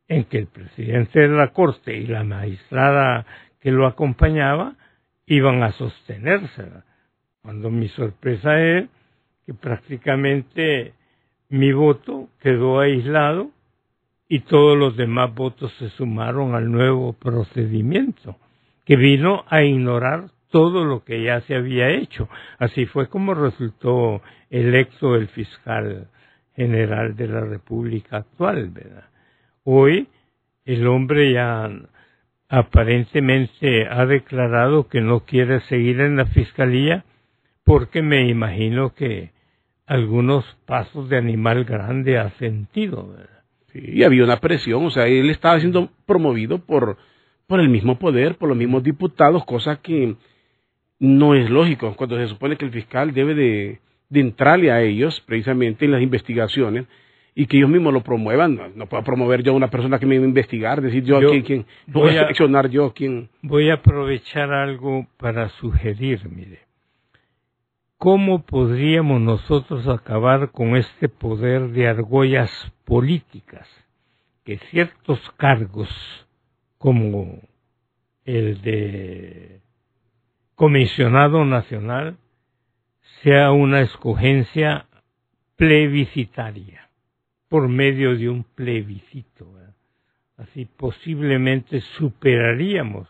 en 0.08 0.24
que 0.24 0.38
el 0.38 0.46
presidente 0.46 1.20
de 1.20 1.28
la 1.28 1.48
Corte 1.52 1.96
y 1.96 2.06
la 2.06 2.22
magistrada 2.22 3.26
que 3.60 3.72
lo 3.72 3.86
acompañaba 3.86 4.74
iban 5.26 5.62
a 5.62 5.72
sostenerse. 5.72 6.64
Cuando 7.42 7.70
mi 7.70 7.88
sorpresa 7.88 8.60
es 8.60 8.88
que 9.44 9.54
prácticamente 9.54 10.94
mi 11.48 11.72
voto 11.72 12.28
quedó 12.40 12.80
aislado 12.80 13.50
y 14.28 14.40
todos 14.40 14.76
los 14.76 14.96
demás 14.96 15.34
votos 15.34 15.72
se 15.78 15.88
sumaron 15.90 16.54
al 16.54 16.70
nuevo 16.70 17.12
procedimiento, 17.12 18.36
que 18.84 18.96
vino 18.96 19.44
a 19.48 19.62
ignorar 19.62 20.30
todo 20.50 20.84
lo 20.84 21.04
que 21.04 21.22
ya 21.22 21.40
se 21.42 21.54
había 21.54 21.90
hecho. 21.90 22.28
Así 22.58 22.86
fue 22.86 23.08
como 23.08 23.34
resultó 23.34 24.22
electo 24.50 25.14
el 25.14 25.28
fiscal 25.28 26.08
general 26.54 27.16
de 27.16 27.28
la 27.28 27.40
República 27.40 28.18
actual, 28.18 28.70
¿verdad? 28.70 29.04
Hoy 29.64 30.08
el 30.64 30.86
hombre 30.86 31.32
ya 31.32 31.70
aparentemente 32.48 33.86
ha 33.88 34.06
declarado 34.06 34.88
que 34.88 35.00
no 35.00 35.20
quiere 35.20 35.60
seguir 35.62 36.00
en 36.00 36.16
la 36.16 36.26
fiscalía 36.26 37.04
porque 37.64 38.02
me 38.02 38.28
imagino 38.28 38.94
que 38.94 39.32
algunos 39.86 40.44
pasos 40.66 41.08
de 41.08 41.16
animal 41.16 41.64
grande 41.64 42.18
ha 42.18 42.30
sentido. 42.38 43.16
Sí, 43.72 44.02
había 44.04 44.24
una 44.24 44.38
presión, 44.38 44.84
o 44.86 44.90
sea, 44.90 45.06
él 45.06 45.30
estaba 45.30 45.58
siendo 45.58 45.90
promovido 46.06 46.58
por, 46.58 46.96
por 47.46 47.60
el 47.60 47.68
mismo 47.68 47.98
poder, 47.98 48.36
por 48.36 48.48
los 48.48 48.58
mismos 48.58 48.82
diputados, 48.82 49.44
cosa 49.44 49.76
que 49.76 50.14
no 50.98 51.34
es 51.34 51.50
lógico 51.50 51.94
cuando 51.96 52.16
se 52.16 52.28
supone 52.28 52.56
que 52.56 52.64
el 52.64 52.70
fiscal 52.70 53.12
debe 53.12 53.34
de, 53.34 53.80
entrarle 54.12 54.70
a 54.70 54.82
ellos 54.82 55.20
precisamente 55.26 55.84
en 55.84 55.92
las 55.92 56.02
investigaciones 56.02 56.86
y 57.34 57.46
que 57.46 57.58
ellos 57.58 57.68
mismos 57.68 57.92
lo 57.92 58.02
promuevan. 58.02 58.58
No, 58.74 58.86
puedo 58.86 59.04
promover 59.04 59.42
yo 59.42 59.52
a 59.52 59.56
una 59.56 59.68
persona 59.68 59.98
que 59.98 60.06
me 60.06 60.18
va 60.18 60.24
a 60.24 60.28
investigar, 60.28 60.80
decir 60.80 61.04
yo, 61.04 61.18
a 61.18 61.42
quién, 61.42 61.66
voy, 61.86 62.16
a 62.16 62.22
seleccionar 62.22 62.70
yo 62.70 62.92
quién. 62.94 63.28
Voy 63.42 63.68
a 63.68 63.74
aprovechar 63.74 64.52
algo 64.52 65.06
para 65.18 65.50
sugerir, 65.50 66.20
mire. 66.30 66.60
¿Cómo 67.98 68.44
podríamos 68.44 69.20
nosotros 69.20 69.86
acabar 69.88 70.50
con 70.50 70.76
este 70.76 71.08
poder 71.08 71.70
de 71.70 71.88
argollas 71.88 72.50
políticas? 72.84 73.68
Que 74.44 74.58
ciertos 74.70 75.18
cargos, 75.38 75.88
como 76.78 77.40
el 78.24 78.60
de 78.62 79.60
comisionado 80.56 81.44
nacional 81.44 82.16
sea 83.22 83.52
una 83.52 83.82
escogencia 83.82 84.86
plebiscitaria. 85.56 86.82
por 87.48 87.68
medio 87.68 88.16
de 88.16 88.28
un 88.28 88.42
plebiscito. 88.42 89.46
Así 90.36 90.66
posiblemente 90.76 91.80
superaríamos 91.96 93.08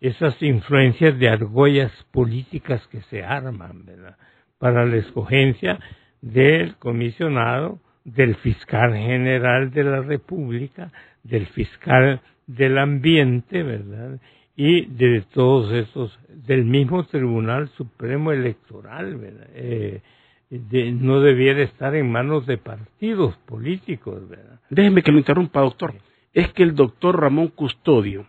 esas 0.00 0.40
influencias 0.42 1.18
de 1.18 1.28
argollas 1.28 1.92
políticas 2.10 2.86
que 2.88 3.02
se 3.02 3.22
arman 3.22 3.84
¿verdad? 3.84 4.16
para 4.58 4.86
la 4.86 4.96
escogencia 4.96 5.78
del 6.20 6.76
comisionado, 6.76 7.78
del 8.04 8.36
fiscal 8.36 8.94
general 8.94 9.70
de 9.70 9.84
la 9.84 10.00
República, 10.00 10.90
del 11.22 11.46
fiscal 11.48 12.22
del 12.46 12.78
ambiente, 12.78 13.62
¿verdad? 13.62 14.18
Y 14.60 14.86
de 14.86 15.20
todos 15.32 15.72
esos, 15.72 16.18
del 16.28 16.64
mismo 16.64 17.04
Tribunal 17.06 17.68
Supremo 17.76 18.32
Electoral, 18.32 19.16
¿verdad? 19.16 19.46
Eh, 19.54 20.02
no 20.50 21.20
debiera 21.20 21.62
estar 21.62 21.94
en 21.94 22.10
manos 22.10 22.44
de 22.44 22.58
partidos 22.58 23.36
políticos, 23.46 24.28
¿verdad? 24.28 24.58
Déjeme 24.68 25.04
que 25.04 25.12
lo 25.12 25.18
interrumpa, 25.18 25.60
doctor. 25.60 25.94
Es 26.32 26.52
que 26.54 26.64
el 26.64 26.74
doctor 26.74 27.20
Ramón 27.20 27.48
Custodio 27.48 28.26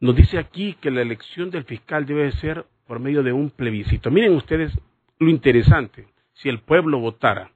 nos 0.00 0.16
dice 0.16 0.38
aquí 0.38 0.74
que 0.80 0.90
la 0.90 1.00
elección 1.00 1.48
del 1.50 1.62
fiscal 1.62 2.06
debe 2.06 2.32
ser 2.32 2.66
por 2.88 2.98
medio 2.98 3.22
de 3.22 3.32
un 3.32 3.48
plebiscito. 3.50 4.10
Miren 4.10 4.34
ustedes 4.34 4.76
lo 5.20 5.30
interesante, 5.30 6.08
si 6.32 6.48
el 6.48 6.58
pueblo 6.58 6.98
votara. 6.98 7.52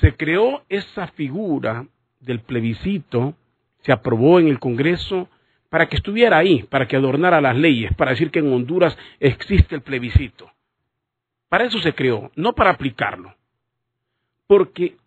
Se 0.00 0.16
creó 0.16 0.62
esa 0.70 1.08
figura 1.08 1.86
del 2.18 2.40
plebiscito, 2.40 3.34
se 3.80 3.92
aprobó 3.92 4.40
en 4.40 4.48
el 4.48 4.58
Congreso 4.58 5.28
para 5.72 5.88
que 5.88 5.96
estuviera 5.96 6.36
ahí, 6.36 6.64
para 6.64 6.86
que 6.86 6.96
adornara 6.96 7.40
las 7.40 7.56
leyes, 7.56 7.94
para 7.94 8.10
decir 8.10 8.30
que 8.30 8.40
en 8.40 8.52
Honduras 8.52 8.94
existe 9.20 9.74
el 9.74 9.80
plebiscito. 9.80 10.52
Para 11.48 11.64
eso 11.64 11.78
se 11.78 11.94
creó, 11.94 12.30
no 12.36 12.52
para 12.52 12.68
aplicarlo. 12.68 13.34
Porque 14.46 14.98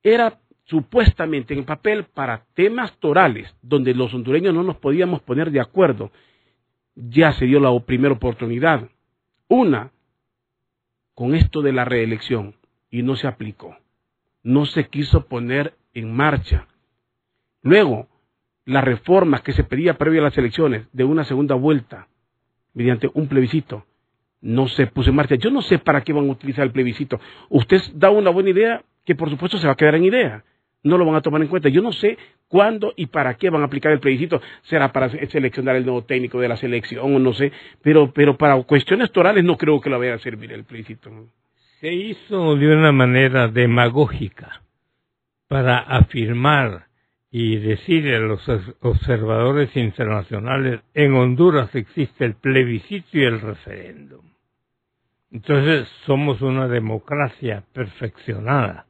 era 0.00 0.38
supuestamente 0.66 1.54
en 1.54 1.64
papel 1.64 2.04
para 2.04 2.44
temas 2.54 2.96
torales, 3.00 3.52
donde 3.62 3.94
los 3.94 4.14
hondureños 4.14 4.54
no 4.54 4.62
nos 4.62 4.76
podíamos 4.76 5.20
poner 5.22 5.50
de 5.50 5.58
acuerdo. 5.58 6.12
Ya 6.94 7.32
se 7.32 7.46
dio 7.46 7.58
la 7.58 7.76
primera 7.80 8.14
oportunidad. 8.14 8.88
Una, 9.48 9.90
con 11.14 11.34
esto 11.34 11.62
de 11.62 11.72
la 11.72 11.84
reelección, 11.84 12.54
y 12.92 13.02
no 13.02 13.16
se 13.16 13.26
aplicó. 13.26 13.76
No 14.44 14.66
se 14.66 14.86
quiso 14.86 15.26
poner 15.26 15.74
en 15.94 16.14
marcha. 16.14 16.68
Luego, 17.62 18.06
las 18.64 18.84
reformas 18.84 19.42
que 19.42 19.52
se 19.52 19.64
pedía 19.64 19.98
previo 19.98 20.20
a 20.20 20.24
las 20.24 20.38
elecciones 20.38 20.86
de 20.92 21.04
una 21.04 21.24
segunda 21.24 21.54
vuelta, 21.54 22.08
mediante 22.74 23.10
un 23.12 23.28
plebiscito, 23.28 23.84
no 24.40 24.68
se 24.68 24.86
puso 24.88 25.10
en 25.10 25.16
marcha. 25.16 25.36
Yo 25.36 25.50
no 25.50 25.62
sé 25.62 25.78
para 25.78 26.02
qué 26.02 26.12
van 26.12 26.28
a 26.28 26.32
utilizar 26.32 26.64
el 26.64 26.72
plebiscito. 26.72 27.20
Usted 27.48 27.80
da 27.94 28.10
una 28.10 28.30
buena 28.30 28.50
idea 28.50 28.82
que 29.04 29.14
por 29.14 29.30
supuesto 29.30 29.58
se 29.58 29.66
va 29.66 29.72
a 29.72 29.76
quedar 29.76 29.94
en 29.94 30.04
idea. 30.04 30.44
No 30.82 30.98
lo 30.98 31.06
van 31.06 31.14
a 31.14 31.20
tomar 31.20 31.40
en 31.40 31.48
cuenta. 31.48 31.68
Yo 31.68 31.80
no 31.80 31.92
sé 31.92 32.18
cuándo 32.48 32.92
y 32.96 33.06
para 33.06 33.34
qué 33.34 33.50
van 33.50 33.62
a 33.62 33.66
aplicar 33.66 33.92
el 33.92 34.00
plebiscito. 34.00 34.42
Será 34.62 34.92
para 34.92 35.08
seleccionar 35.28 35.76
el 35.76 35.84
nuevo 35.84 36.02
técnico 36.02 36.40
de 36.40 36.48
la 36.48 36.56
selección 36.56 37.14
o 37.14 37.18
no 37.20 37.32
sé. 37.32 37.52
Pero, 37.82 38.12
pero 38.12 38.36
para 38.36 38.60
cuestiones 38.64 39.12
torales 39.12 39.44
no 39.44 39.56
creo 39.56 39.80
que 39.80 39.90
lo 39.90 39.98
vaya 39.98 40.14
a 40.14 40.18
servir 40.18 40.52
el 40.52 40.64
plebiscito. 40.64 41.10
Se 41.80 41.92
hizo 41.92 42.56
de 42.56 42.76
una 42.76 42.90
manera 42.90 43.46
demagógica 43.46 44.62
para 45.46 45.78
afirmar 45.78 46.86
y 47.34 47.56
decirle 47.56 48.16
a 48.16 48.20
los 48.20 48.46
observadores 48.82 49.74
internacionales 49.74 50.80
en 50.92 51.14
Honduras 51.14 51.74
existe 51.74 52.26
el 52.26 52.34
plebiscito 52.34 53.08
y 53.14 53.22
el 53.22 53.40
referéndum. 53.40 54.20
Entonces 55.30 55.88
somos 56.04 56.42
una 56.42 56.68
democracia 56.68 57.64
perfeccionada, 57.72 58.84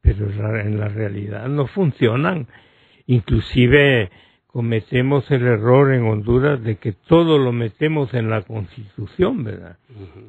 pero 0.00 0.30
en 0.58 0.80
la 0.80 0.88
realidad 0.88 1.46
no 1.48 1.66
funcionan. 1.66 2.48
Inclusive 3.06 4.10
cometemos 4.46 5.30
el 5.30 5.42
error 5.42 5.92
en 5.92 6.04
Honduras 6.04 6.62
de 6.62 6.76
que 6.76 6.92
todo 6.92 7.38
lo 7.38 7.52
metemos 7.52 8.14
en 8.14 8.30
la 8.30 8.40
constitución, 8.40 9.44
¿verdad? 9.44 9.76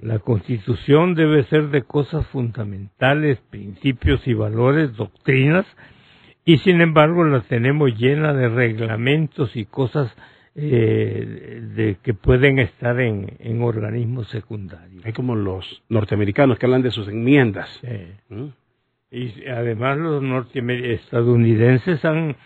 La 0.01 0.19
constitución 0.19 1.15
debe 1.15 1.45
ser 1.45 1.69
de 1.69 1.83
cosas 1.83 2.27
fundamentales, 2.27 3.39
principios 3.49 4.27
y 4.27 4.33
valores, 4.33 4.93
doctrinas, 4.97 5.65
y 6.45 6.59
sin 6.59 6.79
embargo 6.81 7.23
la 7.23 7.41
tenemos 7.41 7.97
llena 7.97 8.33
de 8.33 8.47
reglamentos 8.49 9.55
y 9.55 9.65
cosas 9.65 10.15
eh, 10.55 11.61
de 11.75 11.97
que 12.01 12.13
pueden 12.13 12.59
estar 12.59 12.99
en, 13.01 13.35
en, 13.39 13.61
organismos 13.61 14.29
secundarios. 14.29 15.03
Hay 15.03 15.11
como 15.11 15.35
los 15.35 15.83
norteamericanos 15.89 16.57
que 16.57 16.65
hablan 16.65 16.83
de 16.83 16.91
sus 16.91 17.09
enmiendas. 17.09 17.67
¿Mm? 18.29 18.45
Y 19.11 19.47
además 19.47 19.97
los 19.97 20.23
estadounidenses 20.55 22.05
han 22.05 22.37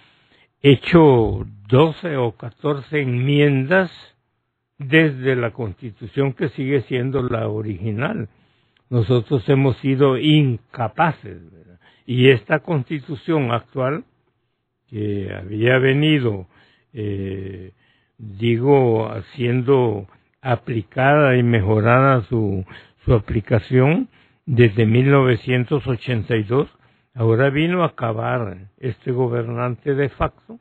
hecho 0.61 1.45
12 1.67 2.17
o 2.17 2.31
14 2.31 3.01
enmiendas 3.01 3.91
desde 4.77 5.35
la 5.35 5.51
constitución 5.51 6.33
que 6.33 6.49
sigue 6.49 6.81
siendo 6.81 7.21
la 7.21 7.47
original. 7.47 8.29
Nosotros 8.89 9.47
hemos 9.49 9.77
sido 9.77 10.17
incapaces. 10.17 11.41
Y 12.11 12.31
esta 12.31 12.61
constitución 12.61 13.51
actual, 13.51 14.03
que 14.87 15.31
había 15.31 15.77
venido 15.77 16.47
eh, 16.91 17.71
digo, 18.17 19.11
siendo 19.35 20.07
aplicada 20.41 21.37
y 21.37 21.43
mejorada 21.43 22.23
su, 22.23 22.65
su 23.05 23.13
aplicación 23.13 24.09
desde 24.47 24.87
1982, 24.87 26.67
ahora 27.13 27.51
vino 27.51 27.83
a 27.83 27.89
acabar, 27.89 28.57
este 28.79 29.11
gobernante 29.11 29.93
de 29.93 30.09
facto 30.09 30.57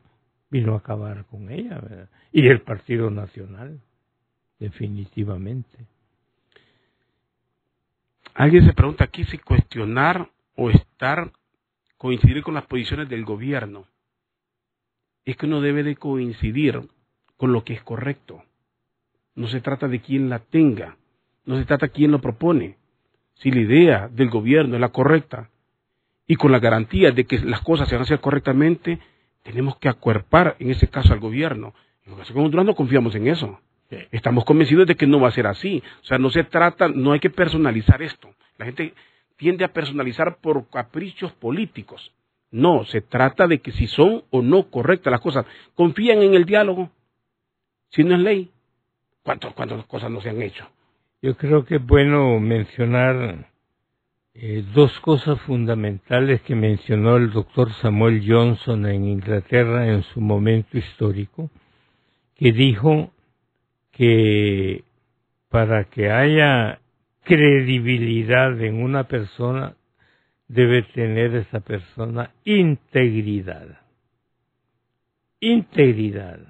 vino 0.50 0.74
a 0.74 0.80
acabar 0.80 1.24
con 1.30 1.50
ella, 1.50 1.78
¿verdad? 1.80 2.10
y 2.30 2.46
el 2.46 2.60
Partido 2.60 3.08
Nacional, 3.10 3.80
definitivamente. 4.58 5.78
Alguien 8.34 8.66
se 8.66 8.74
pregunta 8.74 9.04
aquí 9.04 9.24
si 9.24 9.38
cuestionar 9.38 10.28
o 10.60 10.70
estar, 10.70 11.30
coincidir 11.96 12.42
con 12.42 12.54
las 12.54 12.66
posiciones 12.66 13.08
del 13.08 13.24
gobierno. 13.24 13.86
Es 15.24 15.36
que 15.36 15.46
uno 15.46 15.60
debe 15.60 15.84
de 15.84 15.94
coincidir 15.94 16.82
con 17.36 17.52
lo 17.52 17.62
que 17.62 17.74
es 17.74 17.82
correcto. 17.82 18.42
No 19.36 19.46
se 19.46 19.60
trata 19.60 19.86
de 19.86 20.00
quién 20.00 20.28
la 20.28 20.40
tenga, 20.40 20.96
no 21.44 21.56
se 21.56 21.64
trata 21.64 21.86
de 21.86 21.92
quién 21.92 22.10
lo 22.10 22.20
propone. 22.20 22.76
Si 23.34 23.52
la 23.52 23.60
idea 23.60 24.08
del 24.08 24.30
gobierno 24.30 24.74
es 24.74 24.80
la 24.80 24.88
correcta 24.88 25.48
y 26.26 26.34
con 26.34 26.50
la 26.50 26.58
garantía 26.58 27.12
de 27.12 27.24
que 27.24 27.38
las 27.38 27.60
cosas 27.60 27.88
se 27.88 27.94
van 27.94 28.02
a 28.02 28.04
hacer 28.06 28.20
correctamente, 28.20 28.98
tenemos 29.44 29.76
que 29.76 29.88
acuerpar 29.88 30.56
en 30.58 30.72
ese 30.72 30.88
caso 30.88 31.12
al 31.12 31.20
gobierno. 31.20 31.72
En 32.04 32.16
caso 32.16 32.34
con 32.34 32.46
Honduras 32.46 32.66
no 32.66 32.74
confiamos 32.74 33.14
en 33.14 33.28
eso. 33.28 33.60
Estamos 34.10 34.44
convencidos 34.44 34.88
de 34.88 34.96
que 34.96 35.06
no 35.06 35.20
va 35.20 35.28
a 35.28 35.32
ser 35.32 35.46
así. 35.46 35.84
O 36.02 36.04
sea, 36.04 36.18
no 36.18 36.30
se 36.30 36.42
trata, 36.42 36.88
no 36.88 37.12
hay 37.12 37.20
que 37.20 37.30
personalizar 37.30 38.02
esto. 38.02 38.34
La 38.56 38.66
gente 38.66 38.92
tiende 39.38 39.64
a 39.64 39.72
personalizar 39.72 40.38
por 40.42 40.68
caprichos 40.68 41.32
políticos. 41.32 42.12
No, 42.50 42.84
se 42.84 43.00
trata 43.00 43.46
de 43.46 43.60
que 43.60 43.72
si 43.72 43.86
son 43.86 44.24
o 44.30 44.42
no 44.42 44.70
correctas 44.70 45.10
las 45.10 45.20
cosas, 45.20 45.46
confían 45.74 46.22
en 46.22 46.34
el 46.34 46.44
diálogo, 46.44 46.90
si 47.90 48.04
no 48.04 48.16
es 48.16 48.20
ley, 48.20 48.50
¿cuántas, 49.22 49.54
cosas 49.86 50.10
no 50.10 50.20
se 50.20 50.30
han 50.30 50.42
hecho? 50.42 50.66
Yo 51.22 51.36
creo 51.36 51.64
que 51.64 51.76
es 51.76 51.86
bueno 51.86 52.38
mencionar 52.40 53.48
eh, 54.34 54.64
dos 54.74 54.98
cosas 55.00 55.40
fundamentales 55.42 56.40
que 56.42 56.54
mencionó 56.54 57.16
el 57.16 57.30
doctor 57.30 57.72
Samuel 57.74 58.24
Johnson 58.26 58.86
en 58.86 59.04
Inglaterra 59.04 59.88
en 59.88 60.02
su 60.04 60.20
momento 60.20 60.78
histórico, 60.78 61.50
que 62.34 62.52
dijo 62.52 63.10
que 63.92 64.84
para 65.48 65.84
que 65.84 66.10
haya 66.10 66.80
credibilidad 67.28 68.58
en 68.62 68.82
una 68.82 69.04
persona, 69.04 69.76
debe 70.48 70.82
tener 70.82 71.34
esa 71.34 71.60
persona 71.60 72.32
integridad. 72.44 73.82
Integridad 75.38 76.40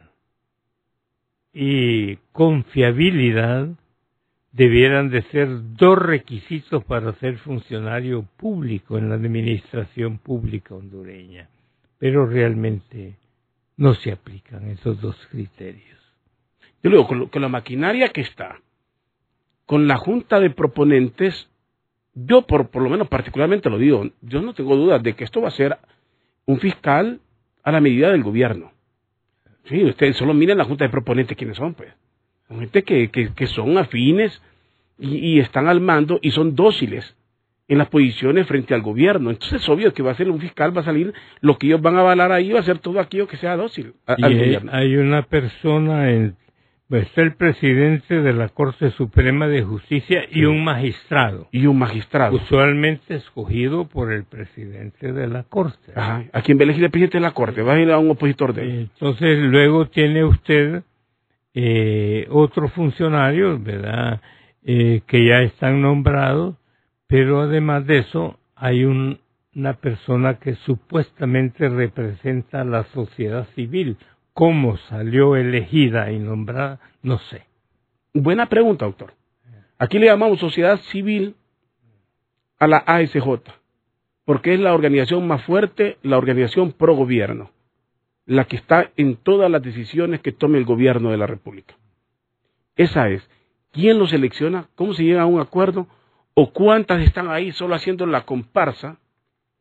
y 1.53 2.16
confiabilidad 2.31 3.70
debieran 4.53 5.11
de 5.11 5.22
ser 5.22 5.49
dos 5.74 5.99
requisitos 5.99 6.85
para 6.85 7.12
ser 7.14 7.39
funcionario 7.39 8.22
público 8.37 8.97
en 8.97 9.09
la 9.09 9.16
administración 9.16 10.18
pública 10.18 10.76
hondureña, 10.76 11.49
pero 11.99 12.24
realmente 12.24 13.16
no 13.76 13.95
se 13.95 14.12
aplican 14.12 14.70
esos 14.70 15.01
dos 15.01 15.16
criterios. 15.33 15.99
Yo 16.85 17.07
con, 17.09 17.26
con 17.26 17.43
la 17.43 17.49
maquinaria 17.49 18.11
que 18.11 18.20
está, 18.20 18.61
con 19.69 19.87
la 19.87 19.99
junta 19.99 20.41
de 20.41 20.49
proponentes, 20.49 21.47
yo 22.14 22.47
por, 22.47 22.71
por 22.71 22.81
lo 22.81 22.89
menos 22.89 23.07
particularmente 23.09 23.69
lo 23.69 23.77
digo, 23.77 24.09
yo 24.23 24.41
no 24.41 24.55
tengo 24.55 24.75
dudas 24.75 25.03
de 25.03 25.12
que 25.12 25.25
esto 25.25 25.43
va 25.43 25.49
a 25.49 25.51
ser 25.51 25.77
un 26.47 26.59
fiscal 26.59 27.21
a 27.62 27.71
la 27.71 27.83
medida 27.83 28.11
del 28.11 28.23
gobierno. 28.23 28.73
Sí, 29.64 29.85
ustedes 29.85 30.16
solo 30.16 30.33
miren 30.33 30.57
la 30.57 30.64
Junta 30.64 30.85
de 30.85 30.91
Proponentes 30.91 31.37
quiénes 31.37 31.59
son, 31.59 31.75
pues. 31.75 31.93
Son 32.49 32.61
gente 32.61 32.83
que, 32.83 33.11
que, 33.11 33.47
son 33.47 33.77
afines 33.77 34.41
y, 34.99 35.39
están 35.39 35.69
al 35.69 35.83
mando 35.83 36.19
y 36.23 36.31
son 36.31 36.55
dóciles. 36.55 37.14
en 37.69 37.77
las 37.77 37.89
posiciones 37.89 38.47
frente 38.47 38.73
al 38.73 38.81
gobierno. 38.81 39.29
Entonces 39.29 39.61
es 39.61 39.69
obvio 39.69 39.93
que 39.93 40.03
va 40.03 40.12
a 40.12 40.16
ser 40.16 40.31
un 40.31 40.41
fiscal, 40.41 40.75
va 40.75 40.81
a 40.81 40.85
salir, 40.87 41.12
lo 41.43 41.59
que 41.59 41.66
ellos 41.66 41.83
van 41.83 41.97
a 41.99 42.01
avalar 42.01 42.33
ahí 42.33 42.53
va 42.53 42.61
a 42.61 42.62
ser 42.62 42.79
todo 42.79 43.01
aquello 43.01 43.29
que 43.29 43.37
sea 43.37 43.55
dócil 43.55 43.93
al 44.07 44.35
gobierno. 44.35 44.73
Hay 44.73 44.97
una 44.97 45.25
persona 45.25 46.11
en 46.11 46.37
está 46.91 47.20
el 47.20 47.34
presidente 47.34 48.22
de 48.22 48.32
la 48.32 48.49
Corte 48.49 48.91
Suprema 48.93 49.47
de 49.47 49.62
Justicia 49.62 50.24
y 50.30 50.45
un 50.45 50.64
magistrado. 50.64 51.49
Y 51.53 51.66
un 51.66 51.78
magistrado. 51.78 52.36
Usualmente 52.36 53.16
escogido 53.16 53.86
por 53.89 54.12
el 54.12 54.24
presidente 54.24 55.12
de 55.12 55.26
la 55.26 55.43
Corte. 55.43 55.93
Ajá. 55.95 56.24
¿A 56.32 56.43
quién 56.43 56.57
va 56.57 56.62
a 56.62 56.64
elegir 56.64 56.84
el 56.84 56.91
presidente 56.91 57.18
de 57.18 57.22
la 57.22 57.32
Corte? 57.32 57.62
Va 57.62 57.74
a 57.74 57.80
ir 57.80 57.91
a 57.91 57.99
un 57.99 58.11
opositor 58.11 58.55
de 58.55 58.62
él. 58.62 58.91
Entonces, 58.95 59.39
luego 59.39 59.89
tiene 59.89 60.24
usted 60.24 60.82
eh, 61.55 62.26
otros 62.30 62.72
funcionarios, 62.72 63.62
¿verdad? 63.62 64.20
Eh, 64.64 65.03
que 65.07 65.26
ya 65.26 65.43
están 65.43 65.82
nombrados, 65.82 66.57
pero 67.07 67.43
además 67.43 67.86
de 67.86 67.99
eso, 67.99 68.39
hay 68.55 68.84
una 68.84 69.74
persona 69.74 70.39
que 70.39 70.55
supuestamente 70.55 71.68
representa 71.68 72.62
a 72.62 72.64
la 72.64 72.84
sociedad 72.95 73.47
civil 73.55 73.97
cómo 74.39 74.76
salió 74.89 75.34
elegida 75.34 76.12
y 76.12 76.20
nombrada, 76.20 76.78
no 77.03 77.18
sé. 77.18 77.49
Buena 78.14 78.47
pregunta, 78.47 78.84
doctor. 78.84 79.14
Aquí 79.78 79.99
le 79.99 80.07
llamamos 80.07 80.39
sociedad 80.39 80.78
civil 80.93 81.34
a 82.61 82.68
la 82.68 82.76
ASJ, 82.76 83.26
porque 84.24 84.55
es 84.55 84.61
la 84.61 84.74
organización 84.74 85.26
más 85.26 85.43
fuerte, 85.43 85.99
la 86.03 86.18
organización 86.18 86.70
pro 86.70 86.95
gobierno, 86.95 87.51
la 88.26 88.45
que 88.45 88.55
está 88.55 88.93
en 88.97 89.16
todas 89.16 89.51
las 89.51 89.61
decisiones 89.61 90.20
que 90.20 90.30
tome 90.30 90.59
el 90.59 90.64
gobierno 90.64 91.11
de 91.11 91.16
la 91.16 91.26
República. 91.26 91.76
Esa 92.76 93.09
es. 93.09 93.28
¿Quién 93.72 93.99
lo 93.99 94.07
selecciona? 94.07 94.68
¿Cómo 94.76 94.95
se 94.95 95.03
llega 95.03 95.22
a 95.22 95.26
un 95.26 95.41
acuerdo? 95.41 95.89
¿O 96.34 96.53
cuántas 96.53 97.03
están 97.03 97.28
ahí 97.28 97.51
solo 97.51 97.74
haciendo 97.74 98.07
la 98.07 98.24
comparsa? 98.24 99.01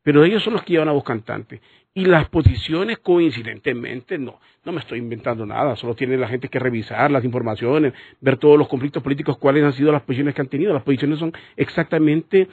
Pero 0.08 0.24
ellos 0.24 0.41
son 0.41 0.53
los 0.53 0.64
que 0.64 0.72
llevan 0.72 0.88
a 0.88 0.93
voz 0.93 1.03
cantante. 1.03 1.60
Y 1.93 2.05
las 2.05 2.30
posiciones 2.30 2.99
coincidentemente, 2.99 4.18
no, 4.18 4.39
no 4.64 4.72
me 4.72 4.80
estoy 4.80 4.99
inventando 4.99 5.45
nada, 5.45 5.76
solo 5.76 5.95
tiene 5.95 6.16
la 6.16 6.30
gente 6.30 6.47
que 6.47 6.60
revisar 6.60 7.12
las 7.12 7.26
informaciones, 7.26 7.91
ver 8.22 8.38
todos 8.38 8.58
los 8.58 8.70
conflictos 8.70 9.03
políticos, 9.03 9.38
cuáles 9.38 9.66
han 9.66 9.74
sido 9.74 9.91
las 9.91 10.03
posiciones 10.03 10.34
que 10.34 10.39
han 10.39 10.47
tenido. 10.47 10.72
Las 10.74 10.84
posiciones 10.84 11.20
son 11.20 11.34
exactamente 11.58 12.47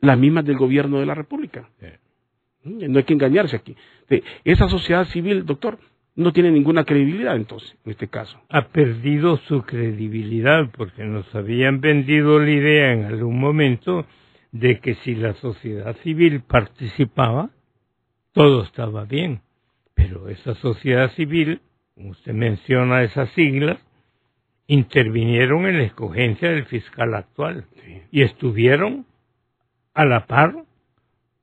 las 0.00 0.16
mismas 0.16 0.44
del 0.44 0.56
gobierno 0.56 1.00
de 1.00 1.06
la 1.06 1.16
República. 1.16 1.68
Mm, 2.62 2.92
no 2.92 2.98
hay 2.98 3.04
que 3.04 3.14
engañarse 3.14 3.56
aquí. 3.56 3.74
Esa 4.44 4.68
sociedad 4.68 5.04
civil, 5.06 5.46
doctor, 5.46 5.80
no 6.14 6.32
tiene 6.32 6.52
ninguna 6.52 6.84
credibilidad 6.84 7.34
entonces, 7.34 7.76
en 7.84 7.90
este 7.90 8.06
caso. 8.06 8.40
Ha 8.50 8.68
perdido 8.68 9.38
su 9.48 9.62
credibilidad 9.62 10.70
porque 10.76 11.02
nos 11.02 11.34
habían 11.34 11.80
vendido 11.80 12.38
la 12.38 12.50
idea 12.52 12.92
en 12.92 13.04
algún 13.06 13.40
momento 13.40 14.06
de 14.52 14.80
que 14.80 14.94
si 14.96 15.14
la 15.14 15.34
sociedad 15.34 15.96
civil 16.02 16.42
participaba, 16.42 17.50
todo 18.32 18.62
estaba 18.62 19.04
bien. 19.04 19.42
Pero 19.94 20.28
esa 20.28 20.54
sociedad 20.56 21.10
civil, 21.12 21.60
como 21.94 22.10
usted 22.10 22.32
menciona 22.32 23.02
esas 23.02 23.30
siglas, 23.30 23.78
intervinieron 24.66 25.66
en 25.66 25.78
la 25.78 25.84
escogencia 25.84 26.50
del 26.50 26.66
fiscal 26.66 27.14
actual 27.14 27.64
y 28.12 28.22
estuvieron 28.22 29.06
a 29.94 30.04
la 30.04 30.26
par 30.26 30.64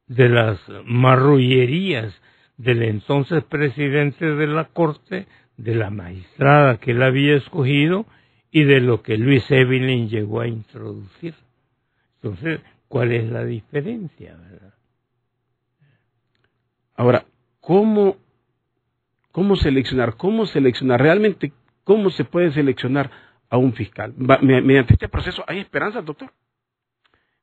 de 0.07 0.29
las 0.29 0.59
marrullerías 0.85 2.13
del 2.57 2.83
entonces 2.83 3.43
presidente 3.43 4.25
de 4.25 4.47
la 4.47 4.65
Corte, 4.65 5.27
de 5.57 5.75
la 5.75 5.89
magistrada 5.89 6.77
que 6.77 6.91
él 6.91 7.01
había 7.01 7.35
escogido 7.35 8.05
y 8.51 8.63
de 8.63 8.79
lo 8.79 9.01
que 9.01 9.17
Luis 9.17 9.49
Evelyn 9.49 10.07
llegó 10.07 10.41
a 10.41 10.47
introducir. 10.47 11.33
Entonces, 12.21 12.61
¿cuál 12.95 13.11
es 13.11 13.29
la 13.29 13.43
diferencia? 13.43 14.37
¿verdad? 14.37 14.73
Ahora, 16.95 17.25
¿cómo, 17.59 18.15
cómo 19.33 19.57
seleccionar? 19.57 20.15
¿Cómo 20.15 20.45
seleccionar? 20.45 21.01
Realmente, 21.01 21.51
¿cómo 21.83 22.09
se 22.09 22.23
puede 22.23 22.53
seleccionar 22.53 23.11
a 23.49 23.57
un 23.57 23.73
fiscal? 23.73 24.13
Mediante 24.41 24.93
este 24.93 25.09
proceso, 25.09 25.43
¿hay 25.45 25.59
esperanza, 25.59 26.01
doctor? 26.01 26.31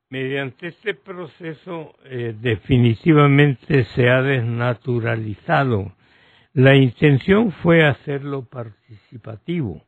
Mediante 0.08 0.68
este 0.68 0.94
proceso 0.94 1.96
eh, 2.04 2.34
definitivamente 2.40 3.84
se 3.94 4.08
ha 4.08 4.22
desnaturalizado. 4.22 5.92
La 6.54 6.76
intención 6.76 7.52
fue 7.52 7.86
hacerlo 7.86 8.46
participativo. 8.46 9.84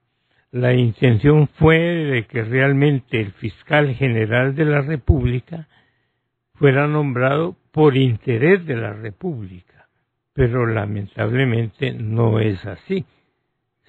La 0.55 0.73
intención 0.73 1.49
fue 1.59 1.79
de 1.81 2.27
que 2.27 2.45
realmente 2.45 3.21
el 3.21 3.33
fiscal 3.33 3.93
general 3.97 4.55
de 4.55 4.65
la 4.65 4.83
República 4.83 5.67
fuera 6.55 6.87
nombrado 6.87 7.57
por 7.73 7.97
interés 7.97 8.65
de 8.65 8.77
la 8.77 8.93
República, 8.93 9.89
pero 10.33 10.65
lamentablemente 10.67 11.93
no 11.93 12.39
es 12.39 12.65
así. 12.67 13.05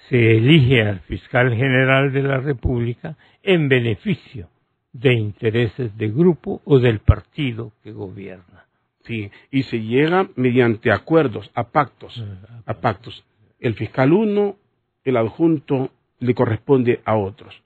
Se 0.10 0.38
elige 0.38 0.82
al 0.82 1.02
fiscal 1.02 1.54
general 1.54 2.12
de 2.12 2.24
la 2.24 2.40
República 2.40 3.16
en 3.44 3.70
beneficio 3.70 4.50
de 4.92 5.14
intereses 5.14 5.96
de 6.00 6.08
grupo 6.08 6.64
o 6.66 6.80
del 6.80 6.98
partido 6.98 7.74
que 7.84 7.92
gobierna. 7.92 8.66
Sí, 9.04 9.30
y 9.52 9.62
se 9.62 9.84
llega 9.84 10.30
mediante 10.36 10.92
acuerdos, 10.92 11.52
a 11.54 11.66
pactos, 11.66 12.26
a 12.66 12.74
pactos. 12.82 13.24
El 13.60 13.76
fiscal 13.76 14.14
uno, 14.14 14.56
el 15.04 15.18
adjunto 15.18 15.92
le 16.26 16.36
corresponde 16.36 17.02
a 17.06 17.16
otros. 17.16 17.62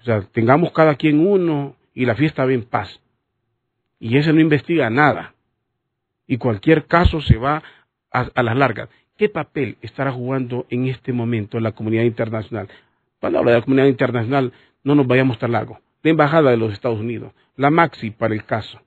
O 0.00 0.04
sea, 0.04 0.22
tengamos 0.22 0.72
cada 0.72 0.94
quien 0.96 1.26
uno 1.26 1.74
y 1.94 2.04
la 2.04 2.14
fiesta 2.14 2.44
va 2.44 2.52
en 2.52 2.64
paz. 2.64 3.00
Y 3.98 4.16
ese 4.16 4.32
no 4.32 4.40
investiga 4.40 4.90
nada 4.90 5.34
y 6.26 6.38
cualquier 6.38 6.86
caso 6.86 7.20
se 7.20 7.36
va 7.36 7.62
a, 8.10 8.42
las 8.42 8.56
largas. 8.56 8.88
¿Qué 9.16 9.28
papel 9.28 9.76
estará 9.82 10.12
jugando 10.12 10.66
en 10.70 10.86
este 10.86 11.12
momento 11.12 11.60
la 11.60 11.72
comunidad 11.72 12.04
internacional? 12.04 12.68
Cuando 13.20 13.38
habla 13.38 13.52
de 13.52 13.58
la 13.58 13.64
comunidad 13.64 13.86
internacional, 13.86 14.52
no 14.82 14.94
nos 14.94 15.06
vayamos 15.06 15.38
tan 15.38 15.52
largo. 15.52 15.80
La 16.02 16.10
Embajada 16.10 16.50
de 16.50 16.56
los 16.56 16.72
Estados 16.72 17.00
Unidos, 17.00 17.32
la 17.56 17.70
Maxi 17.70 18.10
para 18.10 18.34
el 18.34 18.44
caso, 18.44 18.80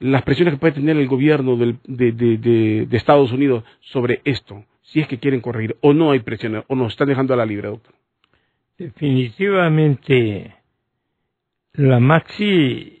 las 0.00 0.22
presiones 0.22 0.54
que 0.54 0.60
puede 0.60 0.74
tener 0.74 0.96
el 0.96 1.08
gobierno 1.08 1.56
de, 1.56 1.76
de, 1.86 2.88
Estados 2.92 3.32
Unidos 3.32 3.64
sobre 3.80 4.20
esto, 4.24 4.64
si 4.92 5.00
es 5.00 5.08
que 5.08 5.18
quieren 5.18 5.40
corregir, 5.40 5.76
o 5.80 5.92
no 5.92 6.10
hay 6.10 6.20
presiones, 6.20 6.64
o 6.68 6.74
nos 6.74 6.92
están 6.92 7.08
dejando 7.08 7.34
a 7.34 7.36
la 7.36 7.46
libre, 7.46 7.68
doctor. 7.68 7.94
Definitivamente, 8.76 10.54
la 11.74 12.00
Maxi 12.00 12.98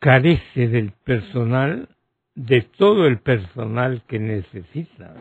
carece 0.00 0.66
del 0.68 0.92
personal, 1.04 1.88
de 2.34 2.62
todo 2.62 3.06
el 3.06 3.20
personal 3.20 4.02
que 4.08 4.18
necesita. 4.18 5.14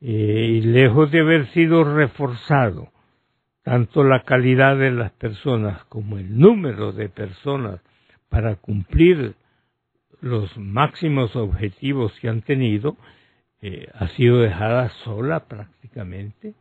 Eh, 0.00 0.48
y 0.50 0.60
lejos 0.62 1.12
de 1.12 1.20
haber 1.20 1.46
sido 1.52 1.84
reforzado, 1.84 2.90
tanto 3.62 4.02
la 4.02 4.24
calidad 4.24 4.76
de 4.76 4.90
las 4.90 5.12
personas 5.12 5.84
como 5.84 6.18
el 6.18 6.36
número 6.36 6.92
de 6.92 7.08
personas 7.08 7.80
para 8.28 8.56
cumplir 8.56 9.36
los 10.22 10.56
máximos 10.56 11.36
objetivos 11.36 12.18
que 12.20 12.28
han 12.30 12.40
tenido, 12.40 12.96
eh, 13.60 13.88
ha 13.92 14.08
sido 14.08 14.38
dejada 14.40 14.88
sola 15.04 15.40
prácticamente 15.40 16.54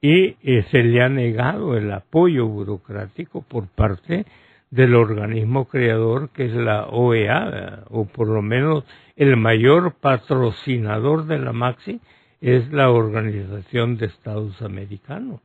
y 0.00 0.36
eh, 0.42 0.66
se 0.70 0.82
le 0.82 1.02
ha 1.02 1.08
negado 1.08 1.76
el 1.76 1.92
apoyo 1.92 2.46
burocrático 2.48 3.42
por 3.42 3.68
parte 3.68 4.26
del 4.70 4.94
organismo 4.94 5.66
creador 5.66 6.30
que 6.30 6.46
es 6.46 6.52
la 6.52 6.86
OEA, 6.86 7.84
o 7.90 8.06
por 8.06 8.28
lo 8.28 8.42
menos 8.42 8.84
el 9.16 9.36
mayor 9.36 9.94
patrocinador 10.00 11.26
de 11.26 11.38
la 11.38 11.52
Maxi 11.52 12.00
es 12.40 12.72
la 12.72 12.90
Organización 12.90 13.96
de 13.96 14.06
Estados 14.06 14.60
Americanos. 14.62 15.40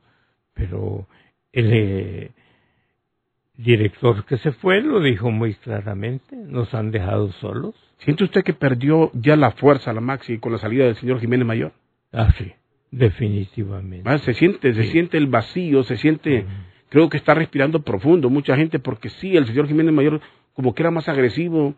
Pero 0.54 1.06
el 1.52 1.72
eh, 1.72 2.30
director 3.62 4.24
que 4.24 4.38
se 4.38 4.52
fue 4.52 4.80
lo 4.80 5.00
dijo 5.00 5.30
muy 5.30 5.54
claramente, 5.54 6.36
nos 6.36 6.72
han 6.74 6.90
dejado 6.90 7.32
solos. 7.32 7.74
¿Siente 7.98 8.24
usted 8.24 8.42
que 8.42 8.54
perdió 8.54 9.10
ya 9.14 9.36
la 9.36 9.52
fuerza 9.52 9.92
la 9.92 10.00
Maxi 10.00 10.38
con 10.38 10.52
la 10.52 10.58
salida 10.58 10.84
del 10.84 10.96
señor 10.96 11.20
Jiménez 11.20 11.46
Mayor? 11.46 11.72
Ah, 12.12 12.32
sí, 12.38 12.52
definitivamente. 12.90 14.08
Ah, 14.08 14.18
se 14.18 14.34
siente, 14.34 14.72
se 14.74 14.84
siente 14.84 15.18
el 15.18 15.26
vacío, 15.26 15.82
se 15.84 15.96
siente 15.96 16.46
creo 16.90 17.08
que 17.08 17.16
está 17.16 17.34
respirando 17.34 17.82
profundo 17.82 18.28
mucha 18.28 18.56
gente 18.56 18.78
porque 18.78 19.08
sí, 19.08 19.36
el 19.36 19.46
señor 19.46 19.66
Jiménez 19.66 19.94
Mayor 19.94 20.20
como 20.52 20.74
que 20.74 20.82
era 20.82 20.90
más 20.90 21.08
agresivo, 21.08 21.74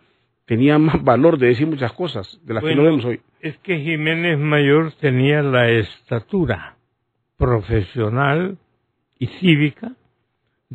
tenía 0.47 0.78
más 0.78 1.03
valor 1.05 1.39
de 1.39 1.49
decir 1.49 1.66
muchas 1.66 1.93
cosas 1.93 2.41
de 2.45 2.55
las 2.55 2.64
que 2.64 2.74
no 2.74 2.83
vemos 2.83 3.05
hoy. 3.05 3.20
Es 3.41 3.57
que 3.59 3.78
Jiménez 3.78 4.39
Mayor 4.39 4.93
tenía 5.01 5.43
la 5.43 5.68
estatura 5.70 6.76
profesional 7.37 8.59
y 9.18 9.26
cívica 9.26 9.93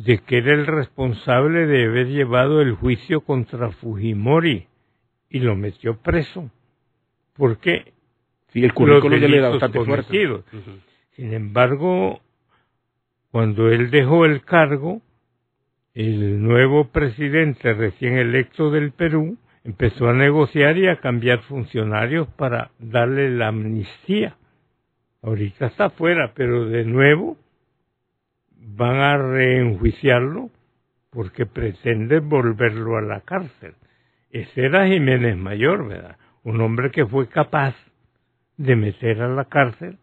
de 0.04 0.18
que 0.18 0.38
era 0.38 0.52
el 0.52 0.64
responsable 0.64 1.66
de 1.66 1.86
haber 1.86 2.06
llevado 2.06 2.60
el 2.60 2.74
juicio 2.74 3.22
contra 3.22 3.72
Fujimori 3.72 4.68
y 5.28 5.40
lo 5.40 5.56
metió 5.56 5.96
preso. 5.96 6.52
Porque 7.34 7.94
sí, 8.52 8.62
el 8.62 8.72
currículo 8.74 9.16
ya 9.16 9.26
le 9.26 9.38
era 9.38 9.48
bastante 9.48 9.84
fuerte. 9.84 10.44
Sin 11.16 11.32
embargo, 11.32 12.20
cuando 13.32 13.70
él 13.70 13.90
dejó 13.90 14.24
el 14.24 14.44
cargo, 14.44 15.02
el 15.94 16.44
nuevo 16.44 16.90
presidente 16.92 17.74
recién 17.74 18.18
electo 18.18 18.70
del 18.70 18.92
Perú 18.92 19.36
empezó 19.64 20.08
a 20.08 20.12
negociar 20.12 20.78
y 20.78 20.86
a 20.86 21.00
cambiar 21.00 21.40
funcionarios 21.42 22.28
para 22.36 22.70
darle 22.78 23.30
la 23.30 23.48
amnistía. 23.48 24.36
Ahorita 25.22 25.66
está 25.66 25.86
afuera, 25.86 26.34
pero 26.36 26.66
de 26.66 26.84
nuevo 26.84 27.36
van 28.58 28.96
a 28.96 29.16
reenjuiciarlo 29.16 30.50
porque 31.10 31.46
pretenden 31.46 32.28
volverlo 32.28 32.96
a 32.96 33.02
la 33.02 33.20
cárcel. 33.20 33.74
Ese 34.30 34.66
era 34.66 34.86
Jiménez 34.86 35.36
Mayor, 35.36 35.88
¿verdad? 35.88 36.16
Un 36.44 36.60
hombre 36.60 36.90
que 36.90 37.06
fue 37.06 37.28
capaz 37.28 37.74
de 38.56 38.76
meter 38.76 39.22
a 39.22 39.28
la 39.28 39.44
cárcel 39.46 39.98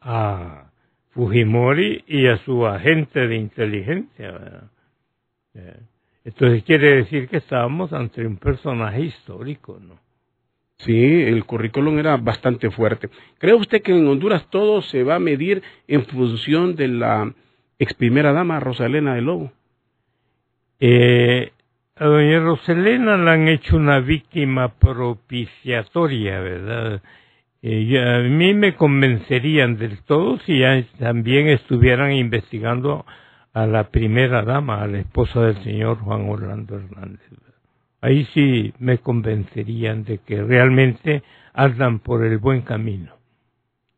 a 0.00 0.70
Fujimori 1.10 2.04
y 2.06 2.26
a 2.26 2.36
su 2.38 2.66
agente 2.66 3.26
de 3.26 3.36
inteligencia, 3.36 4.30
¿verdad? 4.30 4.70
Eh, 5.54 5.80
entonces 6.24 6.64
quiere 6.64 6.96
decir 6.96 7.28
que 7.28 7.38
estábamos 7.38 7.92
ante 7.92 8.26
un 8.26 8.36
personaje 8.36 9.00
histórico, 9.02 9.78
¿no? 9.80 9.94
Sí, 10.78 11.22
el 11.22 11.44
currículum 11.44 11.98
era 11.98 12.18
bastante 12.18 12.70
fuerte. 12.70 13.08
¿Cree 13.38 13.54
usted 13.54 13.80
que 13.80 13.92
en 13.92 14.06
Honduras 14.06 14.46
todo 14.50 14.82
se 14.82 15.02
va 15.02 15.14
a 15.14 15.20
medir 15.20 15.62
en 15.88 16.04
función 16.04 16.76
de 16.76 16.88
la 16.88 17.32
ex 17.78 17.94
primera 17.94 18.32
dama 18.32 18.60
Rosalena 18.60 19.14
de 19.14 19.22
Lobo? 19.22 19.52
Eh, 20.80 21.52
a 21.96 22.04
doña 22.04 22.40
Rosalena 22.40 23.16
la 23.16 23.32
han 23.32 23.48
hecho 23.48 23.76
una 23.76 24.00
víctima 24.00 24.74
propiciatoria, 24.74 26.40
¿verdad? 26.40 27.02
Eh, 27.62 27.98
a 27.98 28.20
mí 28.20 28.54
me 28.54 28.74
convencerían 28.74 29.76
del 29.78 30.02
todo 30.02 30.38
si 30.40 30.62
también 30.98 31.48
estuvieran 31.48 32.12
investigando 32.12 33.06
a 33.52 33.66
la 33.66 33.90
primera 33.90 34.42
dama, 34.42 34.82
a 34.82 34.86
la 34.86 34.98
esposa 34.98 35.40
del 35.40 35.62
señor 35.64 35.98
Juan 36.00 36.28
Orlando 36.28 36.76
Hernández. 36.76 37.26
Ahí 38.02 38.26
sí 38.34 38.74
me 38.78 38.98
convencerían 38.98 40.04
de 40.04 40.18
que 40.18 40.42
realmente 40.42 41.22
andan 41.54 42.00
por 42.00 42.24
el 42.24 42.38
buen 42.38 42.60
camino. 42.60 43.14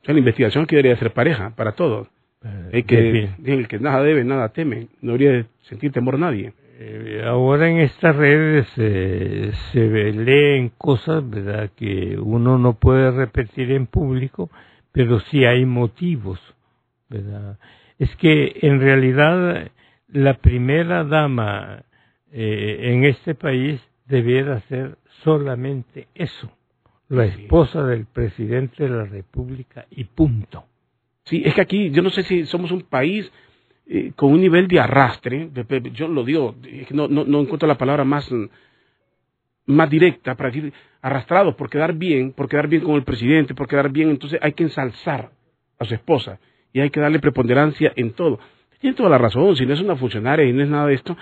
O 0.08 0.12
la 0.12 0.18
investigación 0.18 0.66
que 0.66 0.76
debería 0.76 0.96
ser 0.96 1.12
pareja 1.12 1.50
para 1.56 1.72
todos. 1.72 2.08
Eh, 2.45 2.70
el, 2.72 2.84
que, 2.84 3.30
el 3.45 3.68
que 3.68 3.78
nada 3.78 4.03
debe, 4.03 4.24
nada 4.24 4.51
teme. 4.51 4.89
No 5.01 5.12
debería 5.12 5.47
sentir 5.62 5.93
temor 5.93 6.18
nadie. 6.18 6.53
Eh, 6.80 7.22
ahora 7.26 7.68
en 7.68 7.78
estas 7.78 8.14
redes 8.14 8.68
eh, 8.76 9.53
se 9.72 10.12
leen 10.12 10.70
cosas, 10.78 11.28
¿verdad?, 11.28 11.70
que 11.76 12.16
uno 12.18 12.57
no 12.59 12.74
puede 12.74 13.11
repetir 13.11 13.72
en 13.72 13.86
público, 13.86 14.49
pero 14.93 15.18
sí 15.20 15.45
hay 15.45 15.66
motivos, 15.66 16.41
¿verdad? 17.09 17.59
es 17.99 18.14
que 18.16 18.59
en 18.62 18.80
realidad 18.80 19.70
la 20.09 20.34
primera 20.34 21.05
dama 21.05 21.82
eh, 22.32 22.93
en 22.93 23.05
este 23.05 23.34
país 23.34 23.80
debiera 24.07 24.61
ser 24.62 24.97
solamente 25.24 26.09
eso, 26.14 26.51
la 27.09 27.24
esposa 27.24 27.82
del 27.82 28.07
presidente 28.07 28.84
de 28.84 28.91
la 28.91 29.05
República 29.05 29.86
y 29.91 30.05
punto. 30.05 30.64
Sí, 31.28 31.42
es 31.44 31.54
que 31.54 31.60
aquí 31.60 31.90
yo 31.90 32.02
no 32.02 32.10
sé 32.10 32.22
si 32.24 32.46
somos 32.46 32.70
un 32.70 32.82
país 32.82 33.30
eh, 33.86 34.12
con 34.16 34.32
un 34.32 34.40
nivel 34.40 34.68
de 34.68 34.80
arrastre, 34.80 35.50
yo 35.92 36.08
lo 36.08 36.24
digo, 36.24 36.54
no, 36.90 37.08
no, 37.08 37.24
no 37.24 37.40
encuentro 37.40 37.68
la 37.68 37.78
palabra 37.78 38.04
más, 38.04 38.28
más 39.66 39.90
directa 39.90 40.34
para 40.34 40.50
decir 40.50 40.72
arrastrado 41.00 41.56
por 41.56 41.70
quedar 41.70 41.94
bien, 41.94 42.32
por 42.32 42.48
quedar 42.48 42.68
bien 42.68 42.82
con 42.82 42.94
el 42.94 43.04
presidente, 43.04 43.54
por 43.54 43.68
quedar 43.68 43.90
bien, 43.90 44.10
entonces 44.10 44.38
hay 44.42 44.52
que 44.52 44.64
ensalzar 44.64 45.30
a 45.78 45.84
su 45.84 45.94
esposa 45.94 46.40
y 46.72 46.80
hay 46.80 46.90
que 46.90 47.00
darle 47.00 47.20
preponderancia 47.20 47.92
en 47.96 48.12
todo. 48.12 48.38
Tiene 48.80 48.96
toda 48.96 49.10
la 49.10 49.18
razón, 49.18 49.56
si 49.56 49.66
no 49.66 49.74
es 49.74 49.80
una 49.80 49.96
funcionaria 49.96 50.46
y 50.46 50.52
no 50.52 50.62
es 50.62 50.68
nada 50.68 50.86
de 50.86 50.94
esto, 50.94 51.16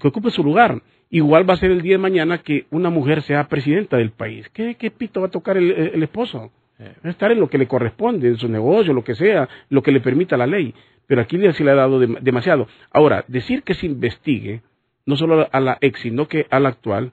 que 0.00 0.08
ocupe 0.08 0.30
su 0.30 0.42
lugar. 0.42 0.82
Igual 1.10 1.48
va 1.48 1.54
a 1.54 1.58
ser 1.58 1.70
el 1.70 1.82
día 1.82 1.94
de 1.94 1.98
mañana 1.98 2.38
que 2.38 2.66
una 2.70 2.90
mujer 2.90 3.22
sea 3.22 3.48
presidenta 3.48 3.96
del 3.96 4.10
país. 4.10 4.48
¿Qué, 4.50 4.74
qué 4.76 4.90
pito 4.90 5.20
va 5.20 5.28
a 5.28 5.30
tocar 5.30 5.56
el, 5.56 6.02
esposo? 6.02 6.50
A 6.78 7.08
estar 7.08 7.32
en 7.32 7.40
lo 7.40 7.48
que 7.48 7.58
le 7.58 7.66
corresponde, 7.66 8.28
en 8.28 8.36
su 8.36 8.48
negocio, 8.48 8.92
lo 8.92 9.02
que 9.02 9.14
sea, 9.14 9.48
lo 9.68 9.82
que 9.82 9.92
le 9.92 10.00
permita 10.00 10.36
la 10.36 10.46
ley. 10.46 10.74
Pero 11.06 11.20
aquí 11.22 11.38
se 11.52 11.64
le 11.64 11.70
ha 11.70 11.74
dado 11.74 11.98
demasiado. 11.98 12.68
Ahora, 12.92 13.24
decir 13.28 13.62
que 13.62 13.74
se 13.74 13.86
investigue, 13.86 14.62
no 15.06 15.16
solo 15.16 15.48
a 15.50 15.60
la 15.60 15.78
ex, 15.80 16.00
sino 16.00 16.28
que 16.28 16.46
a 16.50 16.60
la 16.60 16.68
actual, 16.68 17.12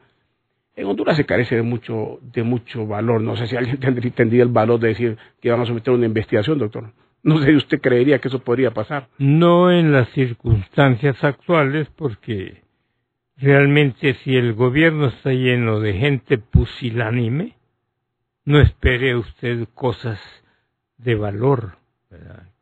en 0.75 0.85
Honduras 0.85 1.15
se 1.15 1.25
carece 1.25 1.55
de 1.55 1.61
mucho, 1.61 2.19
de 2.21 2.43
mucho 2.43 2.85
valor. 2.85 3.21
No 3.21 3.35
sé 3.37 3.47
si 3.47 3.55
alguien 3.55 3.79
tendría 4.15 4.43
el 4.43 4.49
valor 4.49 4.79
de 4.79 4.89
decir 4.89 5.17
que 5.41 5.49
van 5.49 5.61
a 5.61 5.65
someter 5.65 5.93
una 5.93 6.05
investigación, 6.05 6.59
doctor. 6.59 6.91
No 7.23 7.39
sé 7.39 7.47
si 7.47 7.55
usted 7.55 7.81
creería 7.81 8.19
que 8.19 8.27
eso 8.27 8.39
podría 8.39 8.71
pasar. 8.71 9.07
No 9.17 9.71
en 9.71 9.91
las 9.91 10.09
circunstancias 10.09 11.23
actuales, 11.23 11.87
porque 11.95 12.61
realmente 13.37 14.13
si 14.23 14.35
el 14.35 14.53
gobierno 14.53 15.07
está 15.07 15.31
lleno 15.31 15.79
de 15.79 15.93
gente 15.93 16.37
pusilánime, 16.37 17.55
no 18.45 18.61
espere 18.61 19.15
usted 19.15 19.67
cosas 19.73 20.19
de 20.97 21.15
valor, 21.15 21.77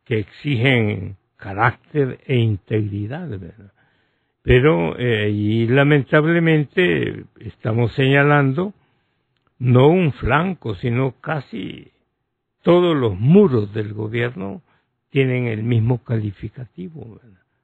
que 0.04 0.18
exigen 0.18 1.16
carácter 1.36 2.20
e 2.26 2.36
integridad. 2.36 3.28
Pero, 4.42 4.98
eh, 4.98 5.30
y 5.30 5.66
lamentablemente 5.68 7.24
estamos 7.38 7.92
señalando 7.94 8.74
no 9.58 9.88
un 9.88 10.12
flanco, 10.12 10.74
sino 10.74 11.12
casi 11.20 11.92
todos 12.62 12.96
los 12.96 13.18
muros 13.18 13.72
del 13.72 13.92
gobierno 13.92 14.62
tienen 15.10 15.46
el 15.46 15.62
mismo 15.62 16.02
calificativo. 16.02 17.20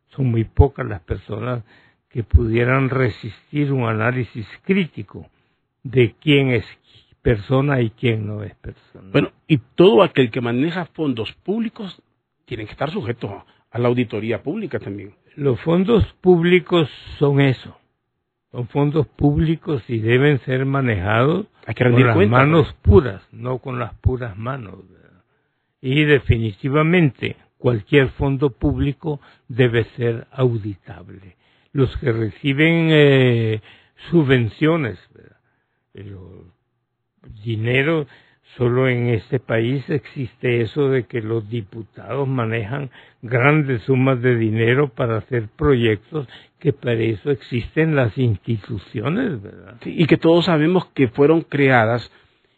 Son 0.09 0.27
muy 0.27 0.45
pocas 0.45 0.87
las 0.87 1.01
personas 1.01 1.65
que 2.09 2.23
pudieran 2.23 2.91
resistir 2.91 3.73
un 3.73 3.85
análisis 3.85 4.47
crítico 4.65 5.29
de 5.83 6.15
quién 6.21 6.51
es 6.51 6.65
persona 7.23 7.81
y 7.81 7.91
quién 7.91 8.27
no 8.27 8.43
es 8.43 8.55
persona. 8.57 9.11
Bueno, 9.13 9.33
y 9.47 9.59
todo 9.75 10.03
aquel 10.03 10.31
que 10.31 10.41
maneja 10.41 10.87
fondos 10.87 11.33
públicos 11.45 12.03
tiene 12.45 12.65
que 12.65 12.73
estar 12.73 12.91
sujeto 12.91 13.45
a 13.71 13.79
la 13.79 13.89
auditoría 13.89 14.43
pública 14.43 14.79
también. 14.79 15.15
Los 15.37 15.61
fondos 15.61 16.05
públicos 16.21 16.91
son 17.19 17.41
eso, 17.41 17.79
son 18.51 18.67
fondos 18.69 19.07
públicos 19.07 19.83
y 19.89 19.99
deben 19.99 20.41
ser 20.41 20.67
manejados 20.67 21.47
con 21.77 22.07
las 22.07 22.29
manos 22.29 22.75
puras, 22.83 23.23
no 23.31 23.59
con 23.59 23.79
las 23.79 23.95
puras 23.95 24.37
manos. 24.37 24.77
Y 25.81 26.05
definitivamente 26.05 27.37
cualquier 27.59 28.09
fondo 28.11 28.51
público 28.51 29.21
debe 29.49 29.85
ser 29.97 30.27
auditable. 30.33 31.37
Los 31.73 31.97
que 31.99 32.11
reciben 32.11 32.89
eh, 32.91 33.61
subvenciones, 34.11 34.99
el 35.95 36.17
dinero 37.45 38.07
Solo 38.57 38.89
en 38.89 39.09
este 39.09 39.39
país 39.39 39.89
existe 39.89 40.61
eso 40.61 40.89
de 40.89 41.05
que 41.05 41.23
los 41.23 41.49
diputados 41.49 42.27
manejan 42.27 42.91
grandes 43.23 43.83
sumas 43.83 44.21
de 44.23 44.37
dinero 44.37 44.89
para 44.89 45.19
hacer 45.19 45.49
proyectos 45.57 46.29
que 46.59 46.73
para 46.73 46.95
eso 46.95 47.31
existen 47.31 47.95
las 47.95 48.19
instituciones, 48.19 49.41
¿verdad? 49.41 49.77
y 49.85 50.05
que 50.07 50.17
todos 50.17 50.47
sabemos 50.47 50.87
que 50.87 51.09
fueron 51.09 51.43
creadas 51.43 52.11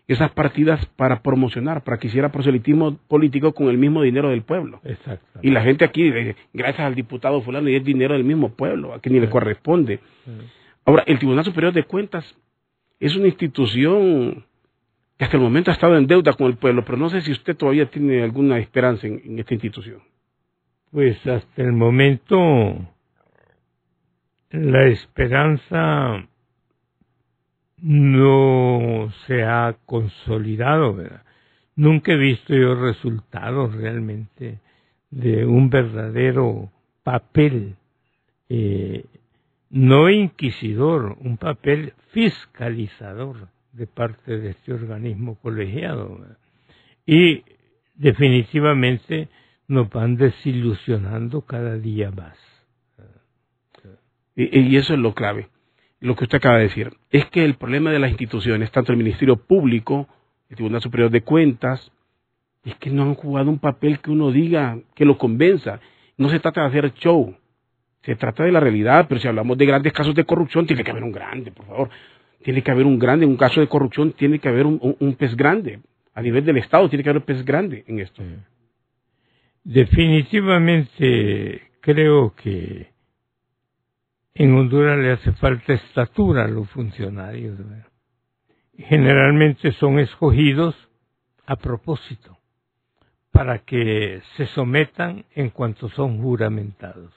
esas 0.09 0.31
partidas 0.33 0.85
para 0.97 1.23
promocionar, 1.23 1.85
para 1.85 1.99
que 1.99 2.09
hiciera 2.09 2.33
proselitismo 2.33 2.97
político 3.07 3.53
con 3.53 3.69
el 3.69 3.79
mismo 3.79 4.03
dinero 4.03 4.31
del 4.31 4.43
pueblo. 4.43 4.81
Exacto. 4.85 5.41
Y 5.43 5.51
la 5.51 5.63
gente 5.63 5.85
aquí, 5.85 6.11
gracias 6.53 6.81
al 6.81 6.95
diputado 6.95 7.43
fulano, 7.43 7.69
y 7.69 7.77
es 7.77 7.85
dinero 7.85 8.15
del 8.15 8.25
mismo 8.25 8.55
pueblo, 8.55 8.95
a 8.95 8.99
quien 9.01 9.15
ni 9.15 9.21
le 9.21 9.31
corresponde. 9.31 10.01
Ahora, 10.85 11.05
el 11.07 11.19
Tribunal 11.19 11.45
Superior 11.45 11.73
de 11.73 11.85
Cuentas 11.85 12.35
es 12.99 13.15
una 13.15 13.29
institución 13.29 14.45
hasta 15.23 15.37
el 15.37 15.43
momento 15.43 15.71
ha 15.71 15.75
estado 15.75 15.97
en 15.97 16.07
deuda 16.07 16.33
con 16.33 16.49
el 16.49 16.57
pueblo, 16.57 16.85
pero 16.85 16.99
no 16.99 17.09
sé 17.09 17.21
si 17.21 17.31
usted 17.31 17.57
todavía 17.57 17.87
tiene 17.87 18.23
alguna 18.23 18.59
esperanza 18.59 19.07
en, 19.07 19.39
esta 19.39 19.55
institución. 19.55 20.03
Pues 20.91 21.25
hasta 21.27 21.63
el 21.63 21.73
momento 21.73 22.89
la 24.51 24.87
esperanza 24.87 26.27
no 27.79 29.13
se 29.27 29.45
ha 29.45 29.77
consolidado, 29.87 30.95
¿verdad? 30.95 31.23
Nunca 31.77 32.13
he 32.13 32.17
visto 32.17 32.55
yo 32.55 32.75
resultados 32.75 33.75
realmente 33.75 34.59
de 35.11 35.47
un 35.47 35.71
verdadero 35.71 36.71
papel, 37.03 37.77
eh, 38.49 39.05
no 39.71 40.11
inquisidor, 40.11 41.17
un 41.21 41.39
papel 41.39 41.95
fiscalizador 42.11 43.52
de 43.73 43.87
parte 43.87 44.39
de 44.39 44.51
este 44.51 44.73
organismo 44.73 45.37
colegiado. 45.37 46.19
Y 47.07 47.43
definitivamente 47.95 49.29
nos 49.69 49.89
van 49.91 50.17
desilusionando 50.17 51.43
cada 51.43 51.79
día 51.79 52.11
más. 52.11 52.37
Y, 54.35 54.77
eso 54.77 54.95
es 54.95 54.99
lo 54.99 55.15
clave, 55.15 55.49
lo 56.01 56.17
que 56.17 56.25
usted 56.25 56.39
acaba 56.39 56.57
de 56.57 56.65
decir. 56.65 56.91
Es 57.11 57.27
que 57.27 57.45
el 57.45 57.55
problema 57.55 57.91
de 57.91 57.99
las 57.99 58.11
instituciones, 58.11 58.71
tanto 58.71 58.93
el 58.93 58.99
Ministerio 58.99 59.37
Público, 59.37 60.09
el 60.49 60.57
Tribunal 60.57 60.81
Superior 60.81 61.11
de 61.11 61.23
Cuentas, 61.23 61.93
es 62.65 62.75
que 62.77 62.91
no 62.91 63.03
han 63.03 63.15
jugado 63.15 63.51
un 63.51 63.59
papel 63.59 64.01
que 64.01 64.11
uno 64.11 64.31
diga, 64.31 64.79
que 64.95 65.05
lo 65.05 65.19
convenza. 65.19 65.81
No 66.17 66.29
se 66.31 66.41
trata 66.41 66.63
de 66.63 66.69
hacer 66.69 66.95
show, 66.95 67.37
Se 68.03 68.17
trata 68.17 68.43
de 68.43 68.53
la 68.53 68.59
realidad, 68.59 69.07
pero 69.09 69.21
si 69.21 69.29
hablamos 69.29 69.57
de 69.59 69.67
grandes 69.67 69.93
casos 69.93 70.15
de 70.15 70.25
corrupción, 70.25 70.67
tiene 70.67 70.83
que 70.83 70.91
haber 70.91 71.05
un 71.05 71.13
grande, 71.13 71.53
por 71.53 71.67
favor. 71.67 71.91
Tiene 72.43 72.63
que 72.63 72.71
haber 72.71 72.87
un 72.87 72.99
grande, 72.99 73.25
en 73.25 73.31
un 73.31 73.37
caso 73.37 73.61
de 73.61 73.69
corrupción 73.69 74.13
tiene 74.13 74.39
que 74.39 74.49
haber 74.49 74.67
un, 74.67 75.17
pez 75.19 75.37
grande. 75.37 75.81
A 76.15 76.23
nivel 76.23 76.45
del 76.45 76.59
Estado 76.59 76.89
tiene 76.89 77.03
que 77.03 77.11
haber 77.11 77.23
un 77.23 77.27
pez 77.27 77.45
grande 77.45 77.85
en 77.87 78.01
esto. 78.01 78.23
Definitivamente 79.65 81.71
creo 81.81 82.35
que 82.35 82.93
en 84.35 84.55
Honduras 84.55 84.99
le 84.99 85.13
hace 85.13 85.33
falta 85.33 85.75
estatura 85.75 86.45
a 86.45 86.49
los 86.49 86.69
funcionarios. 86.71 87.59
Generalmente 88.77 89.73
son 89.73 89.99
escogidos 89.99 90.75
a 91.47 91.57
propósito 91.57 92.39
para 93.31 93.59
que 93.59 94.23
se 94.37 94.47
sometan 94.47 95.25
en 95.35 95.51
cuanto 95.51 95.89
son 95.91 96.23
juramentados. 96.23 97.13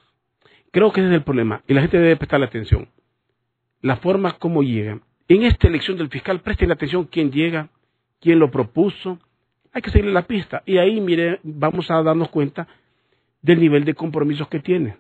Creo 0.72 0.92
que 0.92 1.02
ese 1.02 1.10
es 1.10 1.16
el 1.16 1.24
problema 1.24 1.64
y 1.68 1.74
la 1.74 1.82
gente 1.82 1.98
debe 1.98 2.18
prestar 2.18 2.44
atención. 2.44 2.90
La 3.82 3.98
forma 3.98 4.38
como 4.38 4.64
llegan. 4.64 5.02
En 5.28 5.44
esta 5.44 5.68
elección 5.68 5.98
del 5.98 6.10
fiscal, 6.10 6.42
presten 6.42 6.72
atención 6.72 7.06
quién 7.06 7.32
llega, 7.32 7.70
quién 8.22 8.40
lo 8.40 8.52
propuso. 8.52 9.20
Hay 9.74 9.82
que 9.82 9.90
seguirle 9.90 10.14
la 10.14 10.28
pista 10.28 10.62
y 10.66 10.78
ahí, 10.78 11.02
mire, 11.02 11.40
vamos 11.44 11.90
a 11.90 12.02
darnos 12.04 12.30
cuenta 12.30 12.68
del 13.42 13.60
nivel 13.60 13.86
de 13.86 13.96
compromisos 13.96 14.48
que 14.48 14.60
tiene. 14.60 14.98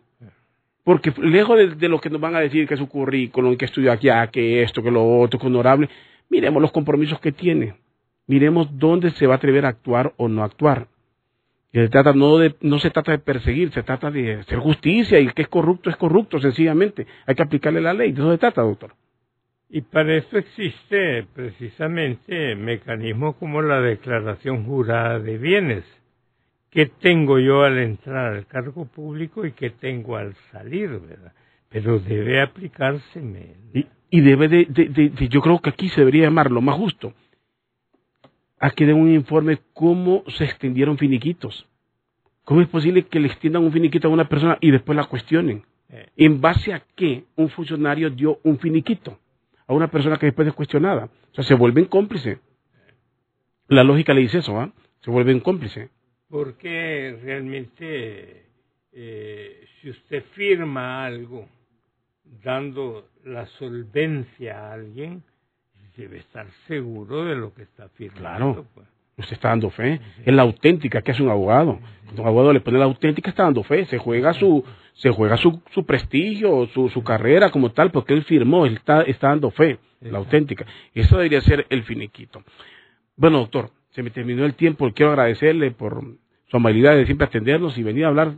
Porque 0.84 1.14
lejos 1.18 1.80
de, 1.80 1.90
lo 1.90 2.00
que 2.00 2.10
nos 2.10 2.22
van 2.22 2.36
a 2.36 2.40
decir 2.40 2.68
que 2.68 2.76
es 2.76 2.80
su 2.80 2.88
currículum, 2.88 3.56
que 3.58 3.66
estudió 3.66 3.92
aquí, 3.92 4.10
ah, 4.10 4.28
que 4.28 4.62
esto, 4.62 4.84
que 4.84 4.92
lo 4.92 5.20
otro, 5.20 5.40
que 5.40 5.48
honorable, 5.48 5.90
miremos 6.30 6.62
los 6.62 6.72
compromisos 6.72 7.20
que 7.20 7.32
tiene. 7.32 7.76
Miremos 8.28 8.68
dónde 8.78 9.12
se 9.12 9.28
va 9.28 9.36
a 9.36 9.38
atrever 9.38 9.66
a 9.66 9.70
actuar 9.70 10.14
o 10.18 10.28
no 10.28 10.44
actuar. 10.44 10.88
Se 11.72 11.90
trata 11.90 12.14
no, 12.14 12.38
de, 12.38 12.56
no 12.62 12.80
se 12.80 12.90
trata 12.90 13.12
de 13.12 13.20
perseguir, 13.20 13.72
se 13.74 13.84
trata 13.84 14.10
de 14.10 14.36
hacer 14.36 14.60
justicia 14.60 15.20
y 15.20 15.26
el 15.26 15.34
que 15.34 15.44
es 15.44 15.48
corrupto 15.48 15.90
es 15.90 15.98
corrupto, 15.98 16.40
sencillamente. 16.40 17.06
Hay 17.26 17.36
que 17.36 17.44
aplicarle 17.44 17.82
la 17.82 17.94
ley. 17.94 18.12
De 18.12 18.22
eso 18.22 18.32
se 18.32 18.38
trata, 18.38 18.62
doctor. 18.62 18.94
Y 19.70 19.82
para 19.82 20.16
eso 20.16 20.38
existe 20.38 21.26
precisamente 21.34 22.56
mecanismos 22.56 23.36
como 23.38 23.62
la 23.62 23.82
declaración 23.82 24.66
jurada 24.66 25.20
de 25.20 25.38
bienes. 25.38 25.84
¿Qué 26.70 26.86
tengo 26.86 27.40
yo 27.40 27.64
al 27.64 27.80
entrar 27.80 28.34
al 28.36 28.46
cargo 28.48 28.86
público 28.86 29.46
y 29.46 29.54
qué 29.54 29.72
tengo 29.72 30.18
al 30.18 30.36
salir, 30.52 30.90
verdad? 31.00 31.34
Pero 31.70 32.00
debe 32.00 32.42
aplicarse. 32.42 33.22
Y, 33.74 33.88
y 34.10 34.22
debe 34.22 34.48
de, 34.48 34.66
de, 34.66 35.28
yo 35.30 35.42
creo 35.42 35.60
que 35.60 35.70
aquí 35.70 35.90
se 35.90 36.02
debería 36.02 36.26
llamar 36.26 36.52
lo 36.52 36.62
más 36.62 36.76
justo 36.76 37.14
a 38.60 38.70
que 38.72 38.86
den 38.86 38.96
un 38.96 39.14
informe 39.14 39.60
cómo 39.74 40.24
se 40.28 40.46
extendieron 40.46 40.98
finiquitos. 40.98 41.68
¿Cómo 42.44 42.62
es 42.62 42.68
posible 42.68 43.06
que 43.06 43.20
le 43.20 43.28
extiendan 43.28 43.64
un 43.64 43.72
finiquito 43.72 44.08
a 44.08 44.12
una 44.12 44.30
persona 44.30 44.58
y 44.62 44.70
después 44.70 44.96
la 44.96 45.06
cuestionen? 45.06 45.64
Eh. 45.90 46.10
¿En 46.18 46.40
base 46.40 46.74
a 46.74 46.84
qué 46.96 47.26
un 47.36 47.50
funcionario 47.50 48.10
dio 48.10 48.40
un 48.44 48.60
finiquito 48.60 49.20
a 49.68 49.74
una 49.74 49.90
persona 49.90 50.18
que 50.18 50.28
después 50.28 50.48
es 50.48 50.54
cuestionada? 50.54 51.06
O 51.32 51.36
sea, 51.36 51.44
se 51.44 51.56
vuelven 51.56 51.86
cómplices. 51.86 52.40
La 53.68 53.84
lógica 53.84 54.14
le 54.14 54.22
dice 54.22 54.40
eso, 54.40 54.60
¿ah? 54.60 54.72
Se 55.02 55.12
vuelven 55.12 55.40
cómplices. 55.40 55.90
Porque 56.30 57.18
realmente, 57.24 58.46
eh, 58.92 59.66
si 59.82 59.90
usted 59.90 60.24
firma 60.34 61.06
algo 61.06 61.48
dando 62.44 63.10
la 63.24 63.46
solvencia 63.46 64.60
a 64.60 64.74
alguien, 64.74 65.24
debe 65.96 66.20
estar 66.20 66.48
seguro 66.68 67.26
de 67.26 67.36
lo 67.36 67.54
que 67.54 67.64
está 67.64 67.90
firmando. 67.90 68.20
Claro. 68.54 68.68
Pues. 68.74 68.88
Usted 69.18 69.34
está 69.34 69.50
dando 69.50 69.70
fe. 69.70 70.02
Es 70.26 70.34
la 70.34 70.42
auténtica 70.42 71.02
que 71.02 71.12
hace 71.12 71.24
un 71.24 71.30
abogado. 71.30 71.80
Cuando 72.04 72.22
un 72.22 72.28
abogado 72.28 72.54
le 72.54 72.60
pone 72.60 72.78
la 72.78 72.86
auténtica, 72.86 73.30
está 73.30 73.44
dando 73.44 73.64
fe. 73.64 73.86
Se 73.86 73.98
juega 73.98 74.34
su, 74.34 74.64
se 74.94 75.10
juega 75.10 75.38
su, 75.38 75.62
su 75.72 75.86
prestigio, 75.86 76.68
su, 76.68 76.90
su 76.90 77.04
carrera 77.04 77.50
como 77.50 77.72
tal, 77.72 77.92
porque 77.92 78.14
él 78.14 78.24
firmó, 78.24 78.66
él 78.66 78.76
está, 78.76 79.02
está 79.04 79.30
dando 79.30 79.52
fe, 79.52 79.80
la 80.02 80.18
auténtica. 80.18 80.66
Eso 80.94 81.18
debería 81.18 81.42
ser 81.42 81.66
el 81.70 81.84
finiquito. 81.84 82.44
Bueno, 83.16 83.40
doctor, 83.40 83.72
se 83.92 84.04
me 84.04 84.10
terminó 84.10 84.46
el 84.46 84.56
tiempo. 84.56 84.92
Quiero 84.94 85.14
agradecerle 85.14 85.72
por 85.72 86.04
su 86.48 86.58
amabilidad 86.58 86.96
de 86.96 87.06
siempre 87.06 87.28
atendernos 87.28 87.78
y 87.78 87.84
venir 87.84 88.06
a 88.06 88.10
hablar 88.10 88.34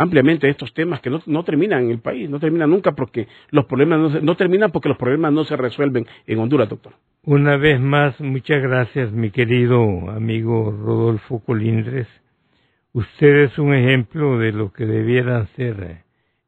ampliamente 0.00 0.46
de 0.46 0.52
estos 0.52 0.72
temas 0.72 1.00
que 1.00 1.10
no, 1.10 1.22
no, 1.26 1.44
terminan 1.44 1.84
en 1.84 1.90
el 1.90 1.98
país, 2.00 2.28
no 2.30 2.40
terminan 2.40 2.70
nunca 2.70 2.92
porque 2.92 3.28
los 3.50 3.66
problemas 3.66 3.98
no, 3.98 4.20
no, 4.20 4.34
terminan 4.34 4.72
porque 4.72 4.88
los 4.88 4.96
problemas 4.96 5.30
no 5.30 5.44
se 5.44 5.56
resuelven 5.56 6.06
en 6.26 6.38
Honduras, 6.38 6.70
doctor. 6.70 6.94
Una 7.22 7.58
vez 7.58 7.78
más, 7.78 8.18
muchas 8.20 8.62
gracias, 8.62 9.12
mi 9.12 9.30
querido 9.30 10.10
amigo 10.10 10.70
Rodolfo 10.70 11.40
Colindres. 11.40 12.08
Usted 12.92 13.44
es 13.44 13.58
un 13.58 13.74
ejemplo 13.74 14.38
de 14.38 14.52
lo 14.52 14.72
que 14.72 14.86
debiera 14.86 15.46
ser 15.54 16.04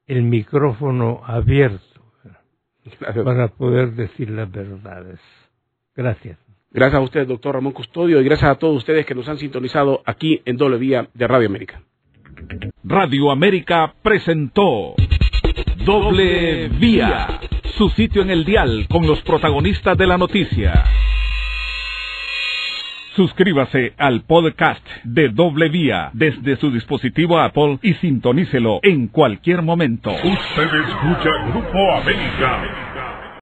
el 0.07 0.23
micrófono 0.23 1.21
abierto 1.27 2.03
para 3.25 3.49
poder 3.49 3.93
decir 3.93 4.31
las 4.31 4.51
verdades. 4.51 5.21
Gracias. 5.95 6.39
Gracias 6.71 7.01
a 7.01 7.05
usted, 7.05 7.27
doctor 7.27 7.55
Ramón 7.55 7.75
Custodio, 7.75 8.19
y 8.21 8.25
gracias 8.25 8.51
a 8.51 8.55
todos 8.55 8.79
ustedes 8.79 9.05
que 9.05 9.15
nos 9.15 9.29
han 9.29 9.37
sintonizado 9.37 10.03
aquí 10.07 10.41
en 10.47 10.57
Doble 10.57 10.79
Vía 10.79 11.07
de 11.13 11.29
Radio 11.29 11.49
América. 11.49 11.83
Radio 12.83 13.31
América 13.31 13.95
presentó 14.03 14.95
Doble 15.85 16.69
Vía, 16.69 17.41
su 17.77 17.89
sitio 17.91 18.23
en 18.23 18.31
el 18.31 18.45
dial 18.45 18.87
con 18.89 19.07
los 19.07 19.21
protagonistas 19.23 19.97
de 19.97 20.07
la 20.07 20.19
noticia. 20.19 20.85
Suscríbase 23.15 23.93
al 23.99 24.23
podcast 24.23 24.87
de 25.05 25.29
Doble 25.29 25.69
Vía 25.69 26.11
desde 26.15 26.57
su 26.57 26.71
dispositivo 26.71 27.39
Apple 27.39 27.79
y 27.83 27.95
sintonícelo 27.95 28.81
en 28.83 29.09
cualquier 29.09 29.63
momento. 29.63 30.11
Usted 30.11 30.75
escucha 30.87 31.31
Grupo 31.51 31.93
América 31.93 32.82